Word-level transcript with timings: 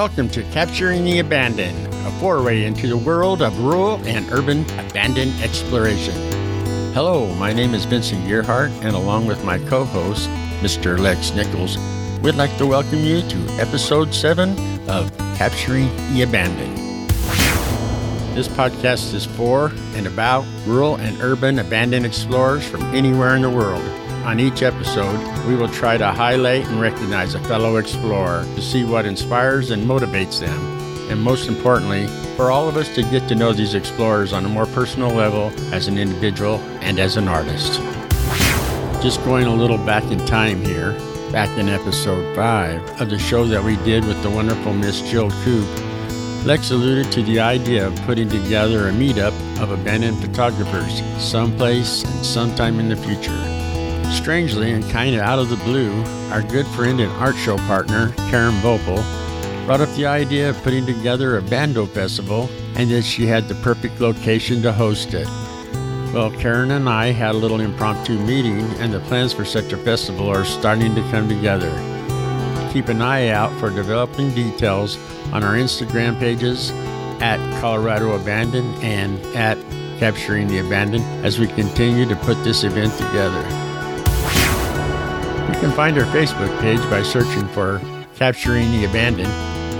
Welcome 0.00 0.30
to 0.30 0.42
Capturing 0.44 1.04
the 1.04 1.18
Abandoned, 1.18 1.86
a 2.06 2.10
foray 2.12 2.64
into 2.64 2.86
the 2.86 2.96
world 2.96 3.42
of 3.42 3.60
rural 3.60 3.96
and 4.06 4.32
urban 4.32 4.62
abandoned 4.78 5.38
exploration. 5.42 6.14
Hello, 6.94 7.34
my 7.34 7.52
name 7.52 7.74
is 7.74 7.84
Vincent 7.84 8.24
Gearhart, 8.24 8.70
and 8.82 8.96
along 8.96 9.26
with 9.26 9.44
my 9.44 9.58
co 9.58 9.84
host, 9.84 10.30
Mr. 10.62 10.98
Lex 10.98 11.32
Nichols, 11.32 11.76
we'd 12.22 12.36
like 12.36 12.56
to 12.56 12.66
welcome 12.66 13.00
you 13.00 13.20
to 13.28 13.36
episode 13.60 14.14
7 14.14 14.88
of 14.88 15.14
Capturing 15.36 15.94
the 16.14 16.22
Abandoned. 16.22 16.78
This 18.34 18.48
podcast 18.48 19.12
is 19.12 19.26
for 19.26 19.70
and 19.96 20.06
about 20.06 20.46
rural 20.64 20.96
and 20.96 21.20
urban 21.20 21.58
abandoned 21.58 22.06
explorers 22.06 22.66
from 22.66 22.80
anywhere 22.94 23.36
in 23.36 23.42
the 23.42 23.50
world. 23.50 23.84
On 24.24 24.38
each 24.38 24.62
episode, 24.62 25.18
we 25.48 25.56
will 25.56 25.68
try 25.68 25.96
to 25.96 26.06
highlight 26.06 26.66
and 26.66 26.78
recognize 26.78 27.34
a 27.34 27.40
fellow 27.44 27.76
explorer 27.76 28.44
to 28.54 28.60
see 28.60 28.84
what 28.84 29.06
inspires 29.06 29.70
and 29.70 29.82
motivates 29.82 30.40
them. 30.40 30.60
And 31.10 31.20
most 31.20 31.48
importantly, 31.48 32.06
for 32.36 32.50
all 32.50 32.68
of 32.68 32.76
us 32.76 32.94
to 32.96 33.02
get 33.02 33.28
to 33.28 33.34
know 33.34 33.54
these 33.54 33.74
explorers 33.74 34.34
on 34.34 34.44
a 34.44 34.48
more 34.48 34.66
personal 34.66 35.10
level 35.10 35.50
as 35.72 35.88
an 35.88 35.96
individual 35.96 36.56
and 36.82 36.98
as 36.98 37.16
an 37.16 37.28
artist. 37.28 37.80
Just 39.02 39.24
going 39.24 39.46
a 39.46 39.54
little 39.54 39.78
back 39.78 40.04
in 40.12 40.18
time 40.26 40.62
here, 40.62 40.92
back 41.32 41.48
in 41.58 41.70
episode 41.70 42.36
5 42.36 43.00
of 43.00 43.08
the 43.08 43.18
show 43.18 43.46
that 43.46 43.64
we 43.64 43.76
did 43.76 44.04
with 44.04 44.22
the 44.22 44.30
wonderful 44.30 44.74
Miss 44.74 45.00
Jill 45.10 45.30
Coop, 45.42 45.66
Lex 46.44 46.70
alluded 46.70 47.10
to 47.12 47.22
the 47.22 47.40
idea 47.40 47.86
of 47.86 47.96
putting 48.02 48.28
together 48.28 48.88
a 48.88 48.92
meetup 48.92 49.32
of 49.60 49.70
abandoned 49.70 50.18
photographers 50.18 51.02
someplace 51.18 52.04
and 52.04 52.24
sometime 52.24 52.78
in 52.78 52.88
the 52.88 52.96
future. 52.96 53.59
Strangely 54.12 54.72
and 54.72 54.88
kind 54.90 55.14
of 55.14 55.22
out 55.22 55.38
of 55.38 55.48
the 55.48 55.56
blue, 55.56 55.92
our 56.30 56.42
good 56.42 56.66
friend 56.68 57.00
and 57.00 57.10
art 57.12 57.36
show 57.36 57.56
partner, 57.58 58.12
Karen 58.28 58.54
Vopel, 58.56 59.02
brought 59.66 59.80
up 59.80 59.88
the 59.94 60.06
idea 60.06 60.50
of 60.50 60.62
putting 60.62 60.84
together 60.84 61.38
a 61.38 61.42
bando 61.42 61.86
festival 61.86 62.50
and 62.76 62.90
that 62.90 63.02
she 63.02 63.26
had 63.26 63.48
the 63.48 63.54
perfect 63.56 64.00
location 64.00 64.62
to 64.62 64.72
host 64.72 65.14
it. 65.14 65.26
Well, 66.12 66.32
Karen 66.32 66.72
and 66.72 66.88
I 66.88 67.12
had 67.12 67.36
a 67.36 67.38
little 67.38 67.60
impromptu 67.60 68.18
meeting, 68.18 68.60
and 68.78 68.92
the 68.92 69.00
plans 69.00 69.32
for 69.32 69.44
such 69.44 69.72
a 69.72 69.76
festival 69.76 70.28
are 70.28 70.44
starting 70.44 70.94
to 70.96 71.02
come 71.10 71.28
together. 71.28 71.70
Keep 72.72 72.88
an 72.88 73.00
eye 73.00 73.28
out 73.28 73.52
for 73.60 73.70
developing 73.70 74.34
details 74.34 74.98
on 75.32 75.44
our 75.44 75.54
Instagram 75.54 76.18
pages 76.18 76.72
at 77.20 77.38
Colorado 77.60 78.12
Abandoned 78.20 78.82
and 78.82 79.18
at 79.36 79.56
Capturing 79.98 80.48
the 80.48 80.58
Abandoned 80.58 81.04
as 81.24 81.38
we 81.38 81.46
continue 81.46 82.06
to 82.06 82.16
put 82.16 82.42
this 82.42 82.64
event 82.64 82.92
together. 82.94 83.69
You 85.50 85.58
can 85.58 85.72
find 85.72 85.98
our 85.98 86.04
Facebook 86.04 86.60
page 86.60 86.78
by 86.88 87.02
searching 87.02 87.46
for 87.48 87.80
Capturing 88.14 88.70
the 88.70 88.84
Abandoned, 88.84 89.26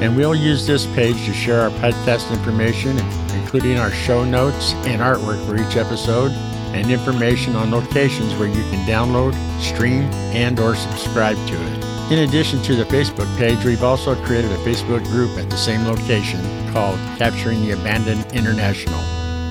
and 0.03 0.17
we'll 0.17 0.35
use 0.35 0.67
this 0.67 0.85
page 0.97 1.15
to 1.27 1.33
share 1.33 1.61
our 1.61 1.71
podcast 1.71 2.37
information, 2.37 2.99
including 3.41 3.79
our 3.79 3.93
show 3.93 4.25
notes 4.25 4.73
and 4.85 5.01
artwork 5.01 5.47
for 5.47 5.55
each 5.55 5.77
episode, 5.77 6.33
and 6.75 6.91
information 6.91 7.55
on 7.55 7.71
locations 7.71 8.35
where 8.35 8.49
you 8.49 8.63
can 8.71 8.85
download, 8.85 9.33
stream, 9.61 10.03
and 10.35 10.59
or 10.59 10.75
subscribe 10.75 11.37
to 11.47 11.55
it. 11.55 12.13
In 12.13 12.29
addition 12.29 12.61
to 12.63 12.75
the 12.75 12.85
Facebook 12.85 13.33
page, 13.39 13.65
we've 13.65 13.85
also 13.85 14.17
created 14.25 14.51
a 14.51 14.59
Facebook 14.59 15.05
group 15.05 15.39
at 15.39 15.49
the 15.49 15.57
same 15.57 15.87
location 15.87 16.41
called 16.73 16.99
Capturing 17.17 17.63
the 17.63 17.71
Abandoned 17.71 18.27
International, 18.33 18.99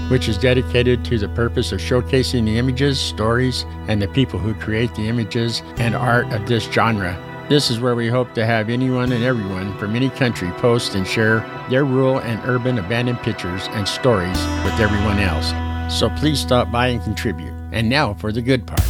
which 0.09 0.27
is 0.27 0.37
dedicated 0.37 1.05
to 1.05 1.17
the 1.17 1.29
purpose 1.29 1.71
of 1.71 1.79
showcasing 1.79 2.45
the 2.45 2.57
images, 2.57 2.99
stories, 2.99 3.65
and 3.87 4.01
the 4.01 4.07
people 4.09 4.39
who 4.39 4.53
create 4.55 4.93
the 4.95 5.07
images 5.07 5.63
and 5.77 5.95
art 5.95 6.31
of 6.33 6.47
this 6.47 6.65
genre. 6.65 7.17
This 7.49 7.71
is 7.71 7.79
where 7.79 7.95
we 7.95 8.09
hope 8.09 8.33
to 8.35 8.45
have 8.45 8.69
anyone 8.69 9.11
and 9.11 9.23
everyone 9.23 9.75
from 9.79 9.95
any 9.95 10.09
country 10.11 10.51
post 10.57 10.93
and 10.93 11.07
share 11.07 11.39
their 11.69 11.83
rural 11.83 12.19
and 12.19 12.39
urban 12.47 12.77
abandoned 12.77 13.19
pictures 13.21 13.67
and 13.71 13.87
stories 13.87 14.37
with 14.63 14.79
everyone 14.79 15.17
else. 15.17 15.51
So 15.91 16.09
please 16.11 16.39
stop 16.39 16.71
by 16.71 16.87
and 16.89 17.03
contribute. 17.03 17.53
And 17.71 17.89
now 17.89 18.13
for 18.13 18.31
the 18.31 18.43
good 18.43 18.67
part. 18.67 18.83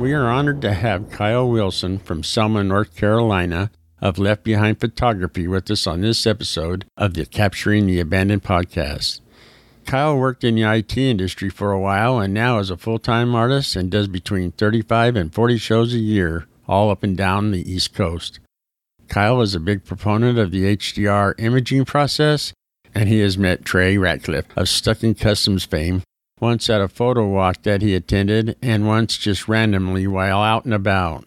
We 0.00 0.12
are 0.12 0.26
honored 0.26 0.60
to 0.62 0.72
have 0.72 1.10
Kyle 1.10 1.48
Wilson 1.48 2.00
from 2.00 2.24
Selma, 2.24 2.64
North 2.64 2.96
Carolina, 2.96 3.70
of 4.00 4.18
Left 4.18 4.42
Behind 4.42 4.78
Photography 4.78 5.46
with 5.46 5.70
us 5.70 5.86
on 5.86 6.00
this 6.00 6.26
episode 6.26 6.84
of 6.96 7.14
the 7.14 7.24
Capturing 7.24 7.86
the 7.86 8.00
Abandoned 8.00 8.42
podcast. 8.42 9.20
Kyle 9.86 10.16
worked 10.16 10.44
in 10.44 10.54
the 10.54 10.62
IT 10.62 10.96
industry 10.96 11.50
for 11.50 11.72
a 11.72 11.80
while 11.80 12.18
and 12.18 12.32
now 12.34 12.58
is 12.58 12.70
a 12.70 12.76
full 12.76 12.98
time 12.98 13.34
artist 13.34 13.76
and 13.76 13.90
does 13.90 14.08
between 14.08 14.52
35 14.52 15.16
and 15.16 15.34
40 15.34 15.58
shows 15.58 15.94
a 15.94 15.98
year, 15.98 16.46
all 16.66 16.90
up 16.90 17.02
and 17.02 17.16
down 17.16 17.50
the 17.50 17.70
East 17.70 17.94
Coast. 17.94 18.40
Kyle 19.08 19.40
is 19.40 19.54
a 19.54 19.60
big 19.60 19.84
proponent 19.84 20.38
of 20.38 20.50
the 20.50 20.76
HDR 20.76 21.34
imaging 21.38 21.84
process, 21.84 22.52
and 22.94 23.08
he 23.08 23.20
has 23.20 23.36
met 23.36 23.64
Trey 23.64 23.98
Ratcliffe 23.98 24.46
of 24.56 24.68
Stuck 24.68 25.02
in 25.02 25.14
Customs 25.14 25.64
fame 25.64 26.02
once 26.40 26.68
at 26.68 26.80
a 26.80 26.88
photo 26.88 27.26
walk 27.26 27.62
that 27.62 27.80
he 27.80 27.94
attended, 27.94 28.56
and 28.60 28.86
once 28.86 29.16
just 29.16 29.48
randomly 29.48 30.06
while 30.06 30.42
out 30.42 30.64
and 30.64 30.74
about. 30.74 31.24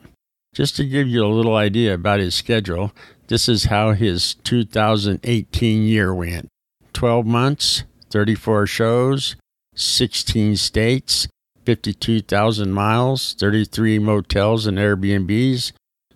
Just 0.53 0.75
to 0.75 0.85
give 0.85 1.07
you 1.07 1.25
a 1.25 1.27
little 1.27 1.55
idea 1.55 1.93
about 1.93 2.19
his 2.19 2.35
schedule, 2.35 2.91
this 3.27 3.47
is 3.47 3.65
how 3.65 3.93
his 3.93 4.35
2018 4.35 5.83
year 5.83 6.13
went 6.13 6.49
12 6.93 7.25
months, 7.25 7.83
34 8.09 8.67
shows, 8.67 9.35
16 9.75 10.55
states, 10.55 11.27
52,000 11.65 12.71
miles, 12.71 13.35
33 13.39 13.99
motels 13.99 14.65
and 14.65 14.77
Airbnbs, 14.77 15.73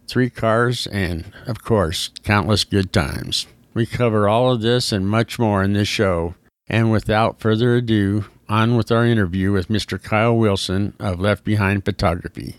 three 0.08 0.30
cars, 0.30 0.88
and, 0.88 1.32
of 1.46 1.64
course, 1.64 2.10
countless 2.24 2.64
good 2.64 2.94
times. 2.94 3.48
We 3.74 3.86
cover 3.86 4.28
all 4.28 4.52
of 4.52 4.62
this 4.62 4.92
and 4.92 5.08
much 5.08 5.40
more 5.40 5.64
in 5.64 5.74
this 5.74 5.88
show. 5.88 6.36
And 6.68 6.92
without 6.92 7.40
further 7.40 7.76
ado, 7.76 8.26
on 8.48 8.76
with 8.76 8.92
our 8.92 9.06
interview 9.06 9.52
with 9.52 9.70
Mr. 9.70 10.02
Kyle 10.02 10.36
Wilson 10.36 10.94
of 11.00 11.20
Left 11.20 11.44
Behind 11.44 11.84
Photography. 11.84 12.56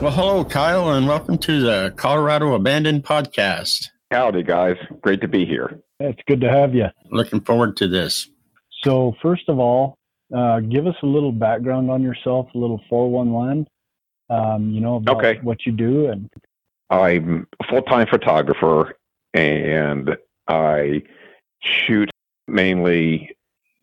Well, 0.00 0.12
hello, 0.12 0.44
Kyle, 0.44 0.90
and 0.90 1.06
welcome 1.06 1.38
to 1.38 1.60
the 1.60 1.92
Colorado 1.96 2.54
Abandoned 2.54 3.04
Podcast. 3.04 3.88
Howdy, 4.10 4.42
guys. 4.42 4.76
Great 5.02 5.20
to 5.20 5.28
be 5.28 5.44
here. 5.44 5.80
It's 6.00 6.20
good 6.26 6.40
to 6.40 6.50
have 6.50 6.74
you. 6.74 6.86
Looking 7.10 7.40
forward 7.40 7.76
to 7.78 7.88
this. 7.88 8.28
So, 8.82 9.14
first 9.20 9.48
of 9.48 9.58
all, 9.58 9.98
uh, 10.34 10.60
give 10.60 10.86
us 10.86 10.94
a 11.02 11.06
little 11.06 11.32
background 11.32 11.90
on 11.90 12.02
yourself, 12.02 12.48
a 12.54 12.58
little 12.58 12.80
411, 12.88 13.66
um, 14.30 14.70
you 14.70 14.80
know, 14.80 14.96
about 14.96 15.18
okay. 15.18 15.40
what 15.42 15.66
you 15.66 15.72
do. 15.72 16.06
And 16.06 16.30
I'm 16.88 17.46
a 17.60 17.66
full 17.68 17.82
time 17.82 18.06
photographer 18.06 18.96
and 19.34 20.16
I 20.48 21.02
shoot 21.62 22.10
mainly 22.48 23.36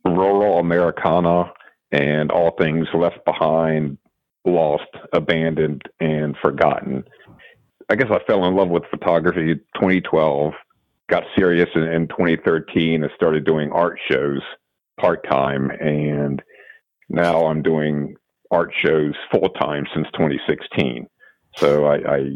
rural 0.04 0.60
Americana 0.60 1.52
and 1.92 2.32
all 2.32 2.52
things 2.58 2.88
left 2.94 3.24
behind, 3.26 3.98
lost, 4.46 4.90
abandoned, 5.14 5.84
and 6.00 6.36
forgotten. 6.42 7.04
I 7.90 7.96
guess 7.96 8.10
I 8.12 8.20
fell 8.26 8.46
in 8.46 8.56
love 8.56 8.70
with 8.70 8.84
photography 8.90 9.52
in 9.52 9.60
2012, 9.76 10.54
got 11.10 11.24
serious 11.38 11.70
in, 11.76 11.84
in 11.84 12.08
2013, 12.08 13.04
and 13.04 13.12
started 13.16 13.46
doing 13.46 13.72
art 13.72 14.00
shows 14.10 14.42
part 15.00 15.28
time. 15.30 15.72
And 15.72 16.42
now 17.10 17.48
I'm 17.48 17.62
doing 17.62 18.16
art 18.52 18.74
shows 18.76 19.14
full 19.32 19.50
time 19.50 19.86
since 19.94 20.08
2016. 20.14 21.08
So 21.58 21.86
I, 21.86 22.16
I 22.16 22.30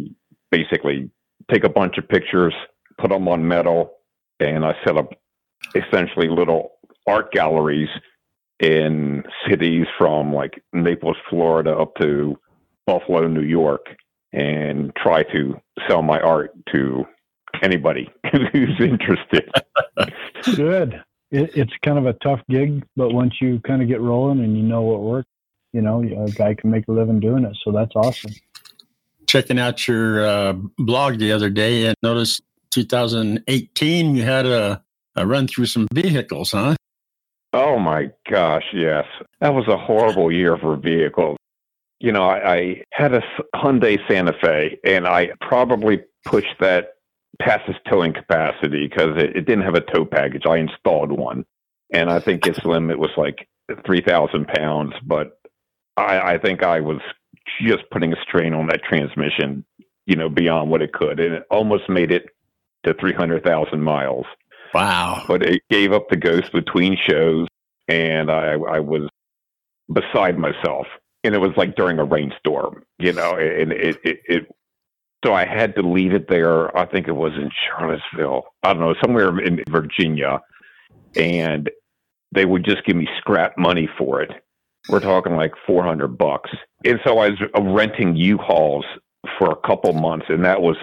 basically 0.49 1.09
take 1.51 1.63
a 1.63 1.69
bunch 1.69 1.97
of 1.97 2.07
pictures, 2.07 2.53
put 2.97 3.09
them 3.09 3.27
on 3.27 3.47
metal, 3.47 3.93
and 4.39 4.65
I 4.65 4.75
set 4.85 4.97
up 4.97 5.13
essentially 5.75 6.27
little 6.27 6.73
art 7.07 7.31
galleries 7.31 7.89
in 8.59 9.23
cities 9.49 9.87
from 9.97 10.33
like 10.33 10.63
Naples, 10.73 11.17
Florida 11.29 11.75
up 11.75 11.95
to 11.95 12.37
Buffalo, 12.85 13.27
New 13.27 13.41
York, 13.41 13.87
and 14.33 14.95
try 14.95 15.23
to 15.23 15.59
sell 15.87 16.01
my 16.01 16.19
art 16.19 16.51
to 16.71 17.05
anybody 17.61 18.09
who's 18.51 18.79
interested. 18.79 19.49
Good. 20.55 21.01
It, 21.31 21.55
it's 21.55 21.73
kind 21.83 21.97
of 21.97 22.05
a 22.05 22.13
tough 22.13 22.41
gig, 22.49 22.83
but 22.95 23.13
once 23.13 23.35
you 23.39 23.59
kind 23.65 23.81
of 23.81 23.87
get 23.87 24.01
rolling 24.01 24.43
and 24.43 24.57
you 24.57 24.63
know 24.63 24.81
what 24.81 25.01
works, 25.01 25.29
you 25.73 25.81
know, 25.81 26.03
a 26.03 26.29
guy 26.31 26.53
can 26.53 26.69
make 26.69 26.87
a 26.87 26.91
living 26.91 27.19
doing 27.19 27.45
it. 27.45 27.57
So 27.63 27.71
that's 27.71 27.95
awesome. 27.95 28.31
Checking 29.27 29.59
out 29.59 29.87
your 29.87 30.25
uh, 30.25 30.53
blog 30.77 31.19
the 31.19 31.31
other 31.31 31.49
day 31.49 31.85
and 31.85 31.95
noticed 32.03 32.41
2018 32.71 34.15
you 34.15 34.23
had 34.23 34.45
a, 34.45 34.83
a 35.15 35.25
run 35.25 35.47
through 35.47 35.67
some 35.67 35.87
vehicles, 35.93 36.51
huh? 36.51 36.75
Oh 37.53 37.77
my 37.79 38.09
gosh, 38.29 38.63
yes. 38.73 39.05
That 39.39 39.53
was 39.53 39.67
a 39.67 39.77
horrible 39.77 40.31
year 40.31 40.57
for 40.57 40.75
vehicles. 40.77 41.37
You 41.99 42.11
know, 42.11 42.23
I, 42.23 42.55
I 42.55 42.83
had 42.91 43.13
a 43.13 43.21
Hyundai 43.55 43.99
Santa 44.07 44.33
Fe, 44.41 44.79
and 44.83 45.07
I 45.07 45.31
probably 45.41 46.01
pushed 46.25 46.55
that 46.59 46.93
past 47.39 47.67
its 47.67 47.79
towing 47.89 48.13
capacity 48.13 48.87
because 48.87 49.17
it, 49.17 49.35
it 49.35 49.45
didn't 49.45 49.63
have 49.63 49.75
a 49.75 49.81
tow 49.81 50.05
package. 50.05 50.43
I 50.45 50.57
installed 50.57 51.11
one, 51.11 51.45
and 51.93 52.09
I 52.09 52.19
think 52.19 52.45
its 52.45 52.63
limit 52.65 52.99
was 52.99 53.11
like 53.17 53.47
3,000 53.85 54.47
pounds, 54.47 54.93
but 55.05 55.39
I, 55.97 56.33
I 56.33 56.37
think 56.37 56.63
I 56.63 56.79
was 56.79 57.01
just 57.61 57.89
putting 57.91 58.13
a 58.13 58.21
strain 58.21 58.53
on 58.53 58.67
that 58.67 58.83
transmission, 58.83 59.65
you 60.05 60.15
know, 60.15 60.29
beyond 60.29 60.69
what 60.69 60.81
it 60.81 60.93
could. 60.93 61.19
And 61.19 61.35
it 61.35 61.43
almost 61.49 61.89
made 61.89 62.11
it 62.11 62.27
to 62.85 62.93
300,000 62.93 63.81
miles. 63.81 64.25
Wow. 64.73 65.23
But 65.27 65.43
it 65.43 65.61
gave 65.69 65.91
up 65.91 66.09
the 66.09 66.17
ghost 66.17 66.51
between 66.51 66.97
shows, 67.09 67.47
and 67.87 68.31
I, 68.31 68.53
I 68.53 68.79
was 68.79 69.09
beside 69.91 70.37
myself. 70.37 70.87
And 71.23 71.35
it 71.35 71.39
was 71.39 71.51
like 71.55 71.75
during 71.75 71.99
a 71.99 72.03
rainstorm, 72.03 72.83
you 72.97 73.13
know, 73.13 73.35
and 73.35 73.71
it, 73.71 73.97
it, 74.03 74.19
it 74.25 74.55
so 75.23 75.33
I 75.33 75.45
had 75.45 75.75
to 75.75 75.81
leave 75.81 76.13
it 76.13 76.27
there. 76.29 76.75
I 76.75 76.85
think 76.85 77.07
it 77.07 77.15
was 77.15 77.33
in 77.33 77.51
Charlottesville. 77.67 78.45
I 78.63 78.73
don't 78.73 78.81
know, 78.81 78.95
somewhere 79.01 79.39
in 79.39 79.63
Virginia. 79.69 80.41
And 81.15 81.69
they 82.31 82.45
would 82.45 82.63
just 82.63 82.85
give 82.85 82.95
me 82.95 83.07
scrap 83.17 83.57
money 83.57 83.87
for 83.97 84.21
it. 84.21 84.31
We're 84.89 84.99
talking 84.99 85.35
like 85.35 85.53
400 85.67 86.17
bucks. 86.17 86.49
And 86.85 86.99
so 87.05 87.19
I 87.19 87.29
was 87.29 87.39
uh, 87.55 87.61
renting 87.61 88.15
U-Hauls 88.15 88.85
for 89.37 89.51
a 89.51 89.67
couple 89.67 89.93
months. 89.93 90.25
And 90.29 90.43
that 90.43 90.61
was, 90.61 90.77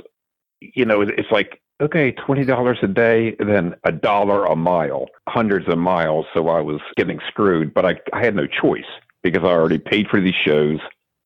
you 0.60 0.84
know, 0.84 1.00
it's 1.00 1.32
like, 1.32 1.60
okay, 1.80 2.12
$20 2.12 2.82
a 2.82 2.86
day, 2.88 3.34
then 3.40 3.74
a 3.84 3.90
dollar 3.90 4.44
a 4.44 4.54
mile, 4.54 5.06
hundreds 5.28 5.68
of 5.68 5.78
miles. 5.78 6.26
So 6.32 6.48
I 6.48 6.60
was 6.60 6.80
getting 6.96 7.18
screwed, 7.26 7.74
but 7.74 7.84
I, 7.84 7.96
I 8.12 8.24
had 8.24 8.36
no 8.36 8.46
choice 8.46 8.84
because 9.22 9.42
I 9.42 9.48
already 9.48 9.78
paid 9.78 10.06
for 10.08 10.20
these 10.20 10.34
shows. 10.46 10.78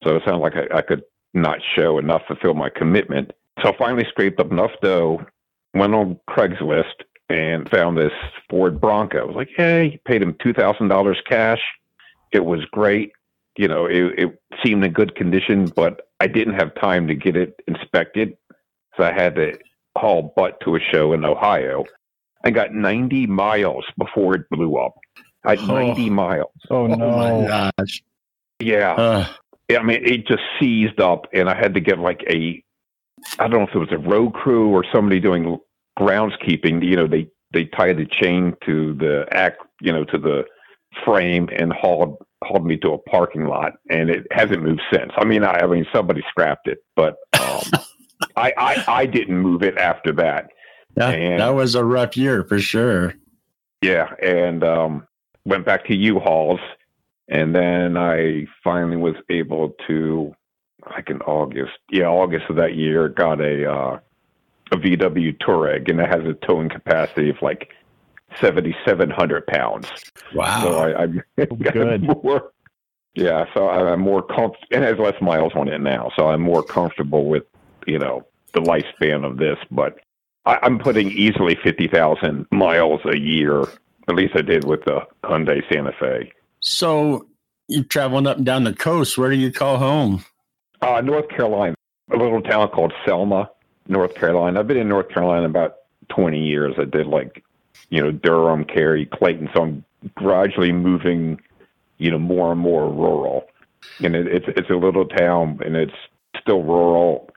So 0.03 0.17
it 0.17 0.23
sounded 0.25 0.41
like 0.41 0.55
I, 0.57 0.79
I 0.79 0.83
could 0.83 1.03
not 1.35 1.59
show 1.77 1.99
enough, 1.99 2.23
fulfill 2.27 2.55
my 2.55 2.69
commitment. 2.71 3.33
So 3.63 3.71
I 3.73 3.77
finally 3.77 4.05
scraped 4.09 4.41
up 4.41 4.51
enough 4.51 4.73
dough, 4.83 5.25
went 5.75 5.95
on 5.95 6.19
Craigslist, 6.29 7.03
and 7.29 7.69
found 7.71 7.97
this 7.97 8.13
Ford 8.51 8.81
Bronco. 8.81 9.21
I 9.21 9.25
was 9.25 9.37
like, 9.37 9.51
hey, 9.57 10.01
paid 10.05 10.23
him 10.23 10.35
$2,000 10.35 11.15
cash. 11.29 11.61
It 12.33 12.45
was 12.45 12.65
great. 12.73 13.13
You 13.57 13.69
know, 13.69 13.87
it, 13.87 14.19
it 14.19 14.43
seemed 14.65 14.85
in 14.85 14.93
good 14.93 15.15
condition, 15.15 15.67
but 15.75 16.09
I 16.21 16.27
didn't 16.27 16.55
have 16.55 16.75
time 16.75 17.07
to 17.09 17.15
get 17.15 17.37
it 17.37 17.55
inspected. 17.67 18.37
So 18.97 19.05
I 19.05 19.13
had 19.13 19.35
to 19.37 19.59
haul 19.97 20.33
butt 20.37 20.59
to 20.65 20.77
a 20.77 20.81
show 20.81 21.13
in 21.13 21.25
Ohio. 21.25 21.85
I 22.45 22.51
got 22.51 22.75
90 22.75 23.27
miles 23.27 23.85
before 23.99 24.35
it 24.35 24.49
blew 24.51 24.77
up. 24.77 24.95
I 25.45 25.51
had 25.57 25.61
Oh. 25.61 25.75
90 25.75 26.11
miles. 26.11 26.51
Oh, 26.71 26.87
no. 26.87 27.05
Oh 27.05 27.43
my 27.43 27.47
gosh. 27.79 28.03
Yeah. 28.61 28.93
Uh, 28.93 29.27
Yeah, 29.27 29.35
I 29.77 29.83
mean, 29.83 30.05
it 30.05 30.27
just 30.27 30.43
seized 30.61 31.01
up, 31.01 31.27
and 31.33 31.49
I 31.49 31.55
had 31.55 31.75
to 31.75 31.81
get 31.81 31.99
like 31.99 32.23
a, 32.29 32.63
I 33.39 33.49
don't 33.49 33.61
know 33.61 33.67
if 33.69 33.75
it 33.75 33.79
was 33.79 33.93
a 33.93 33.99
road 33.99 34.35
crew 34.35 34.69
or 34.71 34.85
somebody 34.93 35.21
doing 35.21 35.59
groundskeeping. 35.99 36.85
You 36.85 36.97
know, 36.97 37.07
they 37.07 37.29
they 37.53 37.67
tied 37.67 37.99
the 37.99 38.07
chain 38.07 38.55
to 38.67 38.95
the 38.95 39.27
act, 39.31 39.59
you 39.81 39.93
know, 39.93 40.05
to 40.05 40.19
the 40.19 40.45
frame 41.05 41.49
and 41.57 41.73
hauled 41.73 42.17
hauled 42.45 42.67
me 42.67 42.77
to 42.79 42.93
a 42.93 42.99
parking 42.99 43.47
lot, 43.47 43.73
and 43.91 44.11
it 44.11 44.27
hasn't 44.33 44.63
moved 44.63 44.83
since. 44.93 45.13
I 45.17 45.25
mean, 45.25 45.45
I, 45.45 45.61
I 45.61 45.67
mean, 45.67 45.87
somebody 45.95 46.23
scrapped 46.29 46.67
it, 46.69 46.79
but 46.97 47.17
um, 47.41 47.63
I, 48.37 48.53
I 48.57 48.85
I 48.89 49.07
didn't 49.07 49.39
move 49.39 49.63
it 49.63 49.79
after 49.79 50.13
that. 50.13 50.49
that, 50.97 51.15
And- 51.15 51.41
that 51.41 51.55
was 51.55 51.75
a 51.75 51.85
rough 51.85 52.17
year 52.17 52.45
for 52.45 52.59
sure. 52.59 53.15
Yeah, 53.83 54.15
and 54.23 54.63
um, 54.63 55.07
went 55.45 55.67
back 55.67 55.85
to 55.87 55.95
U-Hauls, 55.97 56.61
and 57.29 57.55
then 57.55 57.97
I 57.97 58.47
finally 58.63 58.97
was 58.97 59.15
able 59.31 59.75
to, 59.87 60.35
like 60.91 61.09
in 61.11 61.21
August, 61.23 61.73
yeah, 61.91 62.07
August 62.07 62.47
of 62.51 62.57
that 62.57 62.75
year, 62.75 63.09
got 63.09 63.41
a 63.41 63.71
uh, 63.71 63.99
a 64.73 64.77
VW 64.77 65.37
Touareg, 65.39 65.91
and 65.91 66.01
it 66.01 66.09
has 66.09 66.25
a 66.25 66.35
towing 66.47 66.69
capacity 66.69 67.31
of 67.31 67.37
like 67.43 67.71
seventy 68.41 68.75
seven 68.85 69.11
hundred 69.11 69.47
pounds. 69.47 69.89
Wow. 70.35 70.63
So 70.63 70.79
I, 70.79 71.03
I'm 71.03 71.23
got 71.37 71.73
Good. 71.75 72.03
more. 72.23 72.53
Yeah, 73.15 73.45
so 73.55 73.67
I- 73.69 73.93
I'm 73.93 74.01
more 74.01 74.23
comfortable. 74.23 74.67
It 74.71 74.83
has 74.83 74.99
less 74.99 75.21
miles 75.21 75.53
on 75.55 75.69
it 75.69 75.81
now, 75.81 76.11
so 76.17 76.29
I'm 76.29 76.41
more 76.41 76.63
comfortable 76.63 77.27
with 77.27 77.45
you 77.87 77.99
know 77.99 78.27
the 78.55 78.61
lifespan 78.61 79.25
of 79.25 79.37
this. 79.37 79.59
But 79.71 79.99
I, 80.47 80.59
I'm 80.63 80.79
putting 80.79 81.11
easily 81.11 81.57
fifty 81.63 81.89
thousand 81.89 82.47
miles 82.51 83.01
a 83.05 83.19
year. 83.19 83.63
At 84.09 84.17
least 84.17 84.35
I 84.35 84.43
did 84.43 84.65
with 84.65 84.85
the 84.85 85.01
Hyundai 85.23 85.63
Santa 85.73 85.93
Fe. 86.01 86.33
So 86.63 87.27
you're 87.69 87.85
traveling 87.85 88.27
up 88.27 88.39
and 88.39 88.47
down 88.47 88.65
the 88.65 88.73
coast. 88.73 89.19
Where 89.19 89.31
do 89.31 89.37
you 89.37 89.53
call 89.53 89.79
home? 89.79 90.25
Uh, 90.81 91.01
North 91.01 91.29
Carolina, 91.29 91.75
a 92.11 92.17
little 92.17 92.41
town 92.41 92.69
called 92.69 92.93
Selma, 93.05 93.51
North 93.89 94.15
Carolina. 94.15 94.61
I've 94.61 94.67
been 94.67 94.77
in 94.77 94.89
North 94.89 95.09
Carolina 95.11 95.47
about 95.47 95.77
20 96.09 96.41
years. 96.41 96.75
I 96.79 96.85
did 96.85 97.07
like, 97.07 97.45
you 97.91 98.03
know, 98.03 98.11
Durham, 98.11 98.65
Cary, 98.65 99.07
Clayton. 99.07 99.51
So 99.55 99.63
I'm 99.63 99.85
gradually 100.15 100.73
moving, 100.73 101.41
you 101.99 102.11
know, 102.11 102.19
more 102.19 102.53
and 102.53 102.61
more 102.61 102.89
rural. 102.89 103.45
And 104.03 104.15
it, 104.15 104.27
it's 104.29 104.47
it's 104.49 104.71
a 104.71 104.75
little 104.75 105.05
town, 105.05 105.59
and 105.65 105.77
it's 105.77 105.95
still 106.41 106.63
rural. 106.63 107.29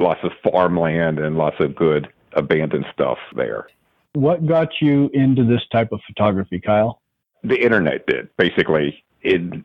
Lots 0.00 0.20
of 0.24 0.32
farmland 0.42 1.20
and 1.20 1.36
lots 1.36 1.56
of 1.60 1.76
good 1.76 2.08
abandoned 2.32 2.86
stuff 2.92 3.18
there. 3.36 3.68
What 4.14 4.46
got 4.46 4.80
you 4.80 5.10
into 5.14 5.44
this 5.44 5.62
type 5.70 5.92
of 5.92 6.00
photography, 6.06 6.60
Kyle? 6.60 7.01
The 7.44 7.56
internet 7.56 8.06
did 8.06 8.28
basically 8.36 9.04
in 9.22 9.64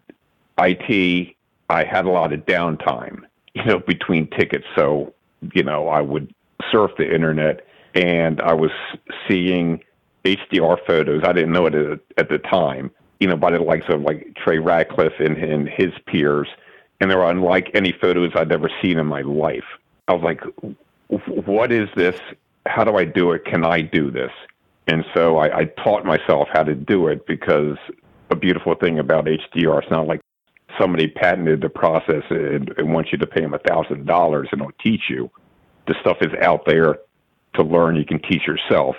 IT. 0.58 1.36
I 1.70 1.84
had 1.84 2.06
a 2.06 2.10
lot 2.10 2.34
of 2.34 2.46
downtime, 2.46 3.24
you 3.54 3.66
know, 3.66 3.80
between 3.80 4.28
tickets. 4.28 4.66
So, 4.76 5.14
you 5.54 5.64
know, 5.64 5.90
I 5.90 6.02
would 6.02 6.34
surf 6.72 6.92
the 6.98 7.14
internet 7.14 7.66
and 7.94 8.42
I 8.42 8.54
was 8.54 8.72
seeing 9.28 9.84
HDR 10.24 10.78
photos. 10.86 11.24
I 11.24 11.34
didn't 11.34 11.52
know 11.52 11.66
it 11.66 12.02
at, 12.18 12.30
the 12.30 12.38
time, 12.38 12.92
you 13.20 13.28
know, 13.28 13.36
by 13.36 13.52
the 13.52 13.60
likes 13.60 13.86
of 13.90 14.02
like 14.02 14.36
Trey 14.36 14.60
Ratcliffe 14.60 15.20
and, 15.20 15.38
and 15.38 15.68
his 15.68 15.92
peers. 16.06 16.48
And 17.00 17.12
they 17.12 17.16
were 17.16 17.30
unlike 17.30 17.70
any 17.74 17.92
photos 17.92 18.32
I'd 18.36 18.52
ever 18.52 18.70
seen 18.82 18.98
in 18.98 19.06
my 19.06 19.22
life. 19.22 19.64
I 20.08 20.14
was 20.14 20.24
like, 20.24 20.42
what 21.46 21.72
is 21.72 21.90
this? 21.96 22.20
How 22.66 22.84
do 22.84 22.96
I 22.96 23.06
do 23.06 23.32
it? 23.32 23.46
Can 23.46 23.64
I 23.64 23.82
do 23.82 24.12
this? 24.12 24.32
And 24.88 25.04
so 25.14 25.38
I, 25.38 25.60
I 25.60 25.66
taught 25.84 26.06
myself 26.06 26.48
how 26.52 26.64
to 26.64 26.74
do 26.74 27.08
it 27.08 27.26
because 27.28 27.78
a 28.30 28.36
beautiful 28.36 28.76
thing 28.76 29.00
about 29.00 29.26
HDR, 29.26 29.82
it's 29.82 29.92
not 29.92 30.08
like 30.08 30.22
somebody 30.80 31.08
patented 31.08 31.62
the 31.62 31.70
process 31.70 32.24
and, 32.30 32.74
and 32.78 32.94
wants 32.94 33.12
you 33.12 33.18
to 33.18 33.28
pay 33.28 33.42
them 33.42 33.54
a 33.54 33.60
thousand 33.60 34.06
dollars 34.06 34.48
and 34.52 34.62
don't 34.62 34.78
teach 34.80 35.04
you. 35.10 35.30
The 35.88 35.96
stuff 36.02 36.18
is 36.22 36.34
out 36.42 36.66
there 36.66 36.98
to 37.56 37.64
learn. 37.64 37.96
You 37.96 38.06
can 38.06 38.22
teach 38.22 38.46
yourself. 38.46 38.96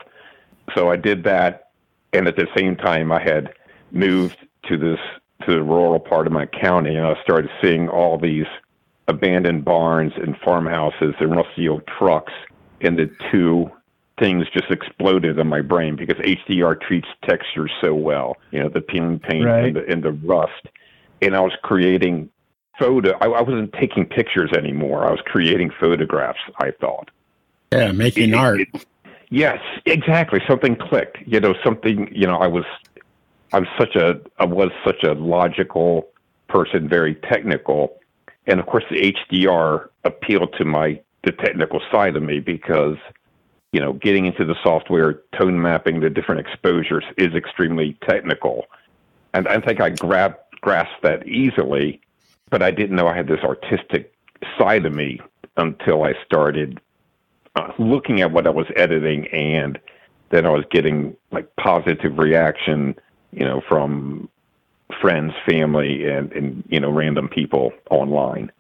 So 0.75 0.91
I 0.91 0.97
did 0.97 1.25
that, 1.25 1.71
and 2.13 2.27
at 2.27 2.37
the 2.37 2.47
same 2.57 2.77
time, 2.77 3.13
I 3.13 3.23
had 3.23 3.55
moved 3.91 4.37
to 4.69 4.77
this 4.77 4.99
to 5.47 5.55
the 5.55 5.63
rural 5.63 6.01
part 6.01 6.27
of 6.27 6.33
my 6.33 6.47
county, 6.47 6.97
and 6.97 7.07
I 7.07 7.15
started 7.23 7.51
seeing 7.63 7.89
all 7.89 8.19
these 8.19 8.47
abandoned 9.07 9.65
barns 9.65 10.13
and 10.17 10.37
farmhouses 10.45 11.15
and 11.21 11.31
rusty 11.31 11.69
old 11.69 11.87
trucks, 11.87 12.33
and 12.81 12.99
the 12.99 13.11
two 13.31 13.71
things 14.19 14.47
just 14.53 14.71
exploded 14.71 15.39
in 15.39 15.47
my 15.47 15.61
brain 15.61 15.97
because 15.97 16.17
HDR 16.17 16.81
treats 16.81 17.09
textures 17.29 17.71
so 17.81 17.95
well. 17.95 18.37
You 18.51 18.61
know, 18.61 18.69
the 18.69 18.81
peeling 18.81 19.19
paint 19.19 19.47
Right. 19.47 19.65
and, 19.67 19.77
the, 19.77 19.87
and 19.89 20.03
the 20.03 20.13
rust. 20.13 20.67
And 21.23 21.35
I 21.37 21.41
was 21.41 21.53
creating 21.63 22.31
photo. 22.79 23.13
I, 23.21 23.27
I 23.27 23.41
wasn't 23.43 23.73
taking 23.75 24.05
pictures 24.07 24.51
anymore. 24.53 25.07
I 25.07 25.11
was 25.11 25.21
creating 25.25 25.71
photographs. 25.81 26.39
I 26.61 26.71
thought. 26.81 27.11
Yeah, 27.73 27.93
making 27.93 28.31
It- 28.31 28.35
art. 28.37 28.61
it- 28.61 28.87
yes, 29.31 29.61
exactly. 29.87 30.41
Something 30.49 30.77
clicked. 30.77 31.19
You 31.27 31.41
know, 31.41 31.55
something. 31.65 32.09
You 32.15 32.27
know, 32.27 32.37
I 32.39 32.47
was. 32.47 32.65
I'm 33.53 33.67
such 33.79 33.97
a. 33.97 34.21
I 34.39 34.45
was 34.45 34.71
such 34.85 35.03
a 35.03 35.13
logical 35.15 36.09
person, 36.49 36.89
very 36.89 37.15
technical, 37.15 37.99
and 38.47 38.59
of 38.61 38.67
course 38.67 38.85
the 38.91 39.13
HDR 39.31 39.89
appealed 40.05 40.55
to 40.59 40.65
my 40.65 41.01
the 41.25 41.33
technical 41.33 41.81
side 41.91 42.15
of 42.17 42.23
me 42.23 42.39
because 42.41 42.97
you 43.73 43.81
know 43.81 43.93
getting 43.95 44.27
into 44.27 44.45
the 44.45 44.57
software, 44.63 45.21
tone 45.39 45.61
mapping 45.61 46.01
the 46.01 46.11
different 46.11 46.47
exposures 46.47 47.05
is 47.17 47.35
extremely 47.35 47.97
technical, 48.09 48.67
and 49.35 49.47
I 49.49 49.61
think 49.61 49.81
I 49.81 49.91
grabbed 49.91 50.37
grasped 50.61 51.03
that 51.03 51.27
easily, 51.27 52.01
but 52.51 52.63
I 52.63 52.71
didn't 52.71 52.97
know 52.97 53.07
I 53.07 53.17
had 53.17 53.29
this 53.29 53.41
artistic 53.45 54.13
side 54.59 54.87
of 54.87 54.93
me 54.93 55.21
until 55.57 56.05
I 56.05 56.15
started 56.25 56.81
uh, 57.57 57.73
looking 57.79 58.21
at 58.21 58.33
what 58.33 58.47
I 58.47 58.51
was 58.51 58.67
editing, 58.77 59.27
and 59.29 59.79
then 60.31 60.47
I 60.47 60.51
was 60.51 60.65
getting 60.71 61.17
like 61.33 61.55
positive 61.57 62.19
reaction, 62.19 62.95
you 63.33 63.45
know, 63.45 63.61
from 63.69 64.29
friends, 65.01 65.33
family, 65.49 66.09
and 66.09 66.33
and 66.33 66.65
you 66.69 66.81
know, 66.81 66.91
random 66.91 67.29
people 67.29 67.73
online. 67.91 68.51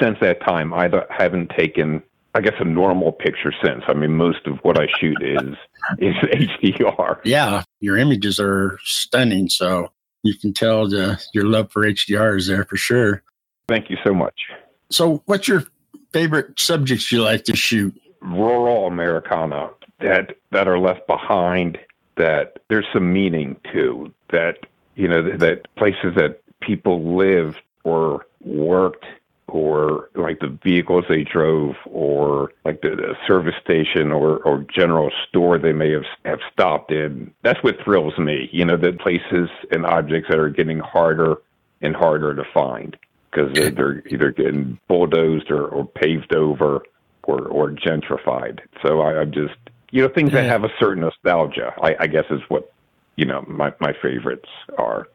Since 0.00 0.18
that 0.20 0.40
time, 0.42 0.74
I 0.74 0.90
haven't 1.10 1.50
taken, 1.56 2.02
I 2.36 2.40
guess, 2.40 2.54
a 2.60 2.64
normal 2.64 3.12
picture 3.12 3.52
sense. 3.64 3.82
I 3.88 3.94
mean, 3.94 4.12
most 4.16 4.46
of 4.46 4.58
what 4.58 4.78
I 4.78 4.86
shoot 5.00 5.16
is 5.22 5.56
is 5.98 6.14
HDR. 6.14 7.18
Yeah, 7.24 7.62
your 7.80 7.96
images 7.96 8.38
are 8.38 8.78
stunning. 8.84 9.48
So 9.48 9.90
you 10.22 10.34
can 10.34 10.52
tell 10.52 10.88
the, 10.88 11.20
your 11.32 11.44
love 11.44 11.72
for 11.72 11.82
HDR 11.82 12.36
is 12.36 12.46
there 12.46 12.64
for 12.64 12.76
sure. 12.76 13.22
Thank 13.68 13.90
you 13.90 13.96
so 14.04 14.12
much. 14.12 14.48
So, 14.90 15.22
what's 15.26 15.48
your 15.48 15.64
favorite 16.12 16.60
subjects 16.60 17.10
you 17.10 17.22
like 17.22 17.44
to 17.44 17.56
shoot? 17.56 18.00
rural 18.26 18.86
Americana 18.86 19.70
that 20.00 20.36
that 20.50 20.68
are 20.68 20.78
left 20.78 21.06
behind 21.06 21.78
that 22.16 22.58
there's 22.68 22.86
some 22.92 23.12
meaning 23.12 23.56
to 23.72 24.12
that 24.30 24.58
you 24.94 25.08
know 25.08 25.22
that, 25.22 25.38
that 25.38 25.74
places 25.76 26.14
that 26.16 26.40
people 26.60 27.16
lived 27.16 27.60
or 27.84 28.26
worked 28.40 29.04
or 29.48 30.10
like 30.14 30.40
the 30.40 30.58
vehicles 30.62 31.04
they 31.08 31.22
drove 31.22 31.76
or 31.86 32.52
like 32.64 32.80
the, 32.82 32.90
the 32.90 33.14
service 33.26 33.54
station 33.62 34.10
or, 34.10 34.38
or 34.38 34.66
general 34.74 35.10
store 35.28 35.58
they 35.58 35.72
may 35.72 35.92
have, 35.92 36.04
have 36.24 36.40
stopped 36.52 36.90
in. 36.90 37.32
That's 37.42 37.62
what 37.62 37.76
thrills 37.84 38.18
me, 38.18 38.48
you 38.52 38.64
know, 38.64 38.76
the 38.76 38.92
places 38.92 39.48
and 39.70 39.86
objects 39.86 40.28
that 40.30 40.38
are 40.38 40.50
getting 40.50 40.80
harder 40.80 41.36
and 41.80 41.94
harder 41.94 42.34
to 42.34 42.44
find 42.52 42.96
because 43.30 43.52
they're, 43.54 43.70
they're 43.70 44.02
either 44.08 44.32
getting 44.32 44.78
bulldozed 44.88 45.50
or, 45.50 45.68
or 45.68 45.86
paved 45.86 46.34
over 46.34 46.82
or, 47.22 47.42
or 47.46 47.70
gentrified. 47.70 48.60
So 48.82 49.00
I, 49.00 49.20
I'm 49.20 49.32
just, 49.32 49.54
you 49.90 50.02
know, 50.02 50.08
things 50.08 50.32
that 50.32 50.44
have 50.44 50.64
a 50.64 50.70
certain 50.80 51.02
nostalgia, 51.02 51.72
I, 51.80 51.96
I 52.00 52.06
guess 52.08 52.24
is 52.30 52.40
what, 52.48 52.72
you 53.16 53.26
know, 53.26 53.44
my, 53.46 53.72
my 53.80 53.92
favorites 54.02 54.48
are. 54.78 55.08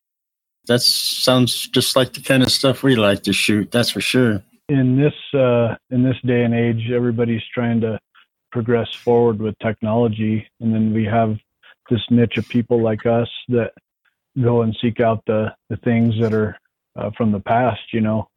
That 0.67 0.81
sounds 0.81 1.67
just 1.69 1.95
like 1.95 2.13
the 2.13 2.21
kind 2.21 2.43
of 2.43 2.51
stuff 2.51 2.83
we 2.83 2.95
like 2.95 3.23
to 3.23 3.33
shoot. 3.33 3.71
That's 3.71 3.89
for 3.89 4.01
sure. 4.01 4.43
In 4.69 4.95
this 4.95 5.13
uh, 5.33 5.75
in 5.89 6.03
this 6.03 6.17
day 6.25 6.43
and 6.43 6.53
age, 6.53 6.91
everybody's 6.91 7.43
trying 7.53 7.81
to 7.81 7.99
progress 8.51 8.93
forward 8.93 9.39
with 9.39 9.57
technology, 9.59 10.47
and 10.59 10.73
then 10.73 10.93
we 10.93 11.05
have 11.05 11.37
this 11.89 12.01
niche 12.09 12.37
of 12.37 12.47
people 12.47 12.81
like 12.81 13.05
us 13.05 13.29
that 13.49 13.73
go 14.41 14.61
and 14.61 14.77
seek 14.81 14.99
out 14.99 15.23
the 15.25 15.53
the 15.69 15.77
things 15.77 16.15
that 16.19 16.33
are 16.33 16.57
uh, 16.95 17.09
from 17.17 17.31
the 17.31 17.39
past. 17.39 17.81
You 17.91 18.01
know. 18.01 18.27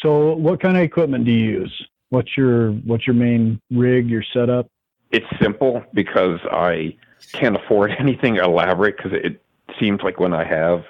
So, 0.00 0.34
what 0.34 0.60
kind 0.60 0.76
of 0.76 0.82
equipment 0.82 1.24
do 1.24 1.32
you 1.32 1.60
use? 1.60 1.86
What's 2.08 2.36
your 2.36 2.72
what's 2.72 3.06
your 3.06 3.14
main 3.14 3.60
rig? 3.70 4.08
Your 4.10 4.24
setup? 4.32 4.66
It's 5.10 5.26
simple 5.40 5.82
because 5.94 6.40
I 6.50 6.96
can't 7.32 7.56
afford 7.56 7.92
anything 7.98 8.36
elaborate 8.36 8.96
because 8.96 9.12
it 9.12 9.42
seems 9.78 10.00
like 10.02 10.18
when 10.18 10.34
I 10.34 10.44
have 10.44 10.84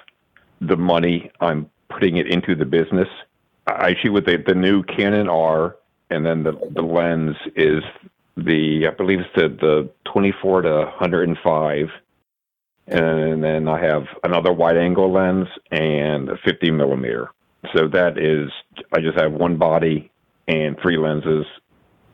the 0.61 0.77
money, 0.77 1.31
I'm 1.41 1.69
putting 1.89 2.17
it 2.17 2.27
into 2.27 2.55
the 2.55 2.65
business. 2.65 3.07
I 3.67 3.95
shoot 4.01 4.13
with 4.13 4.25
the, 4.25 4.37
the 4.45 4.55
new 4.55 4.83
Canon 4.83 5.27
R, 5.27 5.75
and 6.09 6.25
then 6.25 6.43
the, 6.43 6.53
the 6.73 6.81
lens 6.81 7.35
is 7.55 7.83
the, 8.37 8.87
I 8.87 8.95
believe 8.95 9.19
it's 9.19 9.29
the, 9.35 9.49
the 9.49 9.89
24 10.11 10.61
to 10.63 10.69
105. 10.69 11.87
And 12.87 13.43
then 13.43 13.67
I 13.67 13.79
have 13.83 14.03
another 14.23 14.51
wide 14.51 14.77
angle 14.77 15.11
lens 15.11 15.47
and 15.71 16.29
a 16.29 16.37
50 16.43 16.71
millimeter. 16.71 17.29
So 17.75 17.87
that 17.89 18.17
is, 18.17 18.51
I 18.91 19.01
just 19.01 19.17
have 19.17 19.31
one 19.31 19.57
body 19.57 20.11
and 20.47 20.77
three 20.81 20.97
lenses, 20.97 21.45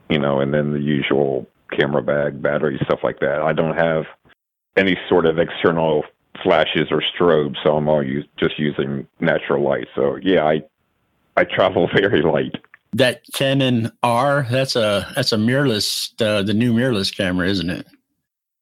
you 0.09 0.19
know, 0.19 0.41
and 0.41 0.53
then 0.53 0.73
the 0.73 0.79
usual 0.79 1.47
camera 1.71 2.03
bag, 2.03 2.41
battery, 2.41 2.79
stuff 2.83 2.99
like 3.03 3.19
that. 3.19 3.41
I 3.41 3.53
don't 3.53 3.77
have 3.77 4.03
any 4.75 4.97
sort 5.09 5.25
of 5.25 5.39
external 5.39 6.03
flashes 6.43 6.87
or 6.91 7.01
strobes, 7.01 7.57
so 7.63 7.77
I'm 7.77 7.87
all 7.87 8.03
use, 8.03 8.25
just 8.37 8.57
using 8.59 9.07
natural 9.19 9.63
light. 9.63 9.87
So 9.95 10.17
yeah, 10.21 10.45
I 10.45 10.61
I 11.35 11.43
travel 11.43 11.89
very 11.93 12.21
light. 12.21 12.55
That 12.93 13.21
Canon 13.33 13.91
R, 14.03 14.47
that's 14.49 14.75
a 14.75 15.11
that's 15.15 15.31
a 15.31 15.37
mirrorless, 15.37 16.19
uh, 16.21 16.43
the 16.43 16.53
new 16.53 16.73
mirrorless 16.73 17.15
camera, 17.15 17.47
isn't 17.47 17.69
it? 17.69 17.87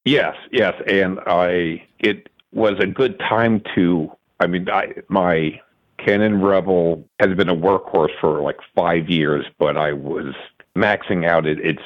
Yes, 0.03 0.35
yes, 0.51 0.73
and 0.87 1.19
I 1.25 1.83
it 1.99 2.29
was 2.53 2.75
a 2.79 2.87
good 2.87 3.19
time 3.19 3.61
to. 3.75 4.11
I 4.39 4.47
mean, 4.47 4.69
I 4.69 4.93
my 5.07 5.61
Canon 5.97 6.41
Rebel 6.41 7.07
has 7.19 7.35
been 7.35 7.49
a 7.49 7.55
workhorse 7.55 8.17
for 8.19 8.41
like 8.41 8.57
five 8.75 9.09
years, 9.09 9.45
but 9.57 9.77
I 9.77 9.93
was 9.93 10.33
maxing 10.75 11.25
out 11.27 11.45
it, 11.45 11.59
its 11.59 11.81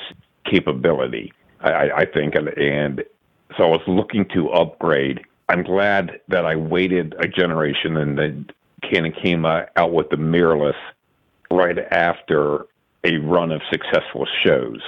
capability. 0.45 1.31
I, 1.61 1.91
I 1.91 2.05
think, 2.05 2.35
and, 2.35 2.49
and 2.49 3.03
so 3.57 3.65
I 3.65 3.67
was 3.67 3.81
looking 3.87 4.25
to 4.33 4.49
upgrade 4.49 5.21
I'm 5.49 5.63
glad 5.63 6.21
that 6.27 6.45
I 6.45 6.55
waited 6.55 7.15
a 7.19 7.27
generation 7.27 7.97
and 7.97 8.17
then 8.17 8.49
Canon 8.83 9.11
came 9.11 9.45
out 9.45 9.91
with 9.91 10.09
the 10.09 10.15
mirrorless 10.15 10.77
right 11.51 11.79
after 11.91 12.67
a 13.03 13.17
run 13.17 13.51
of 13.51 13.61
successful 13.71 14.27
shows. 14.43 14.81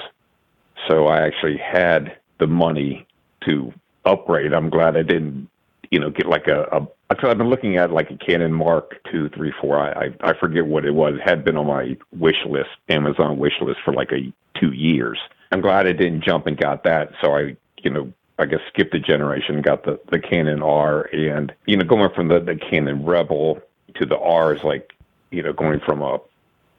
So 0.88 1.06
I 1.08 1.22
actually 1.22 1.58
had 1.58 2.16
the 2.38 2.46
money 2.46 3.06
to 3.46 3.72
upgrade. 4.04 4.52
I'm 4.52 4.70
glad 4.70 4.96
I 4.96 5.02
didn't, 5.02 5.48
you 5.90 5.98
know, 5.98 6.10
get 6.10 6.26
like 6.26 6.46
a, 6.46 6.62
a 6.72 6.86
I've 7.10 7.38
been 7.38 7.50
looking 7.50 7.76
at 7.76 7.92
like 7.92 8.10
a 8.10 8.16
Canon 8.16 8.52
Mark 8.52 8.94
two, 9.10 9.28
three, 9.30 9.52
four. 9.60 9.78
I, 9.78 10.06
I 10.06 10.30
I 10.30 10.38
forget 10.38 10.66
what 10.66 10.86
it 10.86 10.94
was. 10.94 11.14
It 11.14 11.28
had 11.28 11.44
been 11.44 11.56
on 11.56 11.66
my 11.66 11.96
wish 12.18 12.42
list, 12.48 12.70
Amazon 12.88 13.38
wish 13.38 13.52
list 13.60 13.80
for 13.84 13.92
like 13.92 14.10
a 14.12 14.32
two 14.58 14.72
years. 14.72 15.18
I'm 15.50 15.60
glad 15.60 15.86
I 15.86 15.92
didn't 15.92 16.24
jump 16.24 16.46
and 16.46 16.56
got 16.56 16.84
that. 16.84 17.10
So 17.20 17.36
I, 17.36 17.56
you 17.82 17.90
know, 17.90 18.12
I 18.38 18.46
guess 18.46 18.60
skipped 18.68 18.94
a 18.94 19.00
generation, 19.00 19.62
got 19.62 19.84
the 19.84 20.00
the 20.10 20.18
Canon 20.18 20.62
R, 20.62 21.02
and 21.12 21.52
you 21.66 21.76
know 21.76 21.84
going 21.84 22.10
from 22.14 22.28
the 22.28 22.40
the 22.40 22.56
Canon 22.56 23.04
Rebel 23.04 23.60
to 23.94 24.06
the 24.06 24.18
R 24.18 24.54
is 24.54 24.64
like 24.64 24.92
you 25.30 25.42
know 25.42 25.52
going 25.52 25.80
from 25.80 26.02
a 26.02 26.18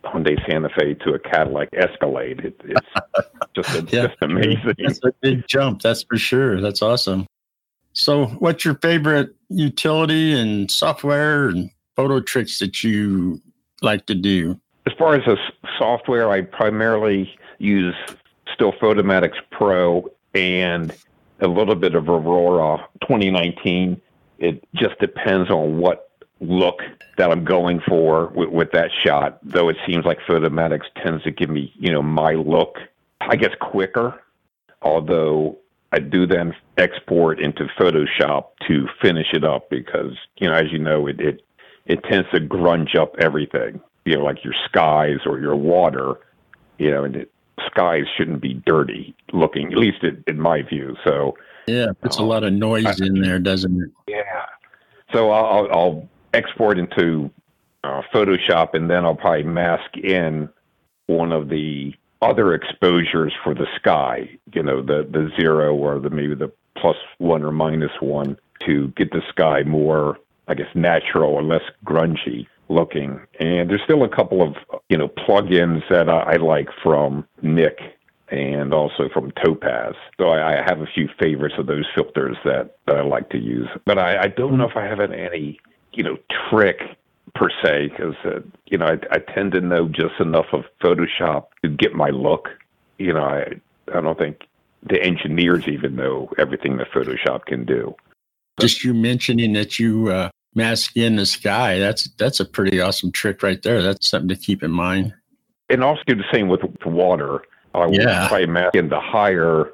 Hyundai 0.03 0.43
Santa 0.45 0.69
Fe 0.69 0.95
to 0.95 1.13
a 1.13 1.19
Cadillac 1.19 1.69
Escalade. 1.73 2.41
It, 2.41 2.61
it's 2.63 2.87
just 3.55 3.69
a, 3.75 3.81
yeah, 3.95 4.07
just 4.07 4.17
amazing. 4.21 4.75
That's 4.77 4.99
a 5.03 5.13
big 5.21 5.47
jump, 5.47 5.81
that's 5.81 6.03
for 6.03 6.17
sure. 6.17 6.59
That's 6.61 6.81
awesome. 6.81 7.27
So, 7.93 8.25
what's 8.25 8.65
your 8.65 8.75
favorite 8.75 9.35
utility 9.49 10.33
and 10.33 10.69
software 10.69 11.49
and 11.49 11.69
photo 11.95 12.19
tricks 12.19 12.59
that 12.59 12.83
you 12.83 13.39
like 13.81 14.07
to 14.07 14.15
do? 14.15 14.59
As 14.87 14.93
far 14.97 15.15
as 15.15 15.23
the 15.25 15.37
software, 15.77 16.29
I 16.29 16.41
primarily 16.41 17.33
use 17.59 17.95
Still 18.53 18.73
Photomatix 18.73 19.33
Pro 19.51 20.09
and 20.33 20.93
a 21.43 21.47
little 21.47 21.75
bit 21.75 21.95
of 21.95 22.09
Aurora 22.09 22.87
2019. 23.01 24.01
It 24.39 24.63
just 24.73 24.97
depends 24.99 25.49
on 25.49 25.77
what 25.77 26.09
look 26.39 26.81
that 27.17 27.31
I'm 27.31 27.45
going 27.45 27.81
for 27.87 28.27
with, 28.35 28.49
with 28.49 28.71
that 28.71 28.89
shot. 29.05 29.39
Though 29.43 29.69
it 29.69 29.77
seems 29.85 30.05
like 30.05 30.19
Photomatix 30.27 30.81
tends 31.01 31.23
to 31.23 31.31
give 31.31 31.49
me, 31.49 31.73
you 31.77 31.91
know, 31.91 32.01
my 32.01 32.31
look, 32.33 32.77
I 33.21 33.35
guess, 33.35 33.51
quicker. 33.59 34.19
Although 34.81 35.57
I 35.91 35.99
do 35.99 36.25
then 36.25 36.53
export 36.77 37.39
into 37.39 37.67
Photoshop 37.79 38.47
to 38.67 38.87
finish 39.01 39.27
it 39.33 39.43
up 39.43 39.69
because, 39.69 40.17
you 40.37 40.49
know, 40.49 40.55
as 40.55 40.71
you 40.71 40.79
know, 40.79 41.07
it 41.07 41.19
it, 41.19 41.41
it 41.85 42.03
tends 42.03 42.29
to 42.31 42.39
grunge 42.39 42.95
up 42.95 43.15
everything. 43.19 43.81
You 44.05 44.17
know, 44.17 44.23
like 44.23 44.43
your 44.43 44.55
skies 44.65 45.19
or 45.25 45.39
your 45.39 45.55
water. 45.55 46.15
You 46.79 46.91
know, 46.91 47.03
and 47.03 47.15
it, 47.15 47.32
skies 47.65 48.05
shouldn't 48.17 48.41
be 48.41 48.55
dirty 48.65 49.15
looking, 49.31 49.71
at 49.71 49.77
least 49.77 50.03
in, 50.03 50.23
in 50.27 50.39
my 50.39 50.61
view. 50.61 50.95
So 51.03 51.37
yeah, 51.67 51.87
it's 52.03 52.19
uh, 52.19 52.23
a 52.23 52.25
lot 52.25 52.43
of 52.43 52.53
noise 52.53 53.01
I, 53.01 53.05
in 53.05 53.21
there, 53.21 53.39
doesn't 53.39 53.81
it? 53.81 53.89
Yeah. 54.07 54.45
So 55.11 55.31
I'll, 55.31 55.71
I'll 55.71 56.09
export 56.33 56.79
into 56.79 57.29
uh, 57.83 58.01
Photoshop, 58.13 58.73
and 58.73 58.89
then 58.89 59.05
I'll 59.05 59.15
probably 59.15 59.43
mask 59.43 59.97
in 59.97 60.49
one 61.07 61.31
of 61.31 61.49
the 61.49 61.93
other 62.21 62.53
exposures 62.53 63.33
for 63.43 63.53
the 63.53 63.67
sky. 63.75 64.29
You 64.53 64.63
know, 64.63 64.81
the 64.81 65.07
the 65.09 65.29
zero 65.39 65.75
or 65.75 65.99
the 65.99 66.09
maybe 66.09 66.35
the 66.35 66.51
plus 66.77 66.97
one 67.17 67.43
or 67.43 67.51
minus 67.51 67.91
one 67.99 68.37
to 68.65 68.87
get 68.95 69.11
the 69.11 69.21
sky 69.29 69.63
more, 69.63 70.17
I 70.47 70.53
guess, 70.53 70.73
natural 70.73 71.31
or 71.31 71.43
less 71.43 71.63
grungy 71.85 72.47
looking. 72.73 73.19
And 73.39 73.69
there's 73.69 73.81
still 73.83 74.03
a 74.03 74.09
couple 74.09 74.41
of 74.41 74.55
you 74.89 74.97
know 74.97 75.07
plugins 75.07 75.81
that 75.89 76.09
I, 76.09 76.33
I 76.33 76.35
like 76.37 76.69
from 76.81 77.27
Nik 77.41 77.77
and 78.29 78.73
also 78.73 79.09
from 79.13 79.31
Topaz. 79.43 79.95
So 80.19 80.29
I, 80.29 80.59
I, 80.59 80.63
have 80.65 80.81
a 80.81 80.87
few 80.87 81.07
favorites 81.19 81.55
of 81.59 81.67
those 81.67 81.85
filters 81.93 82.35
that, 82.45 82.77
that 82.87 82.97
I 82.97 83.03
like 83.03 83.29
to 83.29 83.37
use. 83.37 83.67
But 83.85 83.99
I, 83.99 84.23
I 84.23 84.27
don't 84.27 84.57
know 84.57 84.67
if 84.67 84.75
I 84.75 84.85
have 84.85 84.99
any 84.99 85.59
you 85.93 86.03
know 86.03 86.17
trick 86.49 86.79
per 87.35 87.49
se 87.63 87.89
because 87.89 88.15
uh, 88.25 88.39
you 88.65 88.77
know 88.77 88.85
I, 88.85 88.97
I 89.11 89.19
tend 89.19 89.51
to 89.53 89.61
know 89.61 89.87
just 89.87 90.19
enough 90.19 90.47
of 90.51 90.63
Photoshop 90.81 91.45
to 91.63 91.69
get 91.69 91.93
my 91.93 92.09
look. 92.09 92.49
You 92.97 93.13
know 93.13 93.23
I 93.23 93.53
I 93.93 94.01
don't 94.01 94.17
think 94.17 94.47
the 94.83 95.01
engineers 95.01 95.67
even 95.67 95.95
know 95.95 96.29
everything 96.37 96.77
that 96.77 96.91
Photoshop 96.91 97.45
can 97.45 97.65
do. 97.65 97.95
Just 98.59 98.83
you 98.83 98.93
mentioning 98.93 99.53
that 99.53 99.79
you 99.79 100.09
uh, 100.09 100.29
mask 100.55 100.95
in 100.95 101.15
the 101.15 101.25
sky. 101.25 101.79
That's 101.79 102.09
that's 102.17 102.39
a 102.39 102.45
pretty 102.45 102.79
awesome 102.79 103.11
trick 103.11 103.43
right 103.43 103.61
there. 103.61 103.81
That's 103.81 104.09
something 104.09 104.29
to 104.29 104.35
keep 104.35 104.63
in 104.63 104.71
mind. 104.71 105.13
And 105.69 105.83
also 105.83 106.01
do 106.05 106.15
the 106.15 106.23
same 106.31 106.49
with 106.49 106.61
water. 106.85 107.41
I 107.73 107.85
would 107.85 108.01
yeah. 108.01 108.27
try 108.27 108.45
mask 108.45 108.75
in 108.75 108.89
the 108.89 108.99
higher, 108.99 109.71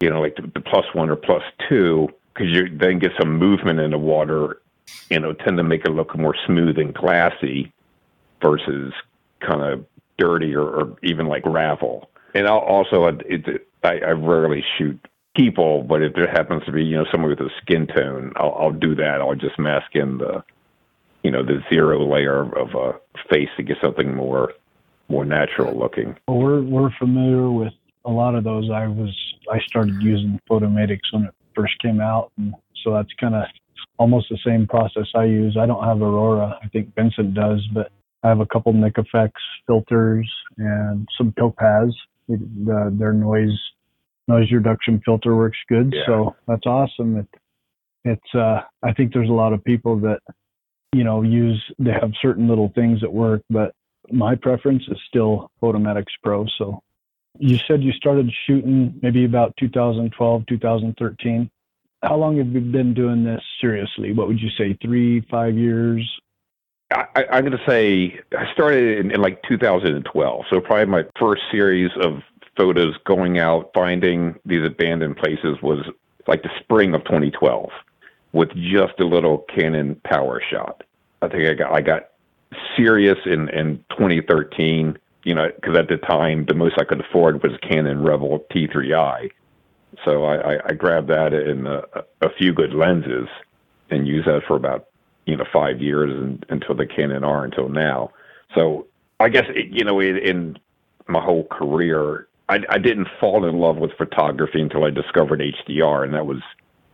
you 0.00 0.10
know, 0.10 0.20
like 0.20 0.36
the, 0.36 0.42
the 0.42 0.60
plus 0.60 0.84
one 0.92 1.08
or 1.10 1.16
plus 1.16 1.42
two, 1.68 2.08
because 2.34 2.48
you 2.50 2.68
then 2.76 2.98
get 2.98 3.12
some 3.18 3.38
movement 3.38 3.80
in 3.80 3.92
the 3.92 3.98
water. 3.98 4.60
You 5.10 5.20
know, 5.20 5.32
tend 5.34 5.58
to 5.58 5.62
make 5.62 5.84
it 5.84 5.90
look 5.90 6.16
more 6.16 6.34
smooth 6.46 6.78
and 6.78 6.94
glassy, 6.94 7.72
versus 8.40 8.92
kind 9.40 9.62
of 9.62 9.84
dirty 10.16 10.54
or, 10.54 10.66
or 10.66 10.96
even 11.02 11.26
like 11.26 11.42
gravel. 11.42 12.08
And 12.34 12.46
I'll 12.46 12.58
also, 12.58 13.04
it, 13.04 13.68
I, 13.82 13.98
I 13.98 14.10
rarely 14.10 14.64
shoot 14.76 14.98
people, 15.38 15.84
but 15.84 16.02
if 16.02 16.14
there 16.14 16.28
happens 16.28 16.64
to 16.66 16.72
be, 16.72 16.82
you 16.84 16.96
know, 16.96 17.04
someone 17.12 17.30
with 17.30 17.40
a 17.40 17.50
skin 17.62 17.86
tone, 17.86 18.32
I'll, 18.36 18.54
I'll 18.58 18.72
do 18.72 18.94
that. 18.96 19.18
I'll 19.20 19.36
just 19.36 19.58
mask 19.58 19.94
in 19.94 20.18
the, 20.18 20.42
you 21.22 21.30
know, 21.30 21.44
the 21.44 21.60
zero 21.72 22.04
layer 22.04 22.42
of 22.42 22.74
a 22.74 22.78
uh, 22.78 22.92
face 23.30 23.48
to 23.56 23.62
get 23.62 23.76
something 23.80 24.14
more, 24.14 24.52
more 25.08 25.24
natural 25.24 25.78
looking. 25.78 26.16
Well, 26.26 26.38
we're 26.38 26.62
we're 26.62 26.90
familiar 26.98 27.50
with 27.50 27.72
a 28.04 28.10
lot 28.10 28.34
of 28.34 28.44
those. 28.44 28.68
I 28.70 28.88
was 28.88 29.16
I 29.50 29.60
started 29.66 30.02
using 30.02 30.40
Photomatix 30.50 31.00
when 31.12 31.24
it 31.24 31.34
first 31.54 31.80
came 31.80 32.00
out, 32.00 32.32
and 32.36 32.54
so 32.84 32.94
that's 32.94 33.12
kind 33.20 33.34
of 33.34 33.44
almost 33.98 34.26
the 34.30 34.38
same 34.44 34.66
process 34.66 35.06
I 35.14 35.24
use. 35.24 35.56
I 35.60 35.66
don't 35.66 35.84
have 35.84 36.02
Aurora. 36.02 36.58
I 36.62 36.68
think 36.68 36.94
Vincent 36.94 37.34
does, 37.34 37.66
but 37.72 37.90
I 38.22 38.28
have 38.28 38.40
a 38.40 38.46
couple 38.46 38.72
Nik 38.72 38.98
Effects 38.98 39.42
filters 39.66 40.28
and 40.56 41.06
some 41.16 41.32
Topaz. 41.38 41.94
The, 42.28 42.94
their 42.98 43.14
noise 43.14 43.58
noise 44.28 44.50
reduction 44.52 45.00
filter 45.04 45.34
works 45.34 45.58
good, 45.68 45.92
Yeah. 45.92 46.02
so 46.06 46.36
that's 46.46 46.66
awesome. 46.66 47.16
It, 47.18 47.28
it's 48.04 48.34
uh, 48.34 48.60
I 48.82 48.92
think 48.92 49.12
there's 49.12 49.28
a 49.28 49.32
lot 49.32 49.52
of 49.52 49.64
people 49.64 49.98
that 50.00 50.20
you 50.92 51.04
know 51.04 51.22
use 51.22 51.62
they 51.78 51.92
have 51.92 52.12
certain 52.22 52.46
little 52.48 52.70
things 52.74 53.00
that 53.00 53.12
work, 53.12 53.42
but 53.50 53.74
my 54.10 54.34
preference 54.34 54.84
is 54.88 54.98
still 55.08 55.50
Photomatix 55.62 56.06
Pro. 56.22 56.46
So 56.58 56.82
you 57.38 57.58
said 57.66 57.82
you 57.82 57.92
started 57.92 58.30
shooting 58.46 58.98
maybe 59.02 59.24
about 59.24 59.54
2012, 59.58 60.46
2013. 60.46 61.50
How 62.02 62.16
long 62.16 62.38
have 62.38 62.48
you 62.48 62.60
been 62.60 62.94
doing 62.94 63.24
this 63.24 63.42
seriously? 63.60 64.12
What 64.12 64.28
would 64.28 64.40
you 64.40 64.50
say, 64.56 64.78
three, 64.80 65.20
five 65.30 65.56
years? 65.56 66.08
I, 66.90 67.24
I'm 67.30 67.44
going 67.44 67.58
to 67.58 67.64
say 67.66 68.18
I 68.36 68.50
started 68.54 68.98
in, 68.98 69.10
in 69.10 69.20
like 69.20 69.42
2012. 69.48 70.44
So 70.48 70.60
probably 70.60 70.86
my 70.86 71.04
first 71.18 71.42
series 71.52 71.90
of 72.00 72.22
photos 72.58 72.96
going 73.06 73.38
out 73.38 73.70
finding 73.72 74.34
these 74.44 74.64
abandoned 74.66 75.16
places 75.16 75.56
was 75.62 75.86
like 76.26 76.42
the 76.42 76.50
spring 76.60 76.94
of 76.94 77.04
2012 77.04 77.70
with 78.32 78.50
just 78.54 79.00
a 79.00 79.06
little 79.06 79.38
Canon 79.54 79.94
power 80.04 80.42
shot. 80.50 80.82
I 81.22 81.28
think 81.28 81.48
I 81.48 81.54
got 81.54 81.72
I 81.72 81.80
got 81.80 82.08
serious 82.76 83.18
in 83.24 83.48
in 83.50 83.84
2013. 83.90 84.98
You 85.24 85.34
know, 85.34 85.50
because 85.54 85.76
at 85.76 85.88
the 85.88 85.98
time 85.98 86.46
the 86.46 86.54
most 86.54 86.76
I 86.78 86.84
could 86.84 87.00
afford 87.00 87.42
was 87.42 87.52
a 87.52 87.58
Canon 87.58 88.02
Rebel 88.02 88.46
T3i. 88.50 89.30
So 90.04 90.24
I, 90.24 90.54
I, 90.54 90.60
I 90.66 90.72
grabbed 90.72 91.08
that 91.08 91.32
in 91.32 91.66
a, 91.66 91.82
a 92.22 92.30
few 92.38 92.52
good 92.52 92.72
lenses 92.72 93.28
and 93.90 94.06
used 94.06 94.28
that 94.28 94.42
for 94.46 94.56
about 94.56 94.86
you 95.26 95.36
know 95.36 95.44
five 95.52 95.82
years 95.82 96.10
and, 96.10 96.44
until 96.48 96.74
the 96.74 96.86
Canon 96.86 97.24
R 97.24 97.44
until 97.44 97.68
now. 97.68 98.10
So 98.54 98.86
I 99.20 99.28
guess 99.28 99.44
you 99.54 99.84
know 99.84 100.00
in, 100.00 100.16
in 100.18 100.58
my 101.08 101.20
whole 101.20 101.44
career, 101.44 102.27
I, 102.48 102.60
I 102.70 102.78
didn't 102.78 103.08
fall 103.20 103.44
in 103.44 103.58
love 103.58 103.76
with 103.76 103.92
photography 103.92 104.60
until 104.60 104.84
I 104.84 104.90
discovered 104.90 105.40
HDR, 105.40 106.04
and 106.04 106.14
that 106.14 106.26
was 106.26 106.40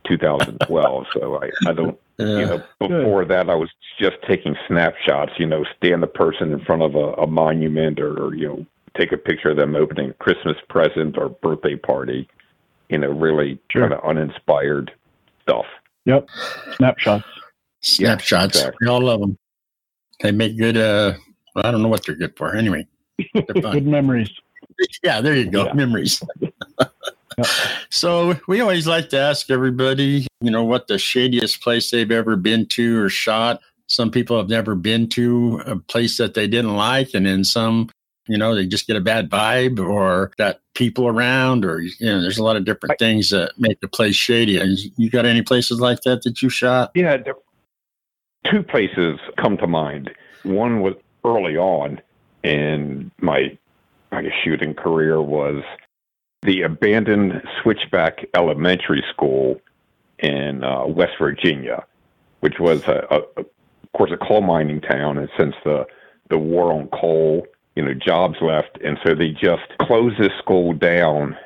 2012. 0.07 1.05
so 1.13 1.41
I, 1.41 1.49
I 1.69 1.73
don't 1.73 1.97
you 2.17 2.45
know 2.45 2.63
before 2.79 3.25
that 3.25 3.49
I 3.49 3.55
was 3.55 3.69
just 3.99 4.15
taking 4.27 4.55
snapshots. 4.67 5.33
You 5.37 5.45
know, 5.45 5.65
stand 5.77 6.03
the 6.03 6.07
person 6.07 6.51
in 6.51 6.59
front 6.63 6.81
of 6.81 6.95
a, 6.95 7.13
a 7.13 7.27
monument 7.27 7.99
or, 7.99 8.21
or 8.21 8.35
you 8.35 8.47
know 8.47 8.65
take 8.97 9.11
a 9.11 9.17
picture 9.17 9.49
of 9.49 9.57
them 9.57 9.75
opening 9.75 10.11
a 10.11 10.13
Christmas 10.13 10.57
present 10.69 11.17
or 11.17 11.29
birthday 11.29 11.75
party. 11.75 12.27
You 12.89 12.99
know, 12.99 13.09
really 13.09 13.59
Sure. 13.71 13.81
kind 13.89 13.93
of 13.93 14.07
uninspired 14.07 14.91
stuff. 15.41 15.65
Yep, 16.05 16.27
snapshots. 16.77 17.25
Snapshots. 17.81 18.57
exactly. 18.57 18.77
We 18.81 18.87
all 18.87 19.01
love 19.01 19.21
them. 19.21 19.37
They 20.21 20.31
make 20.31 20.57
good. 20.57 20.77
Uh, 20.77 21.13
well, 21.55 21.65
I 21.65 21.71
don't 21.71 21.81
know 21.81 21.87
what 21.87 22.05
they're 22.05 22.15
good 22.15 22.35
for. 22.37 22.55
Anyway, 22.55 22.87
Good 23.33 23.87
memories. 23.87 24.29
yeah, 25.03 25.21
there 25.21 25.35
you 25.35 25.49
go. 25.49 25.65
Yeah. 25.65 25.73
Memories. 25.73 26.21
Yep. 27.37 27.47
So 27.89 28.39
we 28.47 28.61
always 28.61 28.87
like 28.87 29.09
to 29.09 29.19
ask 29.19 29.49
everybody, 29.49 30.25
you 30.39 30.49
know, 30.49 30.63
what 30.63 30.87
the 30.87 30.97
shadiest 30.97 31.61
place 31.61 31.91
they've 31.91 32.09
ever 32.09 32.37
been 32.37 32.65
to 32.67 33.01
or 33.03 33.09
shot. 33.09 33.59
Some 33.87 34.09
people 34.09 34.37
have 34.37 34.47
never 34.47 34.73
been 34.73 35.09
to 35.09 35.61
a 35.65 35.75
place 35.75 36.17
that 36.17 36.33
they 36.33 36.47
didn't 36.47 36.77
like, 36.77 37.13
and 37.13 37.25
then 37.25 37.43
some, 37.43 37.89
you 38.27 38.37
know, 38.37 38.55
they 38.55 38.65
just 38.65 38.87
get 38.87 38.95
a 38.95 39.01
bad 39.01 39.29
vibe 39.29 39.85
or 39.85 40.31
got 40.37 40.59
people 40.75 41.07
around, 41.07 41.65
or 41.65 41.81
you 41.81 41.93
know, 41.99 42.21
there's 42.21 42.37
a 42.37 42.43
lot 42.43 42.55
of 42.55 42.63
different 42.63 42.97
things 42.99 43.29
that 43.31 43.51
make 43.57 43.81
the 43.81 43.87
place 43.89 44.15
shady. 44.15 44.53
You 44.95 45.09
got 45.09 45.25
any 45.25 45.41
places 45.41 45.81
like 45.81 46.01
that 46.03 46.23
that 46.23 46.41
you 46.41 46.49
shot? 46.49 46.91
Yeah, 46.95 47.17
there, 47.17 47.35
two 48.49 48.63
places 48.63 49.19
come 49.37 49.57
to 49.57 49.67
mind. 49.67 50.11
One 50.43 50.81
was 50.81 50.95
early 51.23 51.57
on 51.57 52.01
in 52.43 53.11
my, 53.19 53.57
I 54.11 54.21
guess, 54.21 54.33
shooting 54.43 54.73
career 54.73 55.21
was 55.21 55.63
the 56.41 56.61
abandoned 56.61 57.41
Switchback 57.61 58.25
Elementary 58.35 59.03
School 59.11 59.59
in 60.19 60.63
uh, 60.63 60.85
West 60.85 61.13
Virginia, 61.19 61.85
which 62.39 62.59
was, 62.59 62.83
a, 62.87 63.05
a, 63.09 63.17
of 63.41 63.91
course, 63.93 64.11
a 64.11 64.17
coal 64.17 64.41
mining 64.41 64.81
town. 64.81 65.17
And 65.17 65.29
since 65.37 65.55
the 65.63 65.85
the 66.29 66.37
war 66.37 66.73
on 66.73 66.87
coal, 66.87 67.45
you 67.75 67.83
know, 67.83 67.93
jobs 67.93 68.37
left, 68.41 68.79
and 68.83 68.97
so 69.05 69.13
they 69.13 69.29
just 69.29 69.63
closed 69.81 70.19
this 70.19 70.31
school 70.39 70.73
down 70.73 71.37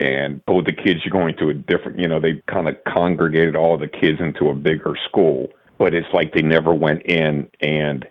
and 0.00 0.40
told 0.46 0.66
the 0.66 0.72
kids 0.72 1.00
you're 1.04 1.12
going 1.12 1.36
to 1.36 1.48
a 1.48 1.54
different. 1.54 1.98
You 1.98 2.08
know, 2.08 2.20
they 2.20 2.42
kind 2.46 2.68
of 2.68 2.76
congregated 2.84 3.56
all 3.56 3.76
the 3.78 3.88
kids 3.88 4.20
into 4.20 4.48
a 4.48 4.54
bigger 4.54 4.96
school, 5.08 5.48
but 5.78 5.94
it's 5.94 6.08
like 6.12 6.32
they 6.32 6.42
never 6.42 6.72
went 6.72 7.02
in 7.02 7.48
and 7.60 8.06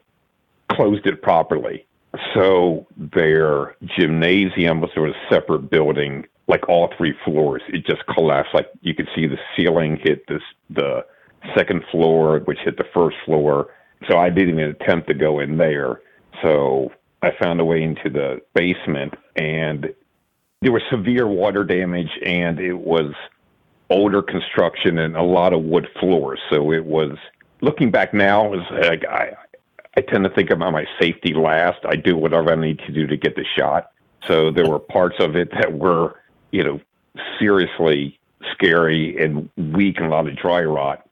closed 0.71 1.05
it 1.05 1.21
properly. 1.21 1.85
So 2.33 2.87
their 2.97 3.75
gymnasium 3.97 4.81
was 4.81 4.91
sort 4.93 5.09
of 5.09 5.15
a 5.15 5.33
separate 5.33 5.69
building, 5.69 6.25
like 6.47 6.67
all 6.67 6.93
three 6.97 7.13
floors. 7.23 7.61
It 7.69 7.85
just 7.85 8.05
collapsed. 8.07 8.53
Like 8.53 8.69
you 8.81 8.93
could 8.93 9.07
see 9.15 9.27
the 9.27 9.37
ceiling 9.55 9.97
hit 10.01 10.27
this 10.27 10.41
the 10.69 11.05
second 11.55 11.83
floor, 11.91 12.39
which 12.39 12.59
hit 12.63 12.77
the 12.77 12.85
first 12.93 13.17
floor. 13.25 13.73
So 14.09 14.17
I 14.17 14.29
didn't 14.29 14.59
even 14.59 14.75
attempt 14.81 15.07
to 15.07 15.13
go 15.13 15.39
in 15.39 15.57
there. 15.57 16.01
So 16.41 16.91
I 17.21 17.31
found 17.41 17.59
a 17.59 17.65
way 17.65 17.83
into 17.83 18.09
the 18.09 18.41
basement, 18.53 19.13
and 19.35 19.93
there 20.61 20.71
was 20.71 20.81
severe 20.91 21.27
water 21.27 21.63
damage, 21.63 22.11
and 22.25 22.59
it 22.59 22.73
was 22.73 23.13
older 23.89 24.21
construction 24.21 24.97
and 24.99 25.15
a 25.15 25.21
lot 25.21 25.53
of 25.53 25.63
wood 25.63 25.87
floors. 25.99 26.39
So 26.49 26.71
it 26.71 26.85
was 26.85 27.17
looking 27.61 27.91
back 27.91 28.13
now 28.13 28.53
is 28.53 28.61
like 28.71 29.05
I 29.05 29.33
I 29.97 30.01
tend 30.01 30.23
to 30.23 30.29
think 30.29 30.49
about 30.49 30.71
my 30.71 30.85
safety 30.99 31.33
last. 31.33 31.79
I 31.85 31.95
do 31.95 32.15
whatever 32.15 32.51
I 32.51 32.55
need 32.55 32.79
to 32.79 32.91
do 32.91 33.07
to 33.07 33.17
get 33.17 33.35
the 33.35 33.45
shot. 33.57 33.91
So 34.27 34.51
there 34.51 34.69
were 34.69 34.79
parts 34.79 35.17
of 35.19 35.35
it 35.35 35.51
that 35.51 35.73
were, 35.73 36.19
you 36.51 36.63
know, 36.63 36.79
seriously 37.39 38.17
scary 38.51 39.21
and 39.21 39.49
weak 39.57 39.97
and 39.97 40.07
a 40.07 40.09
lot 40.09 40.27
of 40.27 40.35
dry 40.37 40.63
rot. 40.63 41.07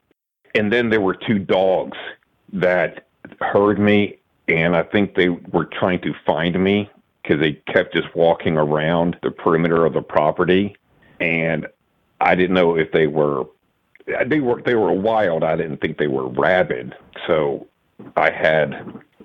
And 0.54 0.72
then 0.72 0.90
there 0.90 1.00
were 1.00 1.14
two 1.14 1.38
dogs 1.38 1.98
that 2.52 3.06
heard 3.40 3.78
me, 3.78 4.18
and 4.48 4.74
I 4.74 4.82
think 4.82 5.14
they 5.14 5.28
were 5.28 5.66
trying 5.66 6.00
to 6.02 6.14
find 6.26 6.62
me 6.62 6.90
because 7.22 7.40
they 7.40 7.52
kept 7.72 7.94
just 7.94 8.14
walking 8.14 8.56
around 8.56 9.16
the 9.22 9.30
perimeter 9.30 9.84
of 9.84 9.92
the 9.92 10.02
property, 10.02 10.76
and 11.20 11.66
I 12.20 12.34
didn't 12.34 12.54
know 12.54 12.76
if 12.76 12.90
they 12.92 13.06
were 13.06 13.44
they 14.26 14.40
were 14.40 14.60
they 14.62 14.74
were 14.74 14.92
wild. 14.92 15.44
I 15.44 15.56
didn't 15.56 15.80
think 15.80 15.98
they 15.98 16.08
were 16.08 16.26
rabid, 16.28 16.94
so 17.26 17.66
I 18.16 18.30
had 18.30 18.72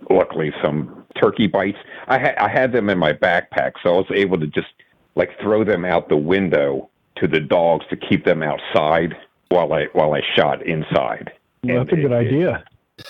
luckily 0.09 0.51
some 0.63 1.03
turkey 1.19 1.47
bites. 1.47 1.77
I 2.07 2.17
had 2.17 2.35
I 2.37 2.47
had 2.49 2.71
them 2.71 2.89
in 2.89 2.97
my 2.97 3.13
backpack, 3.13 3.73
so 3.83 3.89
I 3.95 3.97
was 3.97 4.11
able 4.13 4.39
to 4.39 4.47
just 4.47 4.67
like 5.15 5.31
throw 5.41 5.63
them 5.63 5.85
out 5.85 6.09
the 6.09 6.17
window 6.17 6.89
to 7.17 7.27
the 7.27 7.39
dogs 7.39 7.85
to 7.89 7.95
keep 7.95 8.25
them 8.25 8.43
outside 8.43 9.15
while 9.49 9.71
I 9.73 9.85
while 9.93 10.13
I 10.13 10.21
shot 10.35 10.65
inside. 10.65 11.31
Well, 11.63 11.77
And 11.77 11.87
that's 11.87 11.93
a 11.93 12.01
good 12.01 12.11
it- 12.11 12.11
it- 12.11 12.27
idea. 12.27 12.63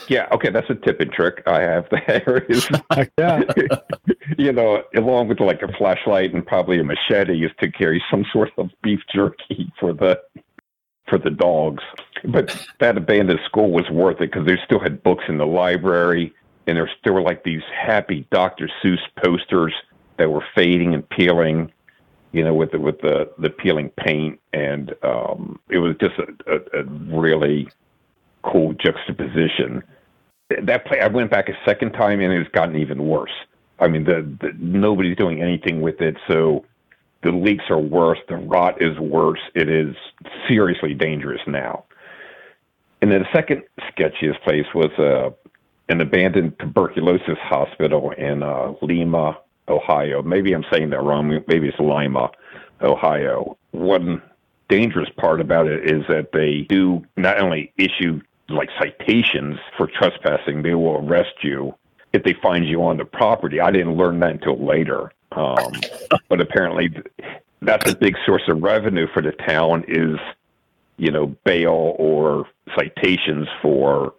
Yeah, 0.07 0.27
okay, 0.31 0.49
that's 0.49 0.67
a 0.71 0.73
tip 0.73 0.99
and 0.99 1.11
trick 1.11 1.43
I 1.45 1.61
have 1.61 1.85
there. 1.91 2.39
Is 2.49 2.67
yeah. 3.19 3.41
you 4.37 4.51
know, 4.51 4.81
along 4.95 5.27
with 5.27 5.39
like 5.39 5.61
a 5.61 5.71
flashlight 5.77 6.33
and 6.33 6.43
probably 6.43 6.79
a 6.79 6.83
machete, 6.83 7.45
is 7.45 7.51
to 7.59 7.69
carry 7.69 8.03
some 8.09 8.25
sort 8.33 8.49
of 8.57 8.71
beef 8.81 8.99
jerky 9.13 9.71
for 9.79 9.93
the 9.93 10.19
for 11.07 11.19
the 11.19 11.29
dogs. 11.29 11.83
But 12.27 12.65
that 12.79 12.97
abandoned 12.97 13.39
school 13.45 13.71
was 13.71 13.89
worth 13.89 14.21
it 14.21 14.31
because 14.31 14.45
they 14.45 14.57
still 14.65 14.79
had 14.79 15.03
books 15.03 15.25
in 15.27 15.37
the 15.37 15.45
library, 15.45 16.33
and 16.67 16.77
there 16.77 16.89
still 16.99 17.13
were 17.13 17.21
like 17.21 17.43
these 17.43 17.63
happy 17.73 18.27
Dr. 18.31 18.69
Seuss 18.83 18.99
posters 19.23 19.73
that 20.17 20.29
were 20.29 20.43
fading 20.55 20.93
and 20.93 21.07
peeling. 21.09 21.71
You 22.31 22.43
know, 22.43 22.53
with 22.53 22.71
the 22.71 22.79
with 22.79 22.99
the 22.99 23.31
the 23.37 23.49
peeling 23.49 23.89
paint, 23.97 24.39
and 24.51 24.93
um, 25.03 25.59
it 25.69 25.77
was 25.77 25.95
just 26.01 26.15
a, 26.19 26.53
a, 26.53 26.81
a 26.81 26.83
really 26.83 27.69
cool 28.43 28.73
juxtaposition. 28.73 29.83
That 30.61 30.85
play, 30.85 30.99
I 30.99 31.07
went 31.07 31.31
back 31.31 31.49
a 31.49 31.57
second 31.65 31.93
time, 31.93 32.19
and 32.19 32.33
it's 32.33 32.51
gotten 32.51 32.75
even 32.75 33.07
worse. 33.07 33.31
I 33.79 33.87
mean, 33.87 34.03
the, 34.03 34.21
the 34.41 34.51
nobody's 34.57 35.17
doing 35.17 35.41
anything 35.41 35.81
with 35.81 36.01
it, 36.01 36.17
so 36.27 36.65
the 37.23 37.31
leaks 37.31 37.65
are 37.69 37.79
worse. 37.79 38.19
The 38.29 38.35
rot 38.35 38.81
is 38.81 38.97
worse. 38.99 39.39
It 39.53 39.69
is 39.69 39.95
seriously 40.47 40.93
dangerous 40.93 41.41
now. 41.47 41.85
And 43.01 43.11
then 43.11 43.21
the 43.21 43.27
second 43.33 43.63
sketchiest 43.91 44.41
place 44.43 44.65
was 44.73 44.91
uh, 44.97 45.29
an 45.89 46.01
abandoned 46.01 46.57
tuberculosis 46.59 47.37
hospital 47.39 48.11
in 48.11 48.41
uh, 48.41 48.73
Lima, 48.81 49.37
Ohio. 49.67 50.21
Maybe 50.21 50.53
I'm 50.53 50.65
saying 50.71 50.89
that 50.91 51.01
wrong. 51.01 51.27
Maybe 51.47 51.67
it's 51.67 51.79
Lima, 51.79 52.31
Ohio. 52.81 53.57
One 53.71 54.21
dangerous 54.69 55.09
part 55.17 55.41
about 55.41 55.67
it 55.67 55.89
is 55.89 56.03
that 56.07 56.31
they 56.33 56.61
do 56.69 57.05
not 57.17 57.39
only 57.39 57.71
issue 57.77 58.21
like 58.49 58.69
citations 58.79 59.59
for 59.77 59.87
trespassing, 59.87 60.61
they 60.61 60.75
will 60.75 61.05
arrest 61.07 61.43
you 61.43 61.75
if 62.13 62.23
they 62.23 62.33
find 62.41 62.67
you 62.67 62.83
on 62.83 62.97
the 62.97 63.05
property. 63.05 63.59
I 63.59 63.71
didn't 63.71 63.97
learn 63.97 64.19
that 64.21 64.31
until 64.31 64.63
later. 64.63 65.11
Um, 65.31 65.73
but 66.29 66.39
apparently, 66.39 66.89
that's 67.61 67.91
a 67.91 67.95
big 67.95 68.15
source 68.25 68.43
of 68.47 68.61
revenue 68.61 69.07
for 69.13 69.21
the 69.21 69.31
town 69.31 69.83
is, 69.87 70.17
you 70.97 71.11
know, 71.11 71.35
bail 71.43 71.95
or 71.97 72.45
citations 72.77 73.47
for 73.61 74.13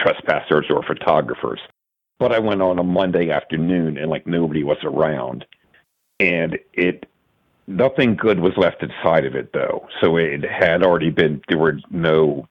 trespassers 0.00 0.66
or 0.70 0.82
photographers. 0.82 1.60
But 2.18 2.32
I 2.32 2.38
went 2.38 2.62
on 2.62 2.78
a 2.78 2.84
Monday 2.84 3.30
afternoon 3.30 3.98
and 3.98 4.10
like 4.10 4.26
nobody 4.26 4.64
was 4.64 4.78
around. 4.82 5.44
And 6.18 6.58
it 6.72 7.06
nothing 7.66 8.16
good 8.16 8.40
was 8.40 8.52
left 8.56 8.82
inside 8.82 9.24
of 9.24 9.34
it 9.34 9.52
though. 9.52 9.86
So 10.00 10.16
it 10.16 10.44
had 10.44 10.82
already 10.82 11.10
been 11.10 11.42
there 11.48 11.58
were 11.58 11.78
no 11.90 12.48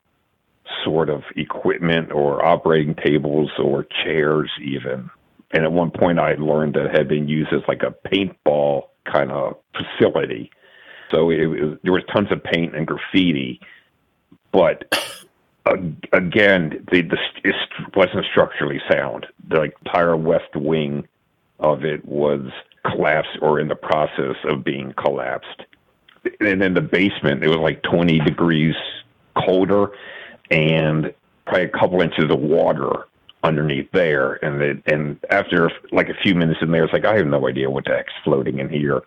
sort 0.84 1.10
of 1.10 1.24
equipment 1.36 2.12
or 2.12 2.46
operating 2.46 2.96
tables 2.96 3.52
or 3.58 3.86
chairs 4.04 4.52
even. 4.64 5.10
And 5.52 5.64
at 5.64 5.72
one 5.72 5.92
point 5.92 6.20
I 6.20 6.36
learned 6.36 6.76
that 6.76 6.88
it 6.88 6.96
had 6.96 7.08
been 7.08 7.28
used 7.28 7.54
as 7.54 7.62
like 7.68 7.82
a 7.84 7.96
paintball 8.08 8.84
kind 9.12 9.32
of 9.32 9.58
facility. 9.74 10.52
So 11.12 11.30
it, 11.30 11.39
it, 11.39 11.84
there 11.84 11.94
was 11.94 12.04
tons 12.12 12.32
of 12.32 12.44
paint 12.44 12.76
and 12.76 12.88
graffiti, 12.88 13.60
but 14.52 14.86
uh, 15.65 15.78
again, 16.13 16.86
the, 16.91 17.02
the 17.02 17.18
it 17.44 17.56
wasn't 17.96 18.26
structurally 18.32 18.82
sound. 18.89 19.26
The 19.48 19.60
like, 19.60 19.76
entire 19.86 20.15
west 20.15 20.56
wing 20.56 21.08
of 21.60 21.84
it 21.84 22.06
was 22.06 22.41
collapsed 22.86 23.38
or 23.41 23.60
in 23.60 23.68
the 23.68 23.76
process 23.76 24.36
of 24.46 24.63
being 24.63 24.94
collapsed. 24.94 25.63
And 26.39 26.62
in 26.62 26.74
the 26.74 26.82
basement, 26.82 27.44
it 27.44 27.50
was 27.50 27.58
like 27.58 27.82
20 27.84 28.20
degrees 28.20 28.76
colder 29.46 29.91
and 30.52 31.13
probably 31.46 31.65
a 31.65 31.70
couple 31.70 32.02
inches 32.02 32.32
of 32.32 32.39
water 32.39 33.08
underneath 33.44 33.89
there. 33.91 34.44
And 34.44 34.62
it, 34.62 34.84
and 34.88 35.20
after 35.30 35.72
like 35.91 36.10
a 36.10 36.15
few 36.15 36.36
minutes 36.36 36.60
in 36.62 36.72
there, 36.72 36.84
it's 36.84 36.94
like 36.94 37.06
I 37.06 37.15
have 37.18 37.28
no 37.28 37.48
idea 37.48 37.70
what 37.70 37.86
the 37.86 37.91
heck's 37.91 38.13
floating 38.24 38.60
in 38.60 38.70
here. 38.70 39.04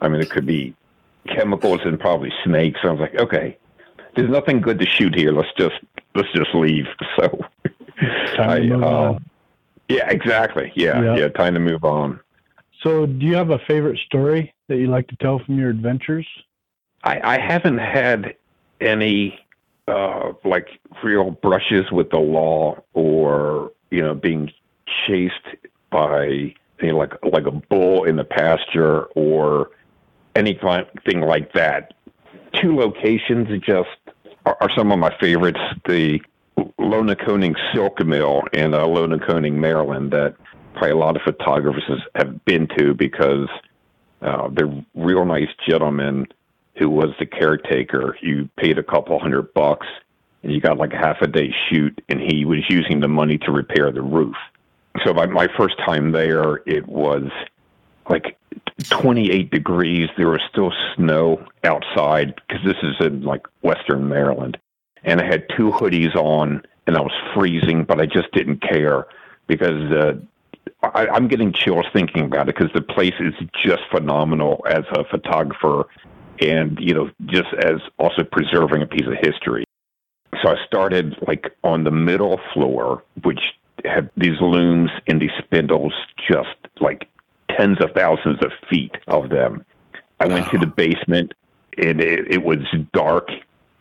I 0.00 0.08
mean, 0.08 0.20
it 0.20 0.30
could 0.30 0.46
be 0.46 0.74
chemicals 1.34 1.80
and 1.84 1.98
probably 1.98 2.32
snakes. 2.44 2.80
I 2.82 2.90
was 2.90 3.00
like, 3.00 3.14
okay, 3.16 3.56
there's 4.14 4.30
nothing 4.30 4.60
good 4.60 4.78
to 4.80 4.86
shoot 4.86 5.14
here. 5.14 5.32
Let's 5.32 5.52
just 5.56 5.76
let's 6.14 6.28
just 6.34 6.54
leave. 6.54 6.86
So, 8.36 8.44
I, 8.44 8.70
uh, 8.70 9.18
yeah, 9.88 10.08
exactly. 10.08 10.70
Yeah, 10.76 11.02
yeah, 11.02 11.16
yeah, 11.16 11.28
time 11.30 11.54
to 11.54 11.60
move 11.60 11.82
on. 11.82 12.20
So, 12.84 13.06
do 13.06 13.26
you 13.26 13.34
have 13.34 13.50
a 13.50 13.58
favorite 13.66 13.98
story 14.06 14.54
that 14.68 14.76
you 14.76 14.86
like 14.86 15.08
to 15.08 15.16
tell 15.16 15.40
from 15.40 15.58
your 15.58 15.68
adventures? 15.68 16.24
I, 17.02 17.20
I 17.24 17.40
haven't 17.40 17.78
had 17.78 18.36
any 18.80 19.40
uh, 19.88 20.32
like 20.44 20.68
real 21.02 21.32
brushes 21.32 21.90
with 21.90 22.10
the 22.10 22.18
law 22.18 22.80
or 22.92 23.72
you 23.90 24.02
know 24.02 24.14
being 24.14 24.52
chased 25.06 25.34
by 25.90 26.54
you 26.80 26.92
know, 26.92 26.98
like 26.98 27.14
like 27.24 27.46
a 27.46 27.50
bull 27.50 28.04
in 28.04 28.16
the 28.16 28.24
pasture 28.24 29.04
or 29.16 29.70
anything 30.38 31.20
like 31.20 31.52
that. 31.52 31.94
Two 32.60 32.76
locations 32.76 33.48
just 33.62 33.88
are, 34.46 34.56
are 34.60 34.70
some 34.76 34.92
of 34.92 34.98
my 34.98 35.14
favorites. 35.18 35.60
The 35.86 36.20
Lona 36.78 37.14
Lonaconing 37.14 37.54
Silk 37.72 38.04
Mill 38.04 38.42
in 38.52 38.74
uh, 38.74 38.84
Lonaconing, 38.84 39.54
Maryland, 39.54 40.12
that 40.12 40.34
probably 40.72 40.90
a 40.90 40.96
lot 40.96 41.16
of 41.16 41.22
photographers 41.22 42.00
have 42.14 42.44
been 42.44 42.68
to 42.78 42.94
because 42.94 43.48
uh, 44.22 44.48
they're 44.52 44.72
real 44.94 45.24
nice 45.24 45.48
gentlemen 45.68 46.26
who 46.78 46.88
was 46.88 47.10
the 47.18 47.26
caretaker. 47.26 48.16
You 48.22 48.48
paid 48.56 48.78
a 48.78 48.82
couple 48.82 49.18
hundred 49.18 49.52
bucks 49.54 49.86
and 50.42 50.52
you 50.52 50.60
got 50.60 50.78
like 50.78 50.92
a 50.92 50.96
half 50.96 51.20
a 51.20 51.26
day 51.26 51.52
shoot, 51.68 52.00
and 52.08 52.20
he 52.20 52.44
was 52.44 52.60
using 52.68 53.00
the 53.00 53.08
money 53.08 53.38
to 53.38 53.50
repair 53.50 53.90
the 53.90 54.02
roof. 54.02 54.36
So 55.04 55.12
my, 55.12 55.26
my 55.26 55.48
first 55.58 55.76
time 55.84 56.12
there, 56.12 56.56
it 56.66 56.86
was 56.86 57.24
like 58.08 58.36
28 58.88 59.50
degrees. 59.50 60.08
There 60.16 60.28
was 60.28 60.40
still 60.50 60.72
snow 60.94 61.44
outside 61.64 62.34
because 62.36 62.64
this 62.64 62.76
is 62.82 62.94
in 63.00 63.22
like 63.22 63.46
Western 63.62 64.08
Maryland. 64.08 64.58
And 65.04 65.20
I 65.20 65.24
had 65.24 65.46
two 65.56 65.70
hoodies 65.70 66.14
on 66.16 66.62
and 66.86 66.96
I 66.96 67.00
was 67.00 67.12
freezing, 67.34 67.84
but 67.84 68.00
I 68.00 68.06
just 68.06 68.32
didn't 68.32 68.62
care 68.62 69.06
because 69.46 69.92
uh, 69.92 70.14
I, 70.82 71.06
I'm 71.08 71.28
getting 71.28 71.52
chills 71.52 71.86
thinking 71.92 72.24
about 72.24 72.48
it 72.48 72.56
because 72.56 72.72
the 72.74 72.80
place 72.80 73.14
is 73.20 73.34
just 73.62 73.82
phenomenal 73.90 74.64
as 74.68 74.84
a 74.92 75.04
photographer 75.04 75.84
and, 76.40 76.78
you 76.80 76.94
know, 76.94 77.10
just 77.26 77.52
as 77.64 77.76
also 77.98 78.24
preserving 78.24 78.82
a 78.82 78.86
piece 78.86 79.06
of 79.06 79.14
history. 79.20 79.64
So 80.42 80.50
I 80.50 80.56
started 80.66 81.16
like 81.26 81.56
on 81.64 81.84
the 81.84 81.90
middle 81.90 82.40
floor, 82.54 83.02
which 83.22 83.40
had 83.84 84.10
these 84.16 84.40
looms 84.40 84.90
and 85.06 85.20
these 85.20 85.30
spindles 85.38 85.92
just 86.30 86.56
like 86.80 87.08
tens 87.50 87.80
of 87.80 87.92
thousands 87.92 88.42
of 88.42 88.52
feet 88.68 88.96
of 89.06 89.30
them. 89.30 89.64
I 90.20 90.26
went 90.26 90.50
to 90.50 90.58
the 90.58 90.66
basement 90.66 91.34
and 91.76 92.00
it, 92.00 92.30
it 92.30 92.42
was 92.42 92.58
dark 92.92 93.30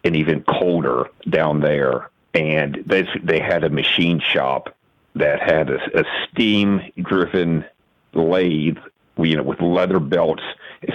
and 0.03 0.15
even 0.15 0.43
colder 0.43 1.09
down 1.29 1.61
there. 1.61 2.09
And 2.33 2.83
they, 2.85 3.07
they 3.23 3.39
had 3.39 3.63
a 3.63 3.69
machine 3.69 4.19
shop 4.19 4.75
that 5.15 5.41
had 5.41 5.69
a, 5.69 5.99
a 5.99 6.03
steam 6.29 6.81
driven 7.01 7.65
lathe, 8.13 8.77
you 9.17 9.35
know, 9.35 9.43
with 9.43 9.61
leather 9.61 9.99
belts. 9.99 10.43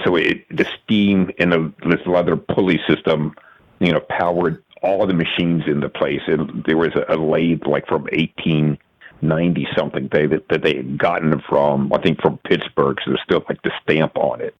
So 0.05 0.15
it, 0.15 0.45
the 0.49 0.65
steam 0.83 1.31
and 1.39 1.51
the, 1.51 1.73
this 1.85 2.05
leather 2.05 2.37
pulley 2.37 2.79
system, 2.87 3.35
you 3.79 3.91
know, 3.91 3.99
powered 3.99 4.63
all 4.81 5.05
the 5.05 5.13
machines 5.13 5.63
in 5.67 5.81
the 5.81 5.89
place. 5.89 6.21
And 6.27 6.63
there 6.65 6.77
was 6.77 6.95
a, 6.95 7.13
a 7.13 7.17
lathe 7.17 7.65
like 7.65 7.87
from 7.87 8.07
18 8.11 8.77
ninety 9.23 9.67
something 9.75 10.09
they 10.11 10.25
that, 10.27 10.47
that 10.49 10.63
they 10.63 10.75
had 10.75 10.97
gotten 10.97 11.41
from 11.47 11.91
I 11.93 12.01
think 12.01 12.21
from 12.21 12.37
Pittsburgh, 12.39 12.97
so 13.03 13.11
there's 13.11 13.21
still 13.23 13.43
like 13.47 13.61
the 13.61 13.71
stamp 13.81 14.17
on 14.17 14.41
it, 14.41 14.55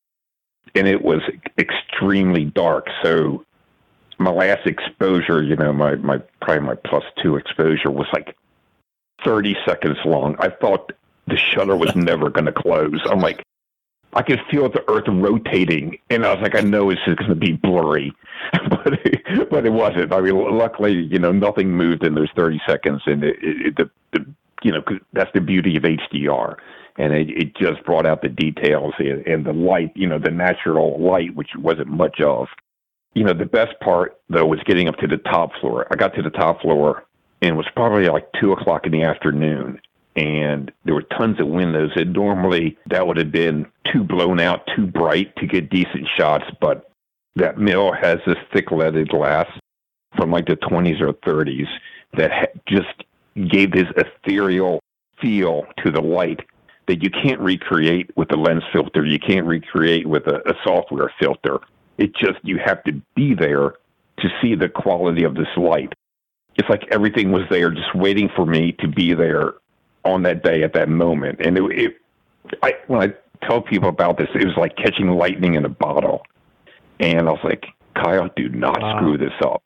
and 0.75 0.87
it 0.87 1.01
was 1.03 1.21
extremely 1.57 2.45
dark. 2.45 2.87
So 3.01 3.45
my 4.17 4.31
last 4.31 4.65
exposure, 4.65 5.43
you 5.43 5.55
know, 5.55 5.73
my 5.73 5.95
my 5.95 6.17
probably 6.41 6.65
my 6.65 6.75
plus 6.75 7.03
two 7.21 7.35
exposure 7.35 7.91
was 7.91 8.07
like 8.13 8.35
thirty 9.23 9.55
seconds 9.65 9.97
long. 10.05 10.35
I 10.39 10.49
thought 10.49 10.91
the 11.27 11.37
shutter 11.37 11.75
was 11.75 11.95
never 11.95 12.29
going 12.29 12.45
to 12.45 12.51
close. 12.51 13.01
I'm 13.05 13.19
like, 13.19 13.43
I 14.13 14.21
could 14.21 14.41
feel 14.49 14.69
the 14.69 14.83
earth 14.89 15.05
rotating, 15.07 15.97
and 16.09 16.25
I 16.25 16.33
was 16.33 16.41
like, 16.41 16.55
I 16.55 16.61
know 16.61 16.89
it's 16.89 17.03
just 17.05 17.17
going 17.17 17.29
to 17.29 17.35
be 17.35 17.53
blurry, 17.53 18.13
but 18.69 18.93
it, 19.05 19.49
but 19.49 19.65
it 19.65 19.71
wasn't. 19.71 20.13
I 20.13 20.21
mean, 20.21 20.35
luckily, 20.35 20.93
you 20.93 21.19
know, 21.19 21.31
nothing 21.31 21.71
moved 21.71 22.03
in 22.03 22.15
those 22.15 22.29
30 22.35 22.61
seconds, 22.67 23.01
and 23.05 23.23
it, 23.23 23.37
it, 23.41 23.75
the 23.77 23.89
the 24.11 24.25
you 24.63 24.71
know, 24.71 24.81
cause 24.81 24.99
that's 25.13 25.31
the 25.33 25.41
beauty 25.41 25.77
of 25.77 25.83
HDR. 25.83 26.55
And 26.97 27.13
it, 27.13 27.29
it 27.29 27.55
just 27.55 27.83
brought 27.85 28.05
out 28.05 28.21
the 28.21 28.29
details 28.29 28.93
and, 28.99 29.25
and 29.25 29.45
the 29.45 29.53
light, 29.53 29.91
you 29.95 30.07
know, 30.07 30.19
the 30.19 30.31
natural 30.31 31.01
light, 31.01 31.35
which 31.35 31.49
wasn't 31.57 31.87
much 31.87 32.21
of. 32.21 32.47
You 33.15 33.23
know, 33.23 33.33
the 33.33 33.45
best 33.45 33.79
part 33.79 34.19
though 34.29 34.45
was 34.45 34.59
getting 34.65 34.87
up 34.87 34.97
to 34.97 35.07
the 35.07 35.17
top 35.17 35.51
floor. 35.59 35.87
I 35.91 35.95
got 35.95 36.13
to 36.15 36.21
the 36.21 36.29
top 36.29 36.61
floor 36.61 37.05
and 37.41 37.51
it 37.51 37.57
was 37.57 37.67
probably 37.75 38.07
like 38.07 38.27
two 38.39 38.51
o'clock 38.51 38.85
in 38.85 38.91
the 38.91 39.03
afternoon 39.03 39.79
and 40.15 40.71
there 40.85 40.93
were 40.93 41.03
tons 41.17 41.39
of 41.39 41.47
windows 41.47 41.91
and 41.95 42.13
normally 42.13 42.77
that 42.89 43.07
would 43.07 43.17
have 43.17 43.31
been 43.31 43.65
too 43.91 44.03
blown 44.03 44.39
out, 44.39 44.67
too 44.75 44.85
bright 44.85 45.35
to 45.37 45.47
get 45.47 45.69
decent 45.69 46.07
shots, 46.15 46.45
but 46.61 46.91
that 47.35 47.57
mill 47.57 47.91
has 47.91 48.19
this 48.25 48.37
thick 48.53 48.71
leaded 48.71 49.09
glass 49.09 49.47
from 50.15 50.31
like 50.31 50.45
the 50.45 50.55
20s 50.55 51.01
or 51.01 51.13
30s 51.13 51.67
that 52.17 52.31
just 52.67 53.03
gave 53.35 53.71
this 53.71 53.87
ethereal 53.97 54.79
feel 55.21 55.65
to 55.83 55.91
the 55.91 56.01
light 56.01 56.41
that 56.87 57.01
you 57.01 57.09
can't 57.09 57.39
recreate 57.39 58.11
with 58.15 58.31
a 58.33 58.35
lens 58.35 58.63
filter. 58.71 59.05
You 59.05 59.19
can't 59.19 59.45
recreate 59.45 60.05
with 60.07 60.27
a, 60.27 60.47
a 60.49 60.53
software 60.63 61.11
filter. 61.19 61.59
It 61.97 62.13
just, 62.15 62.39
you 62.43 62.59
have 62.63 62.83
to 62.83 62.93
be 63.15 63.33
there 63.33 63.75
to 64.19 64.29
see 64.41 64.55
the 64.55 64.69
quality 64.69 65.23
of 65.23 65.35
this 65.35 65.47
light. 65.55 65.93
It's 66.55 66.69
like 66.69 66.85
everything 66.91 67.31
was 67.31 67.43
there 67.49 67.71
just 67.71 67.95
waiting 67.95 68.29
for 68.35 68.45
me 68.45 68.73
to 68.73 68.87
be 68.87 69.13
there 69.13 69.55
on 70.03 70.23
that 70.23 70.43
day 70.43 70.63
at 70.63 70.73
that 70.73 70.89
moment. 70.89 71.39
And 71.39 71.57
it, 71.57 71.63
it 71.71 71.97
I, 72.61 72.73
when 72.87 73.01
I 73.01 73.13
tell 73.47 73.61
people 73.61 73.89
about 73.89 74.17
this, 74.17 74.27
it 74.35 74.45
was 74.45 74.57
like 74.57 74.75
catching 74.75 75.09
lightning 75.09 75.55
in 75.55 75.65
a 75.65 75.69
bottle. 75.69 76.23
And 76.99 77.27
I 77.27 77.31
was 77.31 77.41
like, 77.43 77.65
Kyle, 77.95 78.29
do 78.35 78.49
not 78.49 78.81
wow. 78.81 78.97
screw 78.97 79.17
this 79.17 79.33
up. 79.43 79.63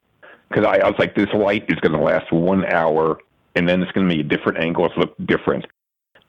Because 0.49 0.65
I, 0.65 0.77
I 0.77 0.89
was 0.89 0.95
like, 0.97 1.15
this 1.15 1.27
light 1.33 1.65
is 1.67 1.79
going 1.79 1.93
to 1.93 1.99
last 1.99 2.31
one 2.31 2.65
hour 2.65 3.19
and 3.57 3.67
then 3.67 3.81
it's 3.81 3.91
going 3.91 4.07
to 4.07 4.13
be 4.13 4.21
a 4.21 4.23
different 4.23 4.59
angles 4.59 4.91
look 4.97 5.15
different. 5.25 5.65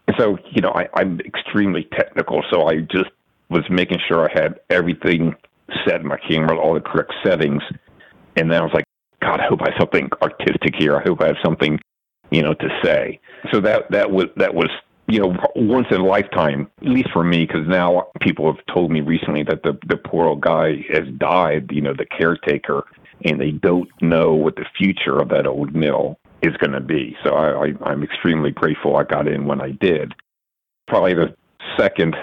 And 0.07 0.17
so, 0.19 0.39
you 0.51 0.63
know, 0.63 0.73
I, 0.75 0.89
I'm 0.95 1.21
extremely 1.21 1.87
technical, 1.93 2.43
so 2.51 2.67
I 2.67 2.81
just 2.81 3.11
was 3.51 3.65
making 3.69 3.99
sure 4.09 4.29
I 4.29 4.33
had 4.33 4.61
everything 4.71 5.35
set 5.87 6.01
in 6.01 6.07
my 6.07 6.17
camera, 6.17 6.59
all 6.59 6.73
the 6.73 6.81
correct 6.81 7.13
settings. 7.23 7.63
And 8.37 8.51
then 8.51 8.63
I 8.63 8.65
was 8.65 8.73
like, 8.73 8.85
God, 9.21 9.41
I 9.41 9.47
hope 9.47 9.61
I 9.61 9.71
have 9.71 9.79
something 9.79 10.09
artistic 10.23 10.75
here. 10.79 10.97
I 10.97 11.03
hope 11.03 11.21
I 11.21 11.27
have 11.27 11.37
something, 11.45 11.79
you 12.31 12.43
know, 12.43 12.55
to 12.55 12.69
say. 12.83 13.21
So 13.53 13.61
that 13.61 13.91
that 13.91 14.11
was 14.11 14.27
that 14.37 14.55
was 14.55 14.71
you 15.07 15.21
know 15.21 15.37
once 15.57 15.89
in 15.91 16.01
a 16.01 16.07
lifetime, 16.07 16.71
at 16.81 16.89
least 16.89 17.11
for 17.13 17.25
me, 17.25 17.45
because 17.45 17.67
now 17.67 18.09
people 18.21 18.51
have 18.53 18.65
told 18.73 18.91
me 18.91 19.01
recently 19.01 19.43
that 19.43 19.65
the 19.65 19.77
the 19.87 19.97
poor 19.97 20.27
old 20.27 20.41
guy 20.41 20.85
has 20.93 21.05
died. 21.19 21.71
You 21.73 21.83
know, 21.83 21.95
the 21.95 22.07
caretaker, 22.07 22.85
and 23.25 23.41
they 23.41 23.51
don't 23.51 23.89
know 24.01 24.35
what 24.35 24.57
the 24.57 24.67
future 24.79 25.19
of 25.19 25.29
that 25.31 25.47
old 25.47 25.75
mill 25.75 26.19
is 26.43 26.57
going 26.57 26.73
to 26.73 26.81
be. 26.81 27.17
So 27.25 27.35
I, 27.35 27.67
I, 27.67 27.75
I'm 27.83 28.03
extremely 28.03 28.51
grateful 28.51 28.97
I 28.97 29.05
got 29.05 29.29
in 29.29 29.47
when 29.47 29.61
I 29.61 29.73
did. 29.73 30.15
Probably 30.87 31.15
the 31.15 31.35
second 31.77 32.17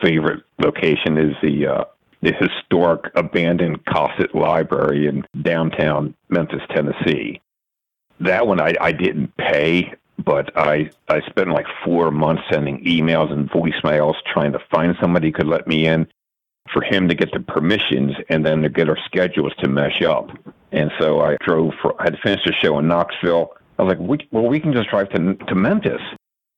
favorite 0.00 0.42
location 0.58 1.18
is 1.18 1.34
the 1.42 1.66
uh, 1.66 1.84
the 2.20 2.32
historic 2.32 3.10
abandoned 3.16 3.84
Cossitt 3.86 4.34
Library 4.34 5.08
in 5.08 5.24
downtown 5.42 6.14
Memphis, 6.28 6.62
Tennessee. 6.70 7.40
That 8.20 8.46
one 8.46 8.60
I, 8.60 8.74
I 8.80 8.92
didn't 8.92 9.36
pay 9.36 9.92
but 10.24 10.56
I 10.56 10.90
I 11.08 11.20
spent 11.28 11.50
like 11.50 11.66
four 11.84 12.10
months 12.10 12.42
sending 12.50 12.84
emails 12.84 13.32
and 13.32 13.50
voicemails 13.50 14.14
trying 14.32 14.52
to 14.52 14.60
find 14.70 14.94
somebody 15.00 15.28
who 15.28 15.32
could 15.32 15.46
let 15.46 15.66
me 15.66 15.86
in 15.86 16.06
for 16.72 16.82
him 16.82 17.08
to 17.08 17.14
get 17.14 17.32
the 17.32 17.40
permissions 17.40 18.12
and 18.28 18.46
then 18.46 18.62
to 18.62 18.68
get 18.68 18.88
our 18.88 18.98
schedules 19.04 19.52
to 19.58 19.68
mesh 19.68 20.02
up. 20.02 20.30
And 20.70 20.90
so 20.98 21.20
I 21.20 21.36
drove 21.40 21.72
for 21.80 22.00
I 22.00 22.04
had 22.04 22.18
finished 22.22 22.46
a 22.46 22.52
show 22.52 22.78
in 22.78 22.88
Knoxville. 22.88 23.54
I 23.78 23.82
was 23.82 23.96
like, 23.96 24.08
we, 24.08 24.28
well, 24.30 24.48
we 24.48 24.60
can 24.60 24.72
just 24.72 24.90
drive 24.90 25.08
to 25.10 25.34
to 25.34 25.54
Memphis, 25.54 26.00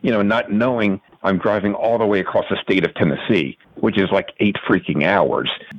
you 0.02 0.10
know, 0.10 0.22
not 0.22 0.52
knowing 0.52 1.00
I'm 1.22 1.38
driving 1.38 1.74
all 1.74 1.98
the 1.98 2.06
way 2.06 2.20
across 2.20 2.44
the 2.50 2.58
state 2.62 2.84
of 2.84 2.94
Tennessee, 2.94 3.56
which 3.76 3.98
is 3.98 4.10
like 4.12 4.28
eight 4.38 4.56
freaking 4.68 5.04
hours. 5.04 5.50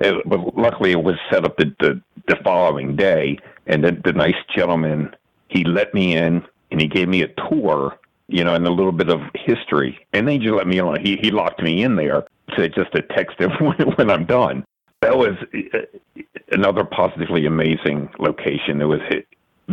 but 0.00 0.56
luckily, 0.56 0.90
it 0.90 1.02
was 1.02 1.14
set 1.30 1.44
up 1.44 1.56
the, 1.56 1.72
the, 1.78 2.02
the 2.26 2.36
following 2.42 2.96
day, 2.96 3.38
and 3.66 3.84
the, 3.84 3.92
the 4.04 4.12
nice 4.12 4.34
gentleman 4.54 5.14
he 5.48 5.64
let 5.64 5.94
me 5.94 6.16
in 6.16 6.44
and 6.70 6.80
he 6.80 6.88
gave 6.88 7.08
me 7.08 7.22
a 7.22 7.28
tour, 7.48 7.98
you 8.26 8.42
know, 8.42 8.54
and 8.54 8.66
a 8.66 8.72
little 8.72 8.92
bit 8.92 9.10
of 9.10 9.20
history, 9.34 9.98
and 10.12 10.26
then 10.26 10.40
he 10.40 10.46
just 10.46 10.56
let 10.56 10.66
me 10.66 10.80
on. 10.80 11.00
He 11.00 11.16
he 11.20 11.30
locked 11.30 11.62
me 11.62 11.84
in 11.84 11.94
there 11.96 12.24
to 12.56 12.68
just 12.68 12.92
to 12.92 13.02
text 13.02 13.38
him 13.38 13.50
when, 13.60 13.92
when 13.96 14.10
I'm 14.10 14.24
done. 14.24 14.64
That 15.02 15.18
was 15.18 15.36
uh, 15.74 15.78
another 16.50 16.84
positively 16.84 17.46
amazing 17.46 18.08
location. 18.18 18.80
It 18.80 18.86
was 18.86 19.00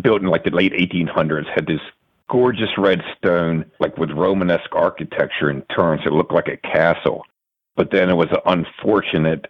built 0.02 0.22
in 0.22 0.28
like 0.28 0.44
the 0.44 0.52
late 0.52 0.74
1800s. 0.74 1.48
Had 1.54 1.68
this 1.68 1.82
gorgeous 2.30 2.78
red 2.78 3.04
stone, 3.18 3.66
like 3.80 3.98
with 3.98 4.12
Romanesque 4.12 4.74
architecture 4.74 5.50
in 5.50 5.62
turns. 5.64 6.02
It 6.06 6.14
looked 6.14 6.32
like 6.32 6.48
a 6.48 6.58
castle. 6.58 7.26
But 7.76 7.92
then 7.92 8.10
it 8.10 8.16
was 8.16 8.30
an 8.32 8.42
unfortunate, 8.46 9.48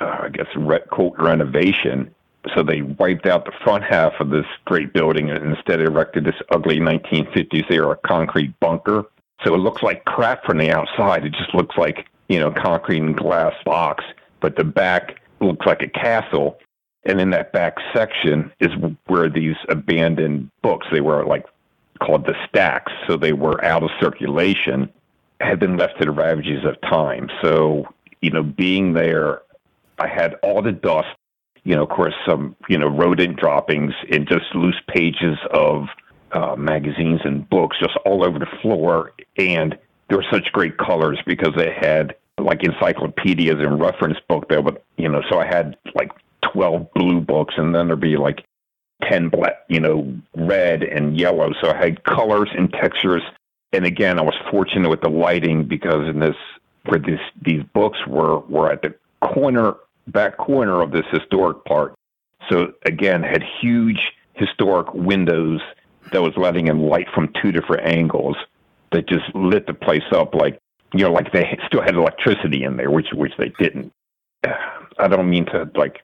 uh, 0.00 0.20
I 0.22 0.28
guess, 0.28 0.46
re- 0.56 0.80
quote, 0.90 1.18
renovation. 1.18 2.14
So 2.54 2.62
they 2.62 2.82
wiped 2.82 3.26
out 3.26 3.44
the 3.44 3.52
front 3.64 3.84
half 3.84 4.14
of 4.20 4.30
this 4.30 4.46
great 4.64 4.92
building 4.92 5.30
and 5.30 5.54
instead 5.54 5.80
erected 5.80 6.24
this 6.24 6.36
ugly 6.50 6.78
1950s 6.78 7.70
era 7.70 7.98
concrete 8.06 8.58
bunker. 8.60 9.04
So 9.44 9.54
it 9.54 9.58
looks 9.58 9.82
like 9.82 10.04
crap 10.04 10.44
from 10.44 10.58
the 10.58 10.70
outside. 10.70 11.24
It 11.24 11.32
just 11.32 11.54
looks 11.54 11.76
like, 11.76 12.06
you 12.28 12.38
know, 12.38 12.50
concrete 12.50 13.02
and 13.02 13.16
glass 13.16 13.54
box. 13.64 14.04
But 14.40 14.56
the 14.56 14.64
back 14.64 15.20
looks 15.40 15.66
like 15.66 15.82
a 15.82 15.88
castle. 15.88 16.58
And 17.04 17.20
in 17.20 17.30
that 17.30 17.52
back 17.52 17.76
section 17.94 18.52
is 18.60 18.68
where 19.06 19.30
these 19.30 19.56
abandoned 19.68 20.50
books, 20.62 20.86
they 20.92 21.00
were 21.00 21.24
like 21.24 21.46
called 22.00 22.26
the 22.26 22.34
stacks, 22.48 22.92
so 23.06 23.16
they 23.16 23.32
were 23.32 23.62
out 23.64 23.82
of 23.82 23.90
circulation, 24.00 24.90
had 25.40 25.58
been 25.58 25.76
left 25.76 25.98
to 25.98 26.04
the 26.04 26.10
ravages 26.10 26.64
of 26.64 26.80
time. 26.82 27.30
So, 27.42 27.86
you 28.20 28.30
know, 28.30 28.42
being 28.42 28.92
there, 28.92 29.40
I 29.98 30.06
had 30.06 30.34
all 30.42 30.62
the 30.62 30.72
dust, 30.72 31.08
you 31.64 31.74
know, 31.74 31.82
of 31.82 31.88
course, 31.90 32.14
some, 32.28 32.56
you 32.68 32.78
know, 32.78 32.88
rodent 32.88 33.36
droppings 33.38 33.92
and 34.10 34.26
just 34.26 34.54
loose 34.54 34.80
pages 34.88 35.38
of 35.52 35.86
uh, 36.32 36.56
magazines 36.56 37.20
and 37.24 37.48
books 37.48 37.76
just 37.80 37.96
all 38.04 38.24
over 38.24 38.38
the 38.38 38.48
floor. 38.62 39.12
And 39.38 39.78
there 40.08 40.18
were 40.18 40.26
such 40.30 40.52
great 40.52 40.76
colors 40.78 41.18
because 41.26 41.54
they 41.56 41.72
had 41.78 42.16
like 42.38 42.62
encyclopedias 42.62 43.56
and 43.58 43.80
reference 43.80 44.18
book 44.28 44.48
there, 44.48 44.62
but, 44.62 44.84
you 44.96 45.08
know, 45.08 45.22
so 45.30 45.38
I 45.38 45.46
had 45.46 45.76
like 45.94 46.10
12 46.52 46.92
blue 46.94 47.20
books 47.20 47.54
and 47.56 47.74
then 47.74 47.86
there'd 47.86 48.00
be 48.00 48.16
like 48.16 48.44
10 49.08 49.28
black, 49.28 49.64
you 49.68 49.80
know, 49.80 50.12
red 50.36 50.82
and 50.82 51.18
yellow. 51.18 51.52
So 51.60 51.70
I 51.70 51.76
had 51.76 52.04
colors 52.04 52.50
and 52.56 52.72
textures. 52.72 53.22
And 53.72 53.84
again, 53.84 54.18
I 54.18 54.22
was 54.22 54.34
fortunate 54.50 54.88
with 54.88 55.00
the 55.00 55.08
lighting 55.08 55.64
because 55.64 56.08
in 56.08 56.20
this, 56.20 56.36
where 56.86 56.98
this, 56.98 57.20
these 57.42 57.62
books 57.74 57.98
were, 58.06 58.40
were 58.40 58.70
at 58.72 58.82
the 58.82 58.94
corner, 59.20 59.74
back 60.08 60.36
corner 60.36 60.80
of 60.80 60.90
this 60.90 61.06
historic 61.12 61.64
part. 61.64 61.94
So 62.48 62.72
again, 62.84 63.22
had 63.22 63.44
huge 63.60 64.12
historic 64.34 64.92
windows 64.92 65.60
that 66.12 66.22
was 66.22 66.32
letting 66.36 66.68
in 66.68 66.80
light 66.88 67.06
from 67.14 67.32
two 67.40 67.52
different 67.52 67.86
angles 67.86 68.36
that 68.92 69.08
just 69.08 69.32
lit 69.34 69.66
the 69.66 69.74
place 69.74 70.02
up 70.12 70.34
like, 70.34 70.58
you 70.92 71.04
know, 71.04 71.12
like 71.12 71.32
they 71.32 71.56
still 71.66 71.82
had 71.82 71.94
electricity 71.94 72.64
in 72.64 72.76
there, 72.76 72.90
which, 72.90 73.08
which 73.12 73.32
they 73.38 73.52
didn't. 73.58 73.92
I 74.98 75.06
don't 75.08 75.30
mean 75.30 75.46
to 75.46 75.70
like 75.74 76.02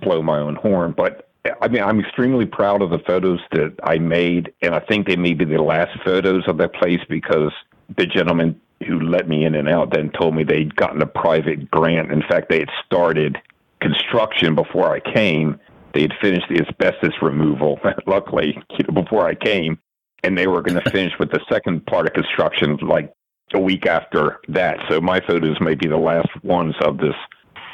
blow 0.00 0.22
my 0.22 0.38
own 0.38 0.56
horn, 0.56 0.94
but 0.96 1.28
I 1.60 1.68
mean, 1.68 1.82
I'm 1.82 2.00
extremely 2.00 2.46
proud 2.46 2.80
of 2.80 2.90
the 2.90 2.98
photos 3.00 3.40
that 3.52 3.74
I 3.82 3.98
made, 3.98 4.52
and 4.62 4.74
I 4.74 4.80
think 4.80 5.06
they 5.06 5.16
may 5.16 5.34
be 5.34 5.44
the 5.44 5.62
last 5.62 5.98
photos 6.02 6.44
of 6.48 6.56
that 6.58 6.72
place 6.72 7.00
because 7.08 7.52
the 7.96 8.06
gentleman 8.06 8.58
who 8.86 9.00
let 9.00 9.28
me 9.28 9.44
in 9.44 9.54
and 9.54 9.68
out 9.68 9.92
then 9.92 10.10
told 10.10 10.34
me 10.34 10.44
they'd 10.44 10.74
gotten 10.76 11.02
a 11.02 11.06
private 11.06 11.70
grant. 11.70 12.10
In 12.10 12.22
fact, 12.22 12.48
they 12.48 12.60
had 12.60 12.70
started 12.84 13.38
construction 13.80 14.54
before 14.54 14.90
I 14.90 15.00
came. 15.00 15.60
They 15.92 16.02
had 16.02 16.14
finished 16.20 16.46
the 16.48 16.64
asbestos 16.66 17.14
removal, 17.20 17.78
luckily, 18.06 18.58
before 18.92 19.26
I 19.26 19.34
came, 19.34 19.78
and 20.22 20.36
they 20.36 20.46
were 20.46 20.62
going 20.62 20.80
to 20.82 20.90
finish 20.90 21.12
with 21.18 21.30
the 21.30 21.40
second 21.50 21.84
part 21.86 22.06
of 22.06 22.14
construction 22.14 22.78
like 22.78 23.12
a 23.52 23.60
week 23.60 23.86
after 23.86 24.40
that. 24.48 24.78
So 24.88 25.00
my 25.00 25.20
photos 25.20 25.60
may 25.60 25.74
be 25.74 25.88
the 25.88 25.98
last 25.98 26.28
ones 26.42 26.74
of 26.80 26.98
this 26.98 27.14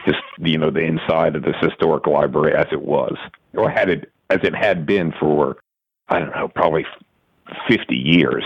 just 0.07 0.19
you 0.39 0.59
know 0.59 0.71
the 0.71 0.81
inside 0.81 1.37
of 1.37 1.43
this 1.43 1.57
historic 1.61 2.07
library 2.07 2.55
as 2.55 2.67
it 2.73 2.83
was, 2.83 3.17
or 3.55 3.71
had 3.71 3.89
it 3.89 4.13
as 4.31 4.39
it 4.43 4.55
had 4.55 4.87
been 4.87 5.13
for 5.19 5.57
I 6.09 6.19
don't 6.19 6.35
know 6.35 6.49
probably 6.49 6.87
fifty 7.69 7.97
years. 7.97 8.45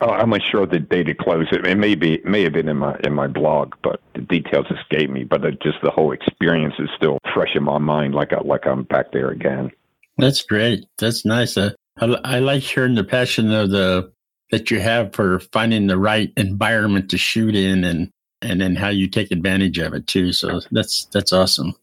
Oh, 0.00 0.08
I'm 0.08 0.32
unsure 0.32 0.50
sure 0.50 0.66
the 0.66 0.78
date 0.78 1.08
it 1.08 1.18
closed. 1.18 1.52
It, 1.52 1.66
it 1.66 1.76
may 1.76 1.94
be 1.94 2.14
it 2.14 2.24
may 2.24 2.42
have 2.42 2.54
been 2.54 2.68
in 2.68 2.78
my 2.78 2.98
in 3.04 3.12
my 3.12 3.26
blog, 3.26 3.74
but 3.82 4.00
the 4.14 4.22
details 4.22 4.66
escape 4.70 5.10
me. 5.10 5.24
But 5.24 5.44
it, 5.44 5.62
just 5.62 5.78
the 5.82 5.90
whole 5.90 6.12
experience 6.12 6.74
is 6.78 6.88
still 6.96 7.18
fresh 7.32 7.54
in 7.54 7.62
my 7.62 7.78
mind, 7.78 8.14
like 8.14 8.32
I, 8.32 8.40
like 8.40 8.66
I'm 8.66 8.84
back 8.84 9.12
there 9.12 9.30
again. 9.30 9.70
That's 10.18 10.42
great. 10.42 10.86
That's 10.98 11.24
nice. 11.24 11.56
Uh, 11.56 11.70
I, 12.00 12.06
I 12.24 12.38
like 12.40 12.62
hearing 12.62 12.94
the 12.94 13.04
passion 13.04 13.52
of 13.52 13.70
the 13.70 14.12
that 14.50 14.70
you 14.70 14.80
have 14.80 15.14
for 15.14 15.40
finding 15.52 15.86
the 15.86 15.98
right 15.98 16.32
environment 16.36 17.10
to 17.10 17.18
shoot 17.18 17.54
in 17.54 17.84
and 17.84 18.10
and 18.42 18.60
then 18.60 18.76
how 18.76 18.88
you 18.88 19.08
take 19.08 19.30
advantage 19.30 19.78
of 19.78 19.94
it 19.94 20.06
too. 20.06 20.32
So 20.32 20.60
that's 20.70 21.06
that's 21.06 21.32
awesome. 21.32 21.74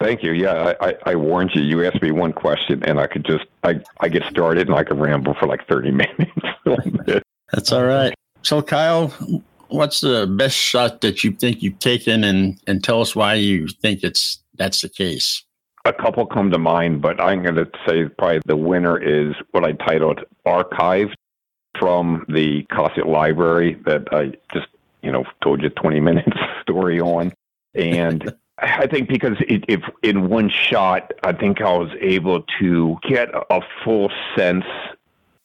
Thank 0.00 0.22
you. 0.22 0.32
Yeah, 0.32 0.74
I, 0.80 0.94
I, 1.06 1.14
warned 1.14 1.52
you. 1.54 1.62
You 1.62 1.84
asked 1.86 2.02
me 2.02 2.10
one 2.10 2.32
question, 2.32 2.82
and 2.84 2.98
I 2.98 3.06
could 3.06 3.24
just 3.24 3.44
I, 3.62 3.80
I 4.00 4.08
get 4.08 4.24
started 4.24 4.68
and 4.68 4.76
I 4.76 4.84
could 4.84 4.98
ramble 4.98 5.34
for 5.34 5.46
like 5.46 5.66
thirty 5.68 5.90
minutes. 5.92 6.32
that's 7.52 7.72
all 7.72 7.84
right. 7.84 8.12
So 8.42 8.60
Kyle, 8.60 9.08
what's 9.68 10.00
the 10.00 10.26
best 10.26 10.56
shot 10.56 11.00
that 11.02 11.24
you 11.24 11.32
think 11.32 11.62
you've 11.62 11.78
taken, 11.78 12.24
and 12.24 12.60
and 12.66 12.82
tell 12.82 13.00
us 13.00 13.14
why 13.14 13.34
you 13.34 13.68
think 13.68 14.02
it's 14.02 14.40
that's 14.56 14.80
the 14.80 14.88
case. 14.88 15.42
A 15.86 15.92
couple 15.92 16.26
come 16.26 16.50
to 16.50 16.58
mind, 16.58 17.02
but 17.02 17.20
I'm 17.20 17.42
going 17.42 17.56
to 17.56 17.70
say 17.86 18.08
probably 18.18 18.40
the 18.46 18.56
winner 18.56 18.98
is 18.98 19.34
what 19.52 19.64
I 19.64 19.72
titled 19.72 20.20
"Archived" 20.46 21.14
from 21.78 22.24
the 22.28 22.64
Cossitt 22.64 23.06
Library 23.06 23.80
that 23.84 24.12
I 24.12 24.32
just 24.52 24.66
you 25.04 25.12
know, 25.12 25.24
told 25.42 25.62
you 25.62 25.68
20 25.68 26.00
minutes 26.00 26.36
story 26.62 27.00
on. 27.00 27.32
And 27.74 28.34
I 28.58 28.86
think 28.86 29.08
because 29.08 29.36
it, 29.40 29.64
if 29.68 29.82
in 30.02 30.28
one 30.28 30.48
shot, 30.48 31.12
I 31.22 31.32
think 31.32 31.60
I 31.60 31.76
was 31.76 31.90
able 32.00 32.44
to 32.60 32.96
get 33.08 33.28
a 33.34 33.60
full 33.84 34.10
sense 34.36 34.64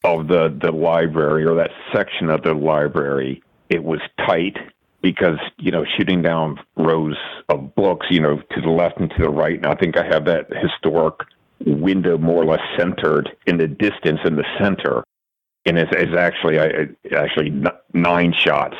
of 0.04 0.28
the, 0.28 0.56
the 0.60 0.72
library 0.72 1.44
or 1.44 1.54
that 1.56 1.70
section 1.92 2.30
of 2.30 2.42
the 2.42 2.54
library. 2.54 3.42
It 3.68 3.84
was 3.84 4.00
tight 4.26 4.56
because, 5.02 5.38
you 5.58 5.70
know, 5.70 5.84
shooting 5.96 6.22
down 6.22 6.58
rows 6.76 7.16
of 7.48 7.74
books, 7.74 8.06
you 8.10 8.20
know, 8.20 8.40
to 8.52 8.60
the 8.60 8.70
left 8.70 8.98
and 8.98 9.10
to 9.10 9.22
the 9.22 9.28
right. 9.28 9.56
And 9.56 9.66
I 9.66 9.74
think 9.74 9.96
I 9.96 10.04
have 10.04 10.24
that 10.26 10.48
historic 10.54 11.16
window 11.64 12.16
more 12.16 12.42
or 12.42 12.46
less 12.46 12.62
centered 12.78 13.30
in 13.46 13.58
the 13.58 13.66
distance 13.66 14.20
in 14.24 14.36
the 14.36 14.44
center. 14.58 15.04
And 15.66 15.78
it's, 15.78 15.90
it's 15.94 16.16
actually, 16.16 16.58
I, 16.58 16.88
actually 17.14 17.52
nine 17.92 18.32
shots 18.32 18.76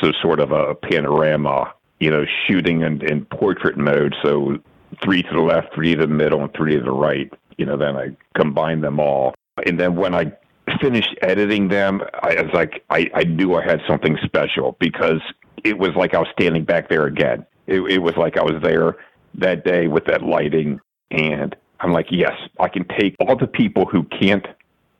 so 0.00 0.12
sort 0.22 0.40
of 0.40 0.52
a 0.52 0.74
panorama, 0.74 1.72
you 2.00 2.10
know, 2.10 2.24
shooting 2.46 2.82
in, 2.82 3.02
in 3.06 3.24
portrait 3.26 3.76
mode. 3.76 4.14
So 4.22 4.58
three 5.02 5.22
to 5.22 5.30
the 5.32 5.40
left, 5.40 5.74
three 5.74 5.94
to 5.94 6.02
the 6.02 6.06
middle, 6.06 6.42
and 6.42 6.52
three 6.54 6.76
to 6.76 6.82
the 6.82 6.90
right. 6.90 7.32
You 7.58 7.66
know, 7.66 7.76
then 7.76 7.96
I 7.96 8.16
combine 8.36 8.80
them 8.80 8.98
all. 8.98 9.34
And 9.66 9.78
then 9.78 9.96
when 9.96 10.14
I 10.14 10.32
finished 10.80 11.14
editing 11.22 11.68
them, 11.68 12.02
I 12.22 12.40
was 12.40 12.52
like, 12.54 12.84
I, 12.90 13.10
I 13.14 13.24
knew 13.24 13.54
I 13.54 13.64
had 13.64 13.80
something 13.88 14.16
special 14.24 14.76
because 14.80 15.20
it 15.64 15.78
was 15.78 15.90
like 15.96 16.14
I 16.14 16.18
was 16.18 16.28
standing 16.32 16.64
back 16.64 16.88
there 16.88 17.06
again. 17.06 17.46
It, 17.66 17.80
it 17.82 17.98
was 17.98 18.16
like 18.16 18.36
I 18.36 18.42
was 18.42 18.60
there 18.62 18.96
that 19.34 19.64
day 19.64 19.86
with 19.86 20.04
that 20.06 20.22
lighting. 20.22 20.80
And 21.10 21.54
I'm 21.80 21.92
like, 21.92 22.06
yes, 22.10 22.32
I 22.58 22.68
can 22.68 22.86
take 22.98 23.16
all 23.20 23.36
the 23.36 23.46
people 23.46 23.86
who 23.86 24.04
can't 24.04 24.46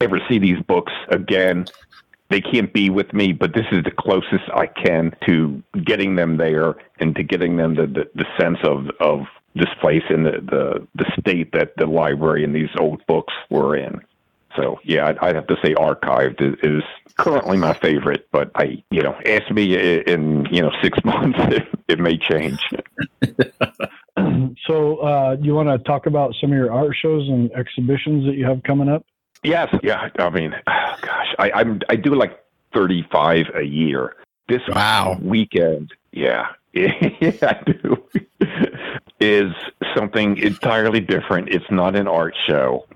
ever 0.00 0.20
see 0.28 0.38
these 0.38 0.60
books 0.66 0.92
again 1.08 1.66
they 2.32 2.40
can't 2.40 2.72
be 2.72 2.90
with 2.90 3.12
me, 3.12 3.32
but 3.32 3.54
this 3.54 3.66
is 3.72 3.84
the 3.84 3.90
closest 3.90 4.44
I 4.54 4.66
can 4.66 5.14
to 5.26 5.62
getting 5.84 6.16
them 6.16 6.36
there 6.36 6.74
and 6.98 7.14
to 7.16 7.22
getting 7.22 7.56
them 7.56 7.74
the, 7.74 7.86
the, 7.86 8.10
the 8.14 8.26
sense 8.38 8.58
of, 8.64 8.88
of 9.00 9.26
this 9.54 9.68
place 9.80 10.02
and 10.08 10.24
the, 10.24 10.40
the, 10.40 10.88
the 10.94 11.12
state 11.20 11.52
that 11.52 11.76
the 11.76 11.86
library 11.86 12.44
and 12.44 12.54
these 12.54 12.70
old 12.78 13.04
books 13.06 13.34
were 13.50 13.76
in. 13.76 14.00
So 14.56 14.78
yeah, 14.84 15.06
I'd, 15.08 15.18
I'd 15.18 15.34
have 15.34 15.46
to 15.48 15.56
say 15.62 15.74
archived 15.74 16.40
is, 16.40 16.58
is, 16.62 16.82
currently 17.16 17.58
my 17.58 17.74
favorite, 17.74 18.26
but 18.32 18.50
I, 18.54 18.82
you 18.90 19.02
know, 19.02 19.14
ask 19.26 19.50
me 19.50 20.02
in, 20.02 20.46
you 20.50 20.62
know, 20.62 20.72
six 20.82 20.98
months, 21.04 21.38
it, 21.42 21.68
it 21.88 21.98
may 21.98 22.16
change. 22.16 22.58
so, 24.66 24.96
uh, 24.98 25.36
you 25.40 25.54
want 25.54 25.68
to 25.68 25.78
talk 25.86 26.06
about 26.06 26.34
some 26.40 26.50
of 26.50 26.56
your 26.56 26.72
art 26.72 26.96
shows 27.00 27.28
and 27.28 27.52
exhibitions 27.52 28.24
that 28.26 28.34
you 28.34 28.46
have 28.46 28.62
coming 28.62 28.88
up? 28.88 29.04
Yes, 29.42 29.74
yeah. 29.82 30.08
I 30.18 30.30
mean, 30.30 30.54
oh, 30.66 30.96
gosh, 31.02 31.34
I, 31.38 31.50
I'm 31.52 31.80
I 31.88 31.96
do 31.96 32.14
like 32.14 32.38
35 32.74 33.46
a 33.54 33.62
year. 33.62 34.16
This 34.48 34.62
Wow. 34.68 35.18
weekend, 35.22 35.92
yeah, 36.12 36.48
yeah, 36.72 36.90
I 37.42 37.62
do, 37.64 38.02
is 39.20 39.52
something 39.96 40.36
entirely 40.38 41.00
different. 41.00 41.48
It's 41.48 41.70
not 41.70 41.94
an 41.96 42.08
art 42.08 42.34
show. 42.46 42.86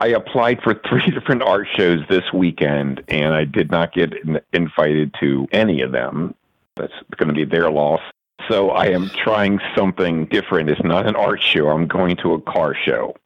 I 0.00 0.08
applied 0.08 0.62
for 0.62 0.74
three 0.88 1.06
different 1.10 1.42
art 1.42 1.68
shows 1.76 2.00
this 2.08 2.24
weekend, 2.32 3.02
and 3.08 3.34
I 3.34 3.44
did 3.44 3.70
not 3.70 3.92
get 3.92 4.14
in- 4.14 4.40
invited 4.52 5.14
to 5.20 5.46
any 5.52 5.82
of 5.82 5.92
them. 5.92 6.34
That's 6.76 6.92
going 7.16 7.28
to 7.28 7.34
be 7.34 7.44
their 7.44 7.70
loss. 7.70 8.00
So 8.48 8.70
I 8.70 8.86
am 8.86 9.10
trying 9.10 9.60
something 9.76 10.26
different. 10.26 10.70
It's 10.70 10.82
not 10.82 11.06
an 11.06 11.16
art 11.16 11.42
show. 11.42 11.68
I'm 11.68 11.86
going 11.86 12.16
to 12.18 12.34
a 12.34 12.40
car 12.40 12.74
show. 12.74 13.16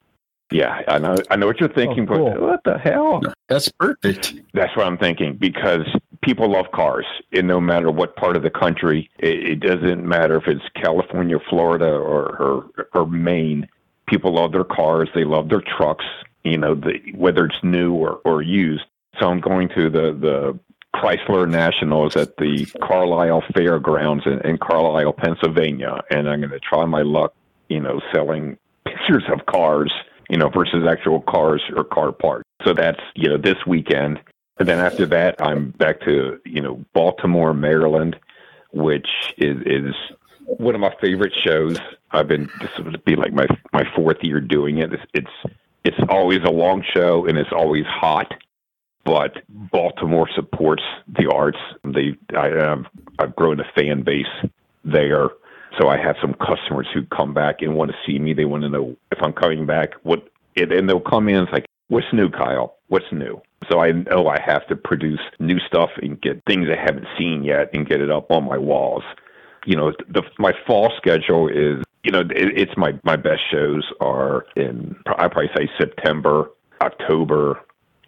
Yeah, 0.51 0.83
I 0.89 0.99
know. 0.99 1.17
I 1.31 1.37
know 1.37 1.47
what 1.47 1.61
you're 1.61 1.71
oh, 1.71 1.75
thinking, 1.75 2.09
Oh, 2.11 2.17
cool. 2.17 2.31
but 2.33 2.41
what 2.41 2.65
the 2.65 2.79
hell? 2.79 3.23
That's 3.49 3.69
perfect. 3.69 4.35
That's 4.53 4.75
what 4.77 4.87
I'm 4.87 4.99
thinking 4.99 5.37
because 5.37 5.87
people 6.23 6.51
love 6.51 6.67
cars, 6.73 7.07
and 7.33 7.47
no 7.47 7.61
matter 7.61 7.91
what 7.91 8.17
part 8.17 8.37
of 8.37 8.43
the 8.43 8.51
country, 8.51 9.09
it, 9.19 9.51
it 9.51 9.61
doesn't 9.61 10.05
matter 10.05 10.37
if 10.37 10.49
it's 10.49 10.65
California, 10.75 11.39
Florida, 11.49 11.87
or, 11.87 12.37
or 12.43 12.87
or 12.95 13.07
Maine. 13.07 13.69
People 14.09 14.35
love 14.35 14.51
their 14.53 14.65
cars. 14.65 15.09
They 15.15 15.25
love 15.25 15.49
their 15.49 15.63
trucks. 15.63 16.05
You 16.43 16.59
know, 16.59 16.75
the, 16.75 16.99
whether 17.15 17.45
it's 17.45 17.63
new 17.63 17.93
or, 17.93 18.21
or 18.25 18.43
used. 18.43 18.85
So 19.21 19.29
I'm 19.29 19.41
going 19.41 19.69
to 19.77 19.89
the 19.89 20.13
the 20.13 20.59
Chrysler 20.97 21.49
Nationals 21.49 22.17
at 22.17 22.37
the 22.39 22.67
Carlisle 22.83 23.45
Fairgrounds 23.55 24.27
in, 24.27 24.41
in 24.41 24.59
Carlisle, 24.59 25.13
Pennsylvania, 25.13 26.01
and 26.11 26.29
I'm 26.29 26.41
going 26.41 26.51
to 26.51 26.59
try 26.59 26.85
my 26.87 27.03
luck. 27.03 27.35
You 27.69 27.79
know, 27.81 28.01
selling 28.13 28.59
pictures 28.85 29.23
of 29.33 29.47
cars. 29.47 29.93
You 30.31 30.39
know, 30.39 30.49
versus 30.49 30.87
actual 30.89 31.21
cars 31.21 31.63
or 31.77 31.85
car 31.85 32.13
parts. 32.13 32.45
So 32.65 32.73
that's 32.73 33.01
you 33.15 33.29
know 33.29 33.37
this 33.37 33.67
weekend. 33.67 34.21
And 34.59 34.69
then 34.69 34.79
after 34.79 35.07
that, 35.07 35.37
I'm 35.41 35.71
back 35.71 36.01
to 36.03 36.41
you 36.45 36.63
know 36.63 36.85
Baltimore, 36.95 37.53
Maryland, 37.53 38.17
which 38.73 39.09
is 39.39 39.57
is 39.67 39.95
one 40.59 40.75
of 40.75 40.81
my 40.81 40.95
favorite 41.01 41.33
shows. 41.35 41.79
I've 42.13 42.29
been 42.29 42.49
this 42.61 42.71
would 42.79 43.05
be 43.05 43.17
like 43.17 43.33
my 43.33 43.47
my 43.73 43.85
fourth 43.95 44.19
year 44.23 44.41
doing 44.41 44.79
it. 44.79 44.93
It's 44.93 45.03
it's, 45.15 45.55
it's 45.85 45.97
always 46.09 46.41
a 46.45 46.51
long 46.51 46.85
show 46.95 47.27
and 47.27 47.39
it's 47.39 47.53
always 47.53 47.87
hot, 47.87 48.33
but 49.05 49.39
Baltimore 49.49 50.29
supports 50.35 50.83
the 51.09 51.31
arts. 51.33 51.59
They 51.85 52.17
I 52.37 52.49
have 52.49 52.85
I've 53.19 53.37
grown 53.37 53.61
a 53.61 53.71
fan 53.75 54.03
base 54.03 54.27
there. 54.85 55.31
So 55.81 55.89
I 55.89 55.97
have 55.97 56.17
some 56.21 56.35
customers 56.35 56.89
who 56.93 57.05
come 57.07 57.33
back 57.33 57.63
and 57.63 57.75
want 57.75 57.91
to 57.91 57.97
see 58.07 58.19
me. 58.19 58.35
They 58.35 58.45
want 58.45 58.65
to 58.65 58.69
know 58.69 58.97
if 59.13 59.19
I'm 59.23 59.33
coming 59.33 59.67
back. 59.67 59.95
What 60.03 60.29
and 60.57 60.89
they'll 60.89 61.01
come 61.01 61.29
in. 61.29 61.37
And 61.37 61.49
it's 61.49 61.53
like, 61.53 61.67
what's 61.89 62.13
new, 62.13 62.29
Kyle? 62.29 62.77
What's 62.89 63.11
new? 63.13 63.41
So 63.71 63.81
I 63.81 63.93
know 63.93 64.27
I 64.29 64.41
have 64.45 64.67
to 64.69 64.77
produce 64.77 65.21
new 65.39 65.59
stuff 65.61 65.91
and 66.03 66.21
get 66.21 66.43
things 66.47 66.69
I 66.71 66.79
haven't 66.79 67.07
seen 67.19 67.45
yet 67.45 67.71
and 67.73 67.89
get 67.89 68.01
it 68.01 68.11
up 68.11 68.31
on 68.31 68.45
my 68.45 68.59
walls. 68.59 69.05
You 69.65 69.77
know, 69.77 69.93
the 70.09 70.23
my 70.39 70.53
fall 70.67 70.93
schedule 70.97 71.49
is 71.49 71.85
you 72.03 72.11
know 72.11 72.21
it, 72.21 72.59
it's 72.59 72.77
my 72.77 72.99
my 73.05 73.17
best 73.17 73.41
shows 73.51 73.85
are 74.01 74.47
in 74.57 74.97
I 75.07 75.29
probably 75.29 75.51
say 75.57 75.69
September, 75.79 76.51
October, 76.83 77.61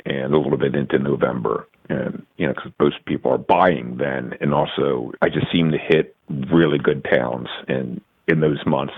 and 0.05 0.35
a 0.35 0.39
little 0.39 0.59
bit 0.59 0.75
into 0.75 0.99
November. 0.99 1.67
And 1.89 2.25
you 2.37 2.47
know, 2.47 2.55
because 2.55 2.73
most 2.79 3.05
people 3.07 3.31
are 3.33 3.39
buying 3.39 3.97
then, 3.97 4.35
and 4.41 4.55
also 4.55 5.13
I 5.21 5.29
just 5.29 5.51
seem 5.51 5.71
to 5.73 5.79
hit 5.79 6.17
really 6.29 6.79
good 6.79 7.05
towns 7.05 7.49
in 7.69 8.01
in 8.29 8.41
those 8.41 8.65
months. 8.67 8.95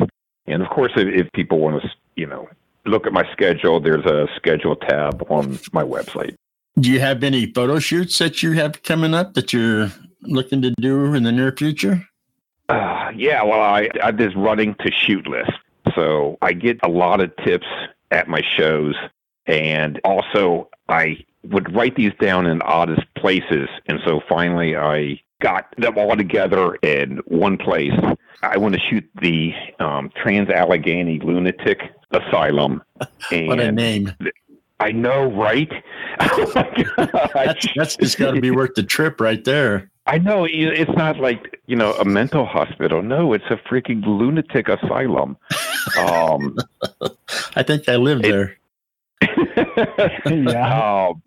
And 0.46 0.62
of 0.62 0.68
course, 0.68 0.92
if, 0.96 1.08
if 1.08 1.32
people 1.32 1.58
want 1.58 1.82
to, 1.82 1.88
you 2.16 2.26
know, 2.26 2.48
look 2.84 3.06
at 3.06 3.12
my 3.12 3.24
schedule, 3.32 3.80
there's 3.80 4.04
a 4.04 4.28
schedule 4.36 4.76
tab 4.76 5.24
on 5.30 5.58
my 5.72 5.82
website. 5.82 6.34
Do 6.78 6.90
you 6.90 7.00
have 7.00 7.22
any 7.22 7.46
photo 7.52 7.78
shoots 7.78 8.18
that 8.18 8.42
you 8.42 8.52
have 8.52 8.82
coming 8.82 9.14
up 9.14 9.34
that 9.34 9.52
you're 9.52 9.90
looking 10.22 10.60
to 10.62 10.70
do 10.72 11.14
in 11.14 11.22
the 11.22 11.32
near 11.32 11.52
future? 11.52 12.06
Uh, 12.68 13.10
yeah, 13.14 13.42
well, 13.42 13.60
I 13.60 13.88
I 14.02 14.10
this 14.10 14.34
running 14.34 14.74
to 14.76 14.90
shoot 14.90 15.26
list, 15.26 15.52
so 15.94 16.38
I 16.42 16.52
get 16.52 16.78
a 16.82 16.88
lot 16.88 17.20
of 17.20 17.34
tips 17.44 17.66
at 18.10 18.26
my 18.26 18.42
shows, 18.56 18.94
and 19.46 20.00
also 20.04 20.70
I 20.88 21.24
would 21.44 21.74
write 21.74 21.96
these 21.96 22.12
down 22.20 22.46
in 22.46 22.62
oddest 22.62 23.02
places, 23.16 23.68
and 23.86 24.00
so 24.04 24.20
finally 24.28 24.76
I 24.76 25.20
got 25.40 25.66
them 25.76 25.98
all 25.98 26.16
together 26.16 26.74
in 26.76 27.18
one 27.26 27.56
place. 27.56 27.92
I 28.42 28.56
want 28.56 28.74
to 28.74 28.80
shoot 28.80 29.08
the 29.20 29.52
um, 29.78 30.10
Trans 30.16 30.50
Allegheny 30.50 31.18
Lunatic 31.20 31.80
Asylum, 32.10 32.82
What 33.30 33.60
a 33.60 33.72
name. 33.72 34.12
I 34.80 34.92
know, 34.92 35.30
right? 35.32 35.70
oh. 36.20 36.52
That's, 37.34 37.66
that's 37.74 37.96
just 37.96 38.18
got 38.18 38.32
to 38.32 38.40
be 38.40 38.50
worth 38.50 38.74
the 38.74 38.82
trip 38.82 39.20
right 39.20 39.42
there. 39.44 39.90
I 40.06 40.18
know 40.18 40.46
it's 40.48 40.90
not 40.96 41.18
like 41.18 41.60
you 41.66 41.76
know 41.76 41.94
a 41.94 42.04
mental 42.04 42.44
hospital. 42.44 43.02
No, 43.02 43.32
it's 43.32 43.44
a 43.50 43.56
freaking 43.56 44.04
lunatic 44.04 44.68
asylum. 44.68 45.36
Um, 45.98 46.58
I 47.56 47.62
think 47.62 47.88
I 47.88 47.96
live 47.96 48.22
there. 48.22 48.56
Yeah. 50.26 51.08
um, 51.08 51.22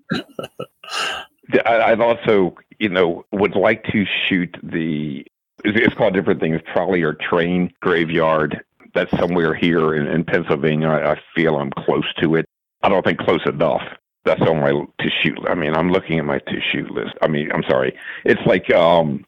I, 1.66 1.82
I've 1.92 2.02
also 2.02 2.56
you 2.80 2.90
know 2.90 3.26
would 3.32 3.56
like 3.56 3.84
to 3.86 4.06
shoot 4.28 4.56
the. 4.64 5.26
It's 5.64 5.78
it's 5.80 5.96
called 5.96 6.14
different 6.14 6.40
things, 6.40 6.62
trolley 6.72 7.02
or 7.02 7.14
train 7.14 7.74
graveyard. 7.82 8.64
That's 8.94 9.16
somewhere 9.18 9.54
here 9.54 9.94
in, 9.96 10.08
in 10.08 10.24
Pennsylvania. 10.24 10.88
I, 10.88 11.14
I 11.14 11.22
feel 11.36 11.58
I'm 11.58 11.72
close 11.72 12.12
to 12.22 12.36
it. 12.36 12.46
I 12.84 12.90
don't 12.90 13.04
think 13.04 13.20
close 13.20 13.46
enough. 13.46 13.82
That's 14.26 14.42
on 14.42 14.60
my 14.60 14.72
to 14.72 15.10
shoot. 15.22 15.40
I 15.48 15.56
mean, 15.56 15.74
I'm 15.74 15.92
looking 15.92 16.20
at 16.20 16.26
my 16.26 16.40
to 16.40 16.62
shoot 16.72 16.92
list. 16.92 17.14
I 17.22 17.28
mean, 17.28 17.52
I'm 17.52 17.64
sorry. 17.70 17.98
It's 18.26 18.42
like 18.46 18.72
um, 18.72 19.26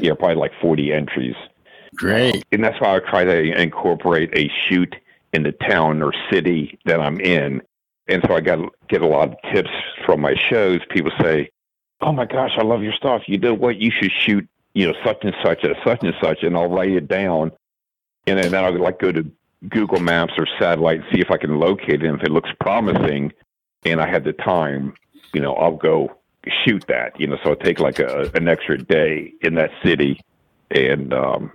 yeah, 0.00 0.14
probably 0.14 0.36
like 0.36 0.52
40 0.60 0.92
entries. 0.92 1.34
Great. 1.94 2.44
and 2.52 2.64
that's 2.64 2.80
why 2.80 2.96
I 2.96 2.98
try 3.00 3.24
to 3.24 3.60
incorporate 3.60 4.30
a 4.36 4.50
shoot 4.66 4.96
in 5.32 5.42
the 5.42 5.52
town 5.52 6.02
or 6.02 6.12
city 6.30 6.78
that 6.86 7.00
I'm 7.00 7.20
in. 7.20 7.62
And 8.08 8.22
so 8.26 8.34
I 8.34 8.40
got 8.40 8.58
get 8.88 9.02
a 9.02 9.06
lot 9.06 9.28
of 9.28 9.36
tips 9.52 9.70
from 10.04 10.20
my 10.20 10.34
shows. 10.34 10.80
People 10.90 11.12
say, 11.20 11.50
"Oh 12.00 12.12
my 12.12 12.24
gosh, 12.24 12.52
I 12.58 12.62
love 12.62 12.82
your 12.82 12.92
stuff. 12.92 13.22
You 13.26 13.38
know 13.38 13.54
what? 13.54 13.76
You 13.76 13.90
should 13.90 14.12
shoot, 14.12 14.48
you 14.74 14.86
know, 14.86 14.94
such 15.04 15.18
and 15.22 15.34
such 15.42 15.64
at 15.64 15.76
such 15.84 16.02
and 16.02 16.14
such." 16.20 16.42
And 16.42 16.56
I'll 16.56 16.68
write 16.68 16.90
it 16.90 17.08
down, 17.08 17.52
and 18.26 18.38
then 18.38 18.54
I'll 18.54 18.76
like 18.78 18.98
go 18.98 19.12
to 19.12 19.30
Google 19.68 20.00
Maps 20.00 20.32
or 20.36 20.46
satellite 20.58 21.00
and 21.00 21.08
see 21.12 21.20
if 21.20 21.30
I 21.30 21.36
can 21.36 21.58
locate 21.58 22.02
it. 22.02 22.08
And 22.08 22.18
if 22.18 22.24
it 22.24 22.32
looks 22.32 22.50
promising, 22.60 23.32
and 23.84 24.00
I 24.00 24.08
have 24.08 24.24
the 24.24 24.32
time, 24.32 24.94
you 25.32 25.40
know, 25.40 25.54
I'll 25.54 25.76
go 25.76 26.16
shoot 26.64 26.84
that. 26.88 27.18
You 27.20 27.28
know, 27.28 27.38
so 27.44 27.50
I'll 27.50 27.56
take 27.56 27.78
like 27.78 27.98
a, 27.98 28.30
an 28.34 28.48
extra 28.48 28.78
day 28.78 29.32
in 29.42 29.54
that 29.54 29.70
city 29.84 30.20
and 30.70 31.12
um, 31.14 31.52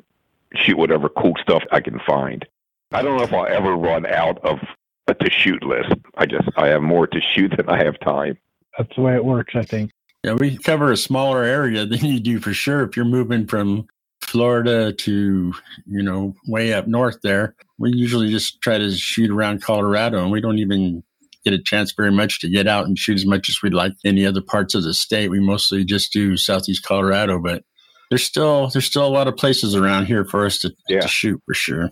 shoot 0.55 0.77
whatever 0.77 1.09
cool 1.09 1.33
stuff 1.41 1.63
I 1.71 1.81
can 1.81 1.99
find. 2.07 2.45
I 2.91 3.01
don't 3.01 3.17
know 3.17 3.23
if 3.23 3.33
I'll 3.33 3.47
ever 3.47 3.75
run 3.75 4.05
out 4.05 4.43
of 4.45 4.59
a 5.07 5.13
to 5.15 5.29
shoot 5.31 5.63
list. 5.63 5.93
I 6.17 6.25
just 6.25 6.47
I 6.57 6.67
have 6.67 6.81
more 6.81 7.07
to 7.07 7.21
shoot 7.21 7.53
than 7.55 7.69
I 7.69 7.83
have 7.83 7.99
time. 7.99 8.37
That's 8.77 8.95
the 8.95 9.01
way 9.01 9.15
it 9.15 9.25
works, 9.25 9.55
I 9.55 9.63
think. 9.63 9.91
Yeah, 10.23 10.33
we 10.33 10.57
cover 10.57 10.91
a 10.91 10.97
smaller 10.97 11.43
area 11.43 11.85
than 11.85 12.05
you 12.05 12.19
do 12.19 12.39
for 12.39 12.53
sure. 12.53 12.83
If 12.83 12.95
you're 12.95 13.05
moving 13.05 13.47
from 13.47 13.87
Florida 14.21 14.91
to, 14.93 15.53
you 15.85 16.03
know, 16.03 16.33
way 16.47 16.73
up 16.73 16.87
north 16.87 17.17
there, 17.23 17.55
we 17.77 17.91
usually 17.93 18.29
just 18.29 18.61
try 18.61 18.77
to 18.77 18.91
shoot 18.91 19.31
around 19.31 19.61
Colorado 19.61 20.21
and 20.21 20.31
we 20.31 20.41
don't 20.41 20.59
even 20.59 21.03
get 21.45 21.53
a 21.53 21.61
chance 21.63 21.93
very 21.93 22.11
much 22.11 22.41
to 22.41 22.49
get 22.49 22.67
out 22.67 22.85
and 22.87 22.97
shoot 22.99 23.15
as 23.15 23.25
much 23.25 23.47
as 23.47 23.61
we'd 23.61 23.73
like 23.73 23.93
any 24.03 24.25
other 24.25 24.41
parts 24.41 24.75
of 24.75 24.83
the 24.83 24.93
state. 24.93 25.29
We 25.29 25.39
mostly 25.39 25.85
just 25.85 26.11
do 26.11 26.35
southeast 26.35 26.83
Colorado, 26.83 27.39
but 27.39 27.63
there's 28.09 28.23
still 28.23 28.67
there's 28.69 28.85
still 28.85 29.05
a 29.05 29.09
lot 29.09 29.27
of 29.27 29.37
places 29.37 29.75
around 29.75 30.05
here 30.07 30.25
for 30.25 30.45
us 30.45 30.59
to, 30.59 30.73
Yeah. 30.89 31.01
to 31.01 31.07
shoot 31.07 31.41
for 31.45 31.53
sure. 31.53 31.89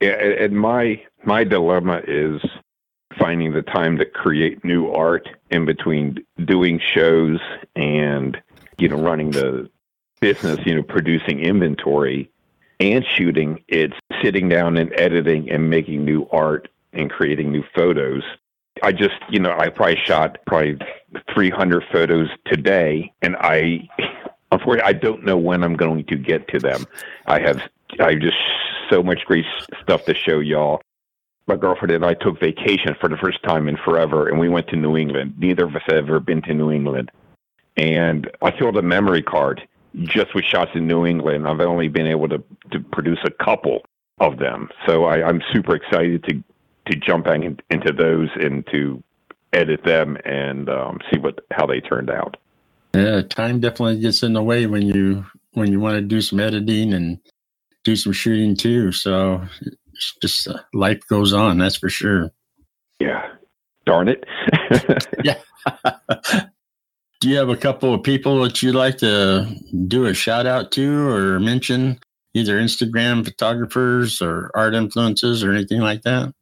Yeah, 0.00 0.12
and 0.12 0.32
and 0.32 0.58
my 0.58 1.02
my 1.24 1.44
dilemma 1.44 2.02
is 2.06 2.40
finding 3.18 3.52
the 3.52 3.62
time 3.62 3.98
to 3.98 4.04
create 4.04 4.64
new 4.64 4.90
art 4.90 5.28
in 5.50 5.64
between 5.64 6.18
doing 6.44 6.80
shows 6.80 7.40
and 7.74 8.40
you 8.78 8.88
know 8.88 8.96
running 8.96 9.30
the 9.30 9.68
business, 10.20 10.58
you 10.64 10.74
know, 10.74 10.82
producing 10.82 11.40
inventory 11.40 12.30
and 12.78 13.04
shooting. 13.16 13.64
It's 13.68 13.96
sitting 14.22 14.48
down 14.48 14.76
and 14.76 14.92
editing 14.94 15.50
and 15.50 15.68
making 15.68 16.04
new 16.04 16.28
art 16.30 16.68
and 16.92 17.10
creating 17.10 17.50
new 17.50 17.64
photos. 17.74 18.22
I 18.82 18.92
just, 18.92 19.16
you 19.28 19.40
know, 19.40 19.54
I 19.58 19.68
probably 19.68 19.98
shot 20.04 20.38
probably 20.46 20.78
300 21.34 21.84
photos 21.92 22.28
today, 22.46 23.12
and 23.20 23.36
I, 23.36 23.88
unfortunately, 24.52 24.88
I 24.88 24.92
don't 24.92 25.24
know 25.24 25.36
when 25.36 25.62
I'm 25.62 25.74
going 25.74 26.04
to 26.04 26.16
get 26.16 26.48
to 26.48 26.58
them. 26.58 26.86
I 27.26 27.40
have, 27.40 27.62
I 27.98 28.14
just 28.14 28.36
so 28.90 29.02
much 29.02 29.24
great 29.24 29.44
stuff 29.82 30.04
to 30.04 30.14
show 30.14 30.40
y'all. 30.40 30.82
My 31.46 31.56
girlfriend 31.56 31.92
and 31.92 32.04
I 32.04 32.14
took 32.14 32.38
vacation 32.38 32.94
for 33.00 33.08
the 33.08 33.16
first 33.16 33.42
time 33.42 33.68
in 33.68 33.76
forever, 33.76 34.28
and 34.28 34.38
we 34.38 34.48
went 34.48 34.68
to 34.68 34.76
New 34.76 34.96
England. 34.96 35.34
Neither 35.38 35.64
of 35.64 35.74
us 35.74 35.82
have 35.86 35.96
ever 35.96 36.20
been 36.20 36.42
to 36.42 36.54
New 36.54 36.70
England, 36.70 37.10
and 37.76 38.30
I 38.42 38.56
filled 38.56 38.76
a 38.76 38.82
memory 38.82 39.22
card 39.22 39.66
just 40.02 40.34
with 40.34 40.44
shots 40.44 40.70
in 40.74 40.86
New 40.86 41.06
England. 41.06 41.48
I've 41.48 41.60
only 41.60 41.88
been 41.88 42.06
able 42.06 42.28
to 42.28 42.42
to 42.70 42.80
produce 42.80 43.18
a 43.24 43.44
couple 43.44 43.82
of 44.20 44.38
them, 44.38 44.68
so 44.86 45.04
I, 45.04 45.26
I'm 45.26 45.42
super 45.52 45.74
excited 45.74 46.24
to 46.24 46.42
to 46.90 46.96
jump 46.96 47.24
back 47.24 47.42
in, 47.42 47.58
into 47.70 47.92
those 47.92 48.28
and 48.36 48.66
to 48.68 49.02
edit 49.52 49.82
them 49.84 50.16
and 50.24 50.68
um, 50.68 50.98
see 51.10 51.18
what 51.18 51.44
how 51.50 51.66
they 51.66 51.80
turned 51.80 52.10
out. 52.10 52.36
Yeah, 52.94 53.22
time 53.22 53.60
definitely 53.60 54.00
gets 54.00 54.22
in 54.22 54.32
the 54.32 54.42
way 54.42 54.66
when 54.66 54.82
you 54.82 55.26
when 55.52 55.70
you 55.70 55.80
want 55.80 55.96
to 55.96 56.02
do 56.02 56.20
some 56.20 56.40
editing 56.40 56.92
and 56.92 57.18
do 57.84 57.96
some 57.96 58.12
shooting 58.12 58.56
too. 58.56 58.92
So 58.92 59.42
it's 59.94 60.14
just 60.22 60.48
uh, 60.48 60.58
life 60.72 61.00
goes 61.08 61.32
on. 61.32 61.58
That's 61.58 61.76
for 61.76 61.88
sure. 61.88 62.30
Yeah, 62.98 63.26
darn 63.86 64.08
it. 64.08 64.24
yeah. 65.24 65.38
do 67.20 67.28
you 67.28 67.36
have 67.36 67.48
a 67.48 67.56
couple 67.56 67.94
of 67.94 68.02
people 68.02 68.42
that 68.42 68.62
you'd 68.62 68.74
like 68.74 68.98
to 68.98 69.46
do 69.86 70.06
a 70.06 70.14
shout 70.14 70.46
out 70.46 70.72
to 70.72 71.08
or 71.08 71.40
mention? 71.40 71.98
Either 72.32 72.60
Instagram 72.60 73.24
photographers 73.24 74.22
or 74.22 74.52
art 74.54 74.74
influences 74.74 75.42
or 75.42 75.50
anything 75.50 75.80
like 75.80 76.02
that? 76.02 76.32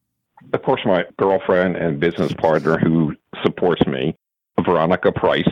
Of 0.53 0.63
course, 0.63 0.83
my 0.85 1.05
girlfriend 1.19 1.77
and 1.77 1.99
business 1.99 2.33
partner 2.35 2.79
who 2.79 3.17
supports 3.43 3.87
me, 3.87 4.15
Veronica 4.65 5.13
Price. 5.13 5.49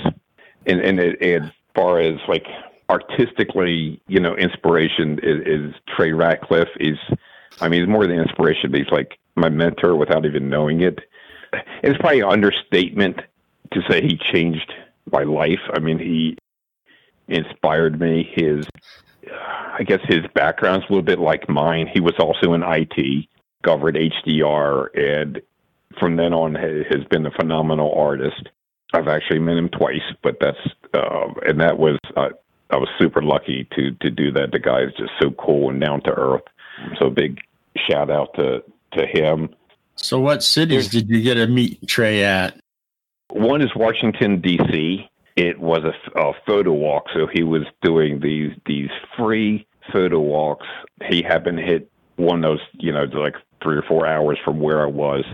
And, 0.66 0.80
and 0.80 1.00
it, 1.00 1.22
as 1.22 1.50
far 1.74 2.00
as 2.00 2.18
like 2.28 2.46
artistically, 2.88 4.00
you 4.06 4.20
know, 4.20 4.36
inspiration 4.36 5.18
is, 5.22 5.40
is 5.46 5.74
Trey 5.94 6.10
Ratcliff. 6.10 6.68
Is 6.80 6.98
I 7.60 7.68
mean, 7.68 7.80
he's 7.80 7.88
more 7.88 8.06
than 8.06 8.18
inspiration. 8.18 8.72
He's 8.72 8.90
like 8.90 9.18
my 9.34 9.48
mentor 9.48 9.96
without 9.96 10.24
even 10.26 10.48
knowing 10.48 10.82
it. 10.82 11.00
It's 11.82 11.98
probably 11.98 12.20
an 12.20 12.28
understatement 12.28 13.20
to 13.72 13.80
say 13.88 14.02
he 14.02 14.18
changed 14.32 14.72
my 15.10 15.22
life. 15.22 15.60
I 15.72 15.78
mean, 15.78 15.98
he 15.98 16.36
inspired 17.28 18.00
me. 18.00 18.28
His, 18.34 18.66
I 19.32 19.82
guess, 19.84 20.00
his 20.08 20.20
background's 20.34 20.86
a 20.88 20.92
little 20.92 21.02
bit 21.02 21.18
like 21.18 21.48
mine. 21.48 21.88
He 21.92 22.00
was 22.00 22.14
also 22.18 22.54
in 22.54 22.62
IT, 22.62 23.28
covered 23.62 23.96
HDR, 23.96 24.88
and 24.98 25.40
from 25.98 26.16
then 26.16 26.32
on 26.32 26.54
has 26.54 27.04
been 27.10 27.26
a 27.26 27.30
phenomenal 27.30 27.92
artist. 27.96 28.48
I've 28.92 29.08
actually 29.08 29.40
met 29.40 29.56
him 29.56 29.68
twice, 29.68 30.02
but 30.22 30.36
that's 30.40 30.58
uh, 30.94 31.32
and 31.46 31.60
that 31.60 31.78
was 31.78 31.98
uh, 32.16 32.30
I 32.70 32.76
was 32.76 32.88
super 32.98 33.22
lucky 33.22 33.66
to 33.76 33.92
to 33.92 34.10
do 34.10 34.30
that. 34.32 34.52
The 34.52 34.58
guy 34.58 34.82
is 34.82 34.92
just 34.98 35.12
so 35.20 35.30
cool 35.32 35.70
and 35.70 35.80
down 35.80 36.02
to 36.02 36.10
earth. 36.10 36.42
So 36.98 37.10
big 37.10 37.40
shout 37.88 38.10
out 38.10 38.34
to 38.34 38.62
to 38.92 39.06
him. 39.06 39.50
So, 39.96 40.20
what 40.20 40.42
cities 40.42 40.88
did 40.88 41.08
you 41.08 41.22
get 41.22 41.34
to 41.34 41.46
meet 41.46 41.86
Trey 41.88 42.22
at? 42.22 42.60
One 43.30 43.62
is 43.62 43.74
Washington 43.74 44.40
D.C. 44.40 45.08
It 45.36 45.58
was 45.58 45.82
a, 45.84 46.18
a 46.18 46.32
photo 46.46 46.72
walk, 46.72 47.06
so 47.14 47.26
he 47.26 47.42
was 47.42 47.62
doing 47.82 48.20
these 48.20 48.52
these 48.66 48.90
free 49.16 49.66
photo 49.92 50.20
walks. 50.20 50.66
He 51.08 51.22
happened 51.22 51.58
to 51.58 51.64
hit 51.64 51.90
one 52.16 52.44
of 52.44 52.50
those, 52.50 52.66
you 52.74 52.92
know, 52.92 53.04
like 53.04 53.36
three 53.62 53.76
or 53.76 53.82
four 53.82 54.06
hours 54.06 54.38
from 54.44 54.60
where 54.60 54.82
I 54.82 54.86
was. 54.86 55.24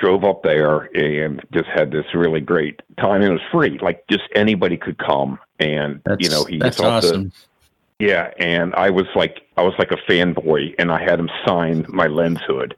Drove 0.00 0.24
up 0.24 0.42
there 0.42 0.90
and 0.94 1.42
just 1.52 1.68
had 1.68 1.90
this 1.90 2.06
really 2.14 2.40
great 2.40 2.80
time. 2.98 3.22
It 3.22 3.30
was 3.30 3.40
free, 3.50 3.78
like 3.82 4.06
just 4.08 4.24
anybody 4.34 4.76
could 4.76 4.98
come. 4.98 5.38
And 5.58 6.00
that's, 6.04 6.22
you 6.22 6.30
know, 6.30 6.44
he 6.44 6.58
that's 6.58 6.80
awesome. 6.80 7.32
yeah, 7.98 8.30
and 8.38 8.74
I 8.74 8.90
was 8.90 9.06
like, 9.14 9.42
I 9.56 9.62
was 9.62 9.74
like 9.78 9.90
a 9.90 9.96
fanboy, 9.96 10.74
and 10.78 10.92
I 10.92 11.02
had 11.02 11.18
him 11.18 11.30
sign 11.44 11.84
my 11.88 12.06
lens 12.06 12.40
hood 12.46 12.76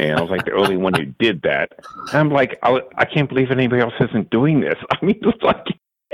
and 0.00 0.18
I 0.18 0.22
was 0.22 0.30
like 0.30 0.46
the 0.46 0.54
only 0.54 0.76
one 0.76 0.94
who 0.94 1.04
did 1.04 1.42
that. 1.42 1.72
And 2.08 2.14
I'm 2.14 2.30
like, 2.30 2.58
I, 2.62 2.80
I 2.96 3.04
can't 3.04 3.28
believe 3.28 3.50
anybody 3.50 3.82
else 3.82 3.94
isn't 4.00 4.30
doing 4.30 4.60
this. 4.60 4.78
I 4.90 5.04
mean, 5.04 5.18
it's 5.22 5.42
like, 5.42 5.66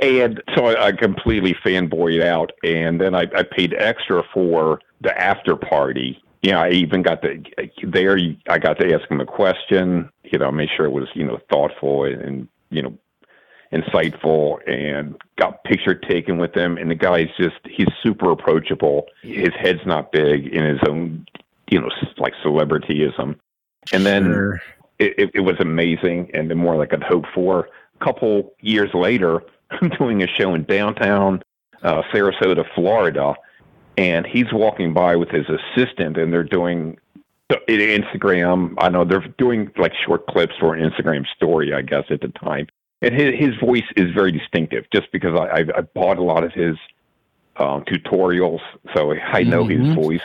and 0.03 0.43
so 0.55 0.67
I, 0.67 0.87
I 0.89 0.93
completely 0.93 1.55
fanboyed 1.55 2.23
out, 2.23 2.53
and 2.65 3.01
then 3.01 3.15
I, 3.15 3.23
I 3.35 3.43
paid 3.45 3.75
extra 3.75 4.23
for 4.35 4.81
the 5.01 5.17
after 5.19 5.57
party. 5.57 6.23
You 6.43 6.53
know, 6.53 6.61
I 6.61 6.71
even 6.71 7.03
got 7.03 7.23
the 7.23 7.43
there. 7.83 8.19
I 8.49 8.59
got 8.59 8.79
to 8.79 8.95
ask 8.95 9.11
him 9.11 9.21
a 9.21 9.27
question. 9.27 10.11
You 10.25 10.39
know, 10.39 10.51
make 10.53 10.71
sure 10.77 10.87
it 10.87 10.91
was 10.91 11.09
you 11.15 11.25
know 11.25 11.39
thoughtful 11.51 12.05
and 12.05 12.49
you 12.71 12.83
know 12.83 12.97
insightful, 13.73 14.59
and 14.69 15.17
got 15.39 15.65
picture 15.65 15.95
taken 15.95 16.39
with 16.39 16.55
him. 16.55 16.77
And 16.79 16.91
the 16.91 16.95
guy's 16.95 17.29
just 17.39 17.57
he's 17.65 17.89
super 18.03 18.31
approachable. 18.31 19.07
His 19.23 19.55
head's 19.59 19.85
not 19.87 20.13
big 20.13 20.47
in 20.47 20.65
his 20.65 20.81
own 20.89 21.27
you 21.71 21.81
know 21.81 21.91
like 22.19 22.35
celebrityism 22.45 23.37
and 23.93 24.07
then 24.07 24.25
sure. 24.25 24.63
it, 24.99 25.31
it, 25.35 25.41
was 25.41 25.57
amazing 25.61 26.31
and 26.35 26.51
then 26.51 26.59
more 26.59 26.77
like 26.77 26.93
I'd 26.93 27.03
hoped 27.03 27.29
for. 27.35 27.69
A 28.01 28.05
couple 28.05 28.53
years 28.61 28.93
later, 28.95 29.43
I'm 29.71 29.89
doing 29.91 30.23
a 30.23 30.27
show 30.27 30.55
in 30.55 30.65
downtown 30.65 31.43
uh, 31.83 32.03
Sarasota, 32.13 32.65
Florida, 32.75 33.35
and 33.97 34.27
he's 34.27 34.53
walking 34.53 34.93
by 34.93 35.17
with 35.17 35.31
his 35.31 35.47
assistant, 35.49 36.17
and 36.17 36.33
they're 36.33 36.45
doing 36.45 36.99
Instagram. 37.51 38.75
I 38.79 38.89
know 38.89 39.05
they're 39.05 39.27
doing 39.39 39.71
like 39.77 39.93
short 39.95 40.27
clips 40.27 40.55
for 40.59 40.75
an 40.75 40.89
Instagram 40.89 41.27
story, 41.37 41.73
I 41.73 41.83
guess, 41.83 42.05
at 42.11 42.21
the 42.21 42.29
time. 42.29 42.67
And 43.03 43.15
his, 43.15 43.35
his 43.35 43.55
voice 43.57 43.85
is 43.97 44.11
very 44.13 44.33
distinctive, 44.33 44.87
just 44.93 45.11
because 45.13 45.39
I, 45.39 45.45
I, 45.45 45.65
I 45.77 45.81
bought 45.83 46.19
a 46.19 46.23
lot 46.23 46.45
of 46.45 46.53
his 46.53 46.77
um, 47.57 47.85
tutorials, 47.85 48.61
so 48.95 49.13
I 49.13 49.43
know 49.43 49.65
mm-hmm. 49.65 49.85
his 49.85 49.95
voice. 49.95 50.21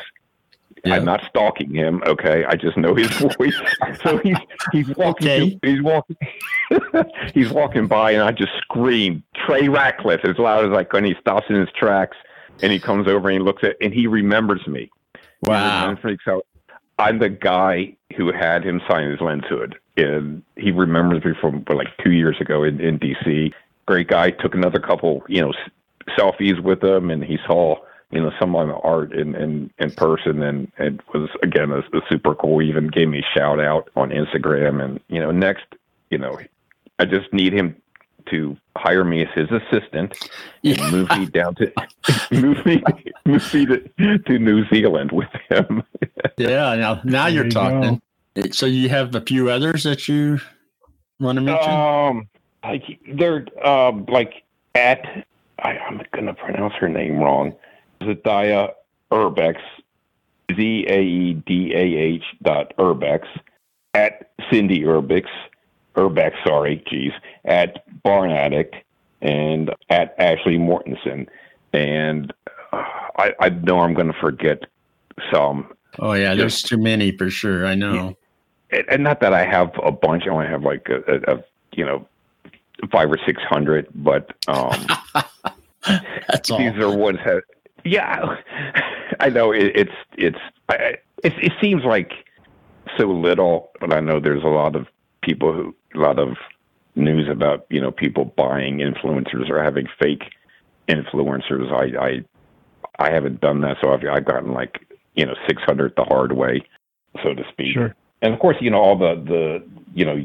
Yeah. 0.84 0.96
I'm 0.96 1.06
not 1.06 1.24
stalking 1.30 1.76
him. 1.76 2.02
Okay, 2.08 2.44
I 2.44 2.56
just 2.56 2.76
know 2.76 2.96
his 2.96 3.08
voice. 3.38 3.56
so 4.04 4.18
he's 4.18 4.38
he's 4.72 4.90
walking. 4.96 5.28
Okay. 5.28 5.60
He's 5.64 5.82
walking. 5.82 6.18
he's 7.34 7.52
walking 7.52 7.88
by, 7.88 8.12
and 8.12 8.24
I 8.24 8.32
just 8.32 8.54
scream 8.62 9.24
Trey 9.36 9.68
Ratcliff 9.68 10.26
as 10.26 10.40
loud 10.40 10.72
as 10.72 10.76
I 10.76 10.84
can. 10.84 11.04
He 11.04 11.16
stops 11.20 11.46
in 11.50 11.56
his 11.56 11.70
tracks, 11.76 12.18
and 12.62 12.72
he 12.72 12.80
comes 12.80 13.08
over 13.08 13.30
and 13.30 13.40
he 13.40 13.44
looks 13.44 13.64
at, 13.64 13.76
and 13.82 13.94
he 13.94 14.08
remembers 14.08 14.66
me. 14.68 14.90
Wow. 15.44 15.96
He 16.04 16.18
so 16.24 16.44
I'm 17.00 17.20
the 17.20 17.30
guy 17.30 17.96
who 18.16 18.32
had 18.32 18.64
him 18.64 18.82
sign 18.90 19.10
his 19.10 19.22
lens 19.22 19.44
hood, 19.50 19.76
and 19.98 20.44
he 20.56 20.72
remembers 20.72 21.24
me 21.24 21.34
from 21.40 21.64
like 21.70 21.88
two 22.04 22.12
years 22.12 22.38
ago 22.40 22.64
in, 22.64 22.80
in 22.80 23.00
DC. 23.00 23.54
Great 23.88 24.08
guy. 24.08 24.32
Took 24.32 24.54
another 24.54 24.80
couple, 24.80 25.24
you 25.28 25.42
know, 25.42 25.54
selfies 26.18 26.62
with 26.62 26.84
him, 26.84 27.10
and 27.10 27.24
he 27.24 27.38
saw 27.48 27.78
you 28.12 28.22
know 28.22 28.32
some 28.40 28.56
of 28.56 28.68
my 28.68 28.74
art 28.84 29.14
in 29.14 29.36
in, 29.36 29.72
in 29.80 29.92
person 29.92 30.44
and 30.44 30.72
it 30.78 31.00
was 31.14 31.30
again 31.44 31.72
a, 31.72 31.80
a 31.80 32.02
super 32.10 32.36
cool 32.36 32.60
he 32.60 32.68
even 32.68 32.88
gave 32.88 33.08
me 33.08 33.20
a 33.20 33.38
shout 33.38 33.60
out 33.60 33.90
on 33.96 34.10
instagram 34.10 34.84
and 34.84 35.00
you 35.08 35.20
know 35.20 35.32
next 35.32 35.64
you 36.10 36.18
know 36.18 36.38
i 37.00 37.06
just 37.06 37.32
need 37.32 37.54
him 37.54 37.81
to 38.28 38.58
hire 38.76 39.04
me 39.04 39.24
as 39.24 39.30
his 39.34 39.50
assistant 39.52 40.30
and 40.64 40.78
yeah. 40.78 40.92
move 40.92 41.10
me 41.18 41.26
down 41.26 41.56
to 41.56 41.72
move 42.32 42.66
me 42.66 42.84
move 43.26 43.54
me 43.54 43.66
to, 43.66 44.18
to 44.20 44.40
new 44.40 44.68
zealand 44.70 45.12
with 45.12 45.30
him. 45.50 45.84
Yeah 46.38 46.76
now 46.76 47.02
now 47.04 47.28
you're 47.28 47.46
you 47.46 47.52
talking. 47.52 48.02
go. 48.36 48.50
so 48.52 48.66
you 48.66 48.90
have 48.90 49.14
a 49.16 49.22
few 49.22 49.50
others 49.50 49.84
that 49.84 50.08
you 50.08 50.40
want 51.20 51.38
to 51.38 51.42
mention? 51.42 51.72
Um 51.72 52.30
like 52.64 53.00
they're 53.14 53.46
um 53.66 54.06
like 54.08 54.44
at 54.76 55.26
I, 55.60 55.78
i'm 55.78 56.02
gonna 56.14 56.34
pronounce 56.34 56.74
her 56.76 56.90
name 56.90 57.20
wrong. 57.20 57.54
Zadia 58.02 58.72
Urbex, 59.12 59.58
Z 60.56 60.86
A 60.88 61.02
E 61.02 61.34
D 61.34 61.74
A 61.74 61.80
H 61.80 62.24
dot 62.42 62.74
Urbex, 62.78 63.26
at 63.94 64.32
Cindy 64.50 64.82
Urbex, 64.82 65.26
Urbex, 65.96 66.34
sorry, 66.46 66.84
geez, 66.90 67.12
at 67.46 67.84
Barn 68.04 68.32
Addict, 68.32 68.76
and 69.22 69.74
at 69.90 70.16
Ashley 70.18 70.58
Mortensen. 70.58 71.28
And 71.74 72.34
uh, 72.74 72.84
I, 73.18 73.34
I 73.40 73.50
know 73.50 73.80
I'm 73.80 73.94
going 73.94 74.12
to 74.12 74.20
forget 74.20 74.66
some. 75.32 75.72
Oh, 76.00 76.14
yeah, 76.14 76.36
there's 76.36 76.62
too 76.62 76.78
many 76.78 77.16
for 77.16 77.30
sure. 77.30 77.66
I 77.66 77.76
know. 77.76 78.16
Yeah. 78.72 78.82
And 78.90 79.04
not 79.04 79.20
that 79.20 79.34
I 79.34 79.46
have 79.46 79.72
a 79.84 79.92
bunch, 79.92 80.24
I 80.26 80.30
only 80.30 80.48
have 80.48 80.64
like 80.64 80.88
a, 80.88 81.02
a, 81.06 81.36
a 81.36 81.44
you 81.74 81.86
know, 81.86 82.08
five 82.90 83.12
or 83.12 83.18
six 83.26 83.42
hundred, 83.44 83.88
but 83.94 84.34
um, 84.48 84.88
That's 85.86 86.50
these 86.50 86.72
all. 86.80 86.94
are 86.94 86.98
ones 86.98 87.20
that 87.26 87.44
yeah, 87.84 88.38
I 89.20 89.30
know 89.30 89.52
it, 89.52 89.72
it's 89.76 89.92
it's 90.18 90.40
I, 90.70 90.76
it, 91.24 91.34
it 91.38 91.54
seems 91.62 91.84
like 91.84 92.12
so 92.98 93.08
little, 93.08 93.72
but 93.80 93.94
I 93.94 94.00
know 94.00 94.20
there's 94.20 94.44
a 94.44 94.48
lot 94.48 94.76
of 94.76 94.88
people 95.22 95.54
who 95.54 95.76
a 95.96 96.00
lot 96.00 96.20
of 96.20 96.38
news 96.96 97.28
about 97.30 97.66
you 97.70 97.82
know 97.82 97.92
people 97.92 98.26
buying 98.26 98.80
influencers 98.80 99.50
or 99.50 99.64
having 99.64 99.88
fake 100.02 100.24
influencers. 100.88 101.72
I 101.72 102.06
I 102.06 103.08
I 103.08 103.12
haven't 103.12 103.42
done 103.42 103.62
that, 103.62 103.78
so 103.82 103.92
I've 103.92 104.04
I've 104.06 104.26
gotten 104.26 104.54
like 104.54 104.80
you 105.16 105.26
know 105.26 105.36
600 105.48 105.94
the 105.96 106.04
hard 106.04 106.34
way, 106.34 106.64
so 107.24 107.34
to 107.34 107.44
speak. 107.52 107.74
Sure. 107.74 107.96
And 108.22 108.34
of 108.34 108.40
course, 108.40 108.58
you 108.60 108.70
know 108.70 108.80
all 108.80 108.98
the 108.98 109.16
the 109.16 109.64
you 109.94 110.06
know 110.06 110.18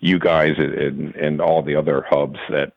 you 0.00 0.18
guys 0.18 0.54
and 0.58 1.14
and 1.14 1.40
all 1.40 1.62
the 1.62 1.76
other 1.76 2.04
hubs 2.08 2.38
that 2.50 2.72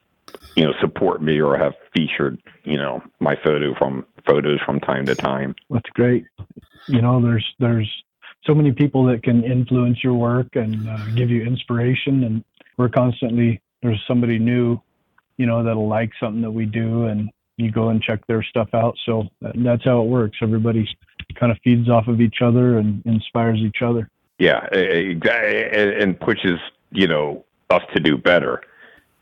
you 0.55 0.63
know 0.63 0.74
support 0.80 1.21
me 1.21 1.39
or 1.41 1.57
have 1.57 1.74
featured 1.95 2.41
you 2.63 2.78
know 2.78 3.01
my 3.19 3.36
photo 3.43 3.74
from 3.78 4.05
photos 4.26 4.59
from 4.65 4.80
time 4.80 5.05
to 5.05 5.15
time 5.15 5.55
that's 5.69 5.89
great 5.91 6.26
you 6.88 7.01
know 7.01 7.21
there's 7.21 7.45
there's 7.59 8.03
so 8.46 8.54
many 8.54 8.72
people 8.72 9.06
that 9.06 9.24
can 9.24 9.44
influence 9.44 10.04
your 10.04 10.14
work 10.14 10.56
and 10.56 10.88
uh, 10.89 11.06
give 11.16 11.30
you 11.30 11.44
inspiration 11.44 12.24
and 12.24 12.44
we're 12.78 12.89
constantly 12.89 13.62
there's 13.82 14.02
somebody 14.08 14.39
new 14.39 14.80
you 15.38 15.46
know 15.46 15.64
that'll 15.64 15.88
like 15.88 16.12
something 16.20 16.41
that 16.41 16.52
we 16.52 16.66
do 16.66 17.06
and 17.06 17.30
you 17.58 17.72
go 17.72 17.89
and 17.89 18.02
check 18.02 18.26
their 18.28 18.44
stuff 18.44 18.70
out 18.74 18.96
so 19.06 19.24
that's 19.56 19.84
how 19.86 20.02
it 20.02 20.08
works 20.08 20.38
everybody 20.41 20.88
kind 21.36 21.52
of 21.52 21.58
feeds 21.64 21.89
off 21.89 22.08
of 22.08 22.20
each 22.20 22.41
other 22.41 22.80
and 22.80 23.06
inspires 23.06 23.60
each 23.60 23.82
other 23.82 24.10
yeah 24.39 24.66
exactly 24.72 26.02
and 26.02 26.20
pushes 26.20 26.60
you 26.91 27.08
know 27.08 27.44
us 27.74 27.84
to 27.94 28.00
do 28.00 28.18
better. 28.18 28.62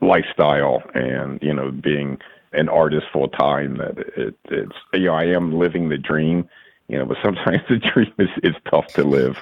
lifestyle 0.00 0.82
and 0.94 1.38
you 1.42 1.54
know 1.54 1.70
being 1.70 2.18
an 2.52 2.68
artist 2.68 3.06
full 3.12 3.28
time 3.28 3.78
that 3.78 3.98
it, 4.16 4.36
it's 4.50 4.76
you 4.92 5.06
know 5.06 5.14
i 5.14 5.24
am 5.24 5.58
living 5.58 5.88
the 5.88 5.98
dream 5.98 6.48
you 6.88 6.98
know 6.98 7.06
but 7.06 7.16
sometimes 7.22 7.60
the 7.68 7.78
dream 7.78 8.12
is, 8.18 8.28
is 8.42 8.54
tough 8.70 8.86
to 8.88 9.04
live. 9.04 9.36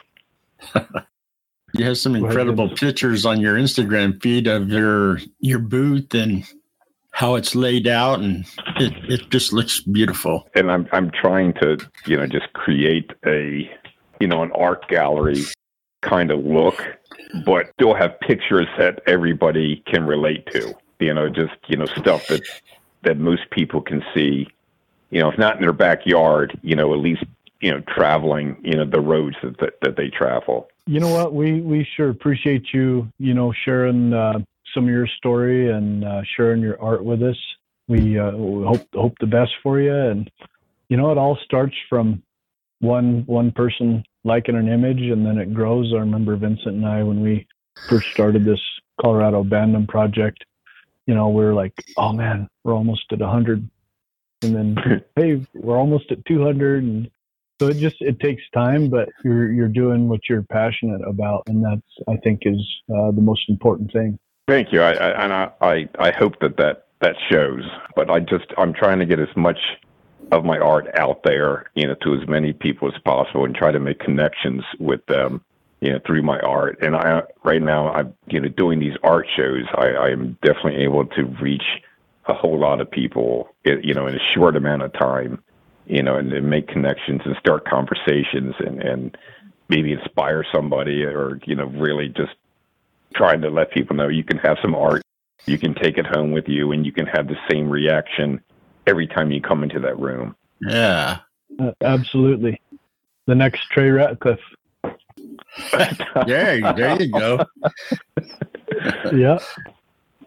You 1.73 1.85
have 1.85 1.99
some 1.99 2.17
incredible 2.17 2.69
pictures 2.69 3.25
on 3.25 3.41
your 3.41 3.55
Instagram 3.55 4.21
feed 4.21 4.49
of 4.49 4.69
your 4.71 5.21
your 5.39 5.61
booth 5.61 6.13
and 6.15 6.45
how 7.11 7.35
it's 7.35 7.55
laid 7.55 7.87
out, 7.87 8.21
and 8.21 8.47
it, 8.77 8.93
it 9.11 9.31
just 9.31 9.53
looks 9.53 9.81
beautiful. 9.81 10.49
and 10.55 10.71
I'm 10.71 10.89
I'm 10.93 11.11
trying 11.11 11.53
to 11.55 11.79
you 12.07 12.17
know 12.17 12.27
just 12.27 12.53
create 12.53 13.11
a 13.27 13.71
you 14.21 14.27
know 14.27 14.43
an 14.43 14.53
art 14.53 14.89
gallery 14.89 15.45
kind 16.03 16.31
of 16.31 16.45
look, 16.45 16.83
but 17.45 17.71
still 17.75 17.95
have 17.95 18.19
pictures 18.21 18.67
that 18.79 19.03
everybody 19.07 19.83
can 19.87 20.07
relate 20.07 20.47
to. 20.53 20.75
You 20.99 21.15
know, 21.15 21.29
just 21.29 21.55
you 21.69 21.77
know 21.77 21.87
stuff 21.87 22.27
that 22.29 22.43
that 23.03 23.19
most 23.19 23.51
people 23.51 23.81
can 23.81 24.03
see. 24.15 24.49
You 25.11 25.21
know, 25.21 25.31
if 25.31 25.39
not 25.39 25.57
in 25.57 25.63
their 25.63 25.73
backyard, 25.73 26.59
you 26.63 26.77
know, 26.77 26.93
at 26.95 27.01
least 27.01 27.25
you 27.61 27.71
know 27.71 27.81
traveling 27.89 28.57
you 28.63 28.75
know 28.75 28.85
the 28.85 29.01
roads 29.01 29.37
that 29.43 29.59
that, 29.59 29.81
that 29.83 29.97
they 29.97 30.09
travel. 30.09 30.69
You 30.87 31.01
know 31.01 31.09
what? 31.09 31.35
We 31.35 31.61
we 31.61 31.87
sure 31.97 32.11
appreciate 32.11 32.73
you. 32.73 33.11
You 33.19 33.35
know, 33.35 33.53
sharing 33.53 34.13
uh, 34.13 34.41
some 34.75 34.85
of 34.85 34.91
your 34.91 35.07
story 35.07 35.71
and 35.71 36.05
uh, 36.05 36.23
sharing 36.37 36.62
your 36.62 36.81
art 36.81 37.05
with 37.05 37.23
us. 37.23 37.37
We, 37.89 38.18
uh, 38.18 38.33
we 38.33 38.64
hope 38.64 38.87
hope 38.95 39.14
the 39.21 39.27
best 39.27 39.51
for 39.62 39.81
you. 39.81 39.95
And 39.95 40.31
you 40.89 40.97
know, 40.97 41.11
it 41.11 41.18
all 41.18 41.39
starts 41.45 41.75
from 41.89 42.23
one 42.81 43.25
one 43.27 43.53
person 43.53 44.05
liking 44.25 44.57
an 44.57 44.68
image, 44.68 45.01
and 45.01 45.25
then 45.25 45.39
it 45.39 45.55
grows. 45.55 45.93
I 45.95 45.99
remember 45.99 46.37
Vincent 46.37 46.77
and 46.77 46.87
I 46.87 47.03
when 47.03 47.21
we 47.21 47.47
first 47.89 48.09
started 48.12 48.45
this 48.45 48.61
Colorado 49.01 49.41
Abandon 49.41 49.87
project. 49.87 50.45
You 51.07 51.14
know, 51.14 51.29
we 51.29 51.45
are 51.45 51.55
like, 51.55 51.73
oh 51.97 52.12
man, 52.12 52.49
we're 52.64 52.75
almost 52.75 53.05
at 53.12 53.21
hundred, 53.21 53.68
and 54.43 54.55
then 54.55 55.03
hey, 55.16 55.47
we're 55.55 55.79
almost 55.79 56.11
at 56.11 56.25
two 56.27 56.43
hundred, 56.43 56.85
and 56.85 57.11
so 57.61 57.68
it 57.68 57.77
just 57.77 57.97
it 58.01 58.21
takes 58.21 58.43
time, 58.55 58.89
but 58.89 59.09
you're 59.25 59.53
you're 59.53 59.68
doing 59.68 60.09
what 60.09 60.21
you're 60.29 60.43
passionate 60.43 61.03
about, 61.07 61.43
and 61.47 61.64
that's 61.64 62.09
I 62.09 62.16
think 62.16 62.43
is 62.43 62.61
uh, 62.89 63.11
the 63.12 63.23
most 63.23 63.49
important 63.49 63.93
thing. 63.93 64.18
Thank 64.51 64.73
you. 64.73 64.83
I, 64.83 64.95
I 64.95 65.25
and 65.25 65.33
I, 65.33 65.89
I 66.01 66.11
hope 66.11 66.41
that 66.41 66.57
that 66.57 66.87
that 66.99 67.15
shows. 67.31 67.63
But 67.95 68.11
I 68.11 68.19
just 68.19 68.47
I'm 68.59 68.73
trying 68.73 68.99
to 68.99 69.07
get 69.07 69.21
as 69.21 69.29
much 69.37 69.61
of 70.33 70.45
my 70.45 70.59
art 70.59 70.89
out 70.99 71.23
there, 71.23 71.71
you 71.77 71.87
know, 71.87 71.95
to 72.03 72.15
as 72.15 72.29
many 72.29 72.53
people 72.53 72.89
as 72.93 73.01
possible, 73.05 73.45
and 73.45 73.55
try 73.55 73.71
to 73.71 73.79
make 73.79 74.01
connections 74.01 74.65
with 74.81 75.07
them, 75.07 75.45
you 75.81 75.93
know, 75.93 76.01
through 76.05 76.23
my 76.23 76.41
art. 76.41 76.83
And 76.83 76.97
I 76.97 77.23
right 77.45 77.63
now 77.63 77.93
I'm 77.93 78.13
you 78.27 78.41
know 78.41 78.49
doing 78.49 78.81
these 78.81 78.97
art 79.05 79.29
shows. 79.37 79.67
I, 79.77 79.91
I 79.91 80.09
am 80.09 80.37
definitely 80.43 80.83
able 80.83 81.07
to 81.07 81.27
reach 81.41 81.63
a 82.27 82.35
whole 82.35 82.59
lot 82.59 82.81
of 82.81 82.91
people, 82.91 83.55
you 83.65 83.95
know, 83.95 84.09
in 84.09 84.17
a 84.17 84.33
short 84.35 84.57
amount 84.57 84.83
of 84.83 84.93
time, 84.95 85.41
you 85.87 86.03
know, 86.03 86.17
and, 86.17 86.33
and 86.33 86.51
make 86.51 86.67
connections 86.67 87.21
and 87.25 87.37
start 87.37 87.69
conversations 87.69 88.57
and 88.59 88.83
and 88.83 89.17
maybe 89.69 89.93
inspire 89.93 90.45
somebody 90.53 91.05
or 91.05 91.39
you 91.45 91.55
know 91.55 91.67
really 91.67 92.09
just 92.09 92.33
trying 93.15 93.41
to 93.43 93.51
let 93.51 93.71
people 93.71 93.97
know 93.97 94.09
you 94.09 94.25
can 94.25 94.39
have 94.39 94.59
some 94.63 94.75
art, 94.75 95.03
you 95.47 95.59
can 95.59 95.75
take 95.75 95.99
it 95.99 96.07
home 96.07 96.33
with 96.33 96.49
you, 96.49 96.73
and 96.73 96.85
you 96.87 96.93
can 96.93 97.07
have 97.07 97.27
the 97.29 97.37
same 97.51 97.69
reaction 97.69 98.41
every 98.87 99.07
time 99.07 99.31
you 99.31 99.41
come 99.41 99.63
into 99.63 99.81
that 99.81 99.99
room. 99.99 100.35
Yeah, 100.61 101.19
Uh, 101.59 101.73
absolutely, 101.83 102.61
the 103.27 103.35
next 103.35 103.65
Trey 103.71 103.91
Ratcliffe. 103.91 104.39
there, 106.27 106.57
you- 106.59 106.73
there 106.75 107.03
you 107.03 107.13
go. 107.13 107.45
Yeah. 109.13 109.39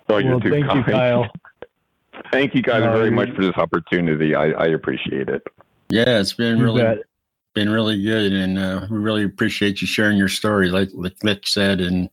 Oh, 0.09 0.17
you're 0.17 0.31
well, 0.31 0.39
too 0.41 0.49
thank 0.51 0.73
you. 0.73 0.83
Kyle. 0.83 1.31
Thank 2.31 2.53
you 2.53 2.61
guys 2.61 2.81
No, 2.83 2.91
very 2.97 3.09
much 3.09 3.29
for 3.31 3.41
this 3.41 3.55
opportunity. 3.55 4.35
I, 4.35 4.51
I 4.51 4.65
appreciate 4.67 5.29
it. 5.29 5.41
Yeah, 5.89 6.19
it's 6.19 6.33
been 6.33 6.57
You 6.57 6.63
really 6.63 6.81
bet. 6.83 6.97
been 7.55 7.69
really 7.69 8.01
good, 8.03 8.33
and 8.33 8.57
uh, 8.59 8.85
we 8.91 8.97
really 8.97 9.23
appreciate 9.23 9.81
you 9.81 9.87
sharing 9.87 10.17
your 10.17 10.27
story, 10.27 10.69
like 10.69 10.89
like 10.93 11.15
Lex 11.23 11.53
said, 11.53 11.79
and 11.81 12.09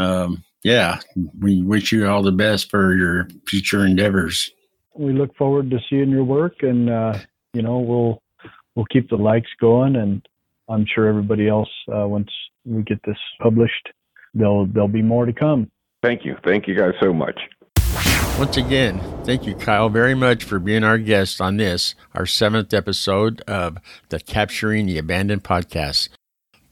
um, 0.00 0.44
yeah, 0.62 1.00
we 1.40 1.62
wish 1.62 1.92
you 1.92 2.06
all 2.08 2.22
the 2.22 2.32
best 2.32 2.70
for 2.70 2.94
your 2.94 3.28
future 3.46 3.84
endeavors. 3.84 4.52
We 4.94 5.12
look 5.12 5.34
forward 5.36 5.70
to 5.70 5.78
seeing 5.88 6.10
your 6.10 6.24
work, 6.24 6.62
and 6.62 6.90
uh, 6.90 7.18
you 7.52 7.62
know 7.62 7.78
we'll 7.78 8.22
we'll 8.74 8.86
keep 8.86 9.08
the 9.08 9.16
likes 9.16 9.50
going, 9.60 9.96
and 9.96 10.26
I'm 10.68 10.86
sure 10.92 11.08
everybody 11.08 11.48
else 11.48 11.70
uh, 11.88 12.06
once 12.06 12.28
we 12.64 12.82
get 12.82 13.00
this 13.06 13.16
published, 13.40 13.88
there'll 14.34 14.66
there'll 14.66 14.88
be 14.88 15.02
more 15.02 15.26
to 15.26 15.32
come. 15.32 15.70
Thank 16.02 16.24
you. 16.24 16.36
Thank 16.44 16.66
you 16.66 16.74
guys 16.76 16.94
so 17.00 17.12
much. 17.12 17.38
Once 18.38 18.56
again, 18.56 18.98
thank 19.24 19.46
you, 19.46 19.54
Kyle, 19.54 19.90
very 19.90 20.14
much 20.14 20.44
for 20.44 20.58
being 20.58 20.82
our 20.82 20.96
guest 20.96 21.42
on 21.42 21.58
this, 21.58 21.94
our 22.14 22.24
seventh 22.24 22.72
episode 22.72 23.42
of 23.42 23.76
the 24.08 24.18
Capturing 24.18 24.86
the 24.86 24.96
Abandoned 24.96 25.44
podcast. 25.44 26.08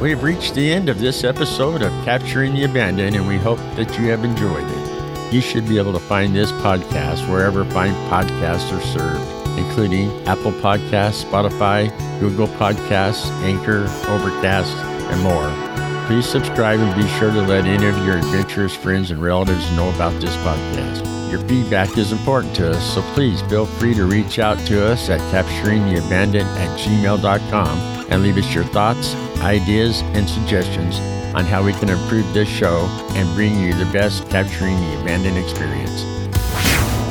We 0.00 0.10
have 0.10 0.22
reached 0.22 0.54
the 0.54 0.72
end 0.72 0.88
of 0.88 0.98
this 0.98 1.24
episode 1.24 1.82
of 1.82 1.92
Capturing 2.04 2.54
the 2.54 2.64
Abandoned 2.64 3.16
and 3.16 3.28
we 3.28 3.36
hope 3.36 3.58
that 3.76 3.98
you 3.98 4.08
have 4.08 4.24
enjoyed 4.24 4.64
it. 4.64 5.34
You 5.34 5.42
should 5.42 5.68
be 5.68 5.78
able 5.78 5.92
to 5.92 6.00
find 6.00 6.34
this 6.34 6.50
podcast 6.52 7.30
wherever 7.30 7.64
fine 7.66 7.94
podcasts 8.10 8.72
are 8.72 8.80
served, 8.80 9.39
including 9.58 10.10
Apple 10.26 10.52
Podcasts, 10.52 11.24
Spotify, 11.24 11.90
Google 12.20 12.48
Podcasts, 12.48 13.30
Anchor, 13.42 13.84
Overcast, 14.08 14.76
and 14.76 15.22
more. 15.22 15.70
Please 16.06 16.28
subscribe 16.28 16.80
and 16.80 17.00
be 17.00 17.08
sure 17.18 17.30
to 17.30 17.40
let 17.42 17.66
any 17.66 17.86
of 17.86 17.96
your 18.04 18.18
adventurous 18.18 18.74
friends 18.74 19.10
and 19.10 19.22
relatives 19.22 19.70
know 19.76 19.88
about 19.94 20.12
this 20.20 20.36
podcast. 20.38 21.30
Your 21.30 21.38
feedback 21.46 21.96
is 21.96 22.10
important 22.10 22.56
to 22.56 22.72
us, 22.72 22.94
so 22.94 23.02
please 23.14 23.40
feel 23.42 23.64
free 23.64 23.94
to 23.94 24.04
reach 24.04 24.40
out 24.40 24.58
to 24.66 24.84
us 24.84 25.08
at 25.08 25.20
capturingtheabandoned 25.32 26.42
at 26.42 26.78
gmail.com 26.80 27.78
and 28.10 28.22
leave 28.22 28.36
us 28.36 28.52
your 28.52 28.64
thoughts, 28.64 29.14
ideas, 29.40 30.02
and 30.14 30.28
suggestions 30.28 30.98
on 31.34 31.44
how 31.44 31.62
we 31.62 31.72
can 31.74 31.88
improve 31.88 32.32
this 32.34 32.48
show 32.48 32.86
and 33.12 33.32
bring 33.36 33.56
you 33.60 33.72
the 33.74 33.88
best 33.92 34.28
Capturing 34.30 34.76
the 34.80 35.00
Abandoned 35.00 35.38
experience. 35.38 36.02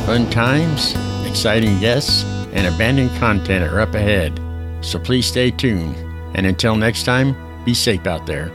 Fun 0.05 0.29
times, 0.29 0.93
exciting 1.29 1.79
guests, 1.79 2.23
and 2.53 2.65
abandoned 2.65 3.11
content 3.19 3.63
are 3.63 3.79
up 3.79 3.93
ahead, 3.93 4.39
so 4.81 4.97
please 4.97 5.27
stay 5.27 5.51
tuned. 5.51 5.95
And 6.35 6.45
until 6.45 6.75
next 6.75 7.03
time, 7.03 7.35
be 7.63 7.73
safe 7.73 8.07
out 8.07 8.25
there. 8.25 8.51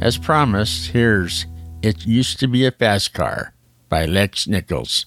As 0.00 0.18
promised, 0.18 0.90
here's 0.90 1.46
It 1.82 2.06
Used 2.06 2.38
to 2.40 2.46
Be 2.46 2.64
a 2.66 2.70
Fast 2.70 3.12
Car 3.12 3.54
by 3.88 4.04
Lex 4.04 4.46
Nichols. 4.46 5.06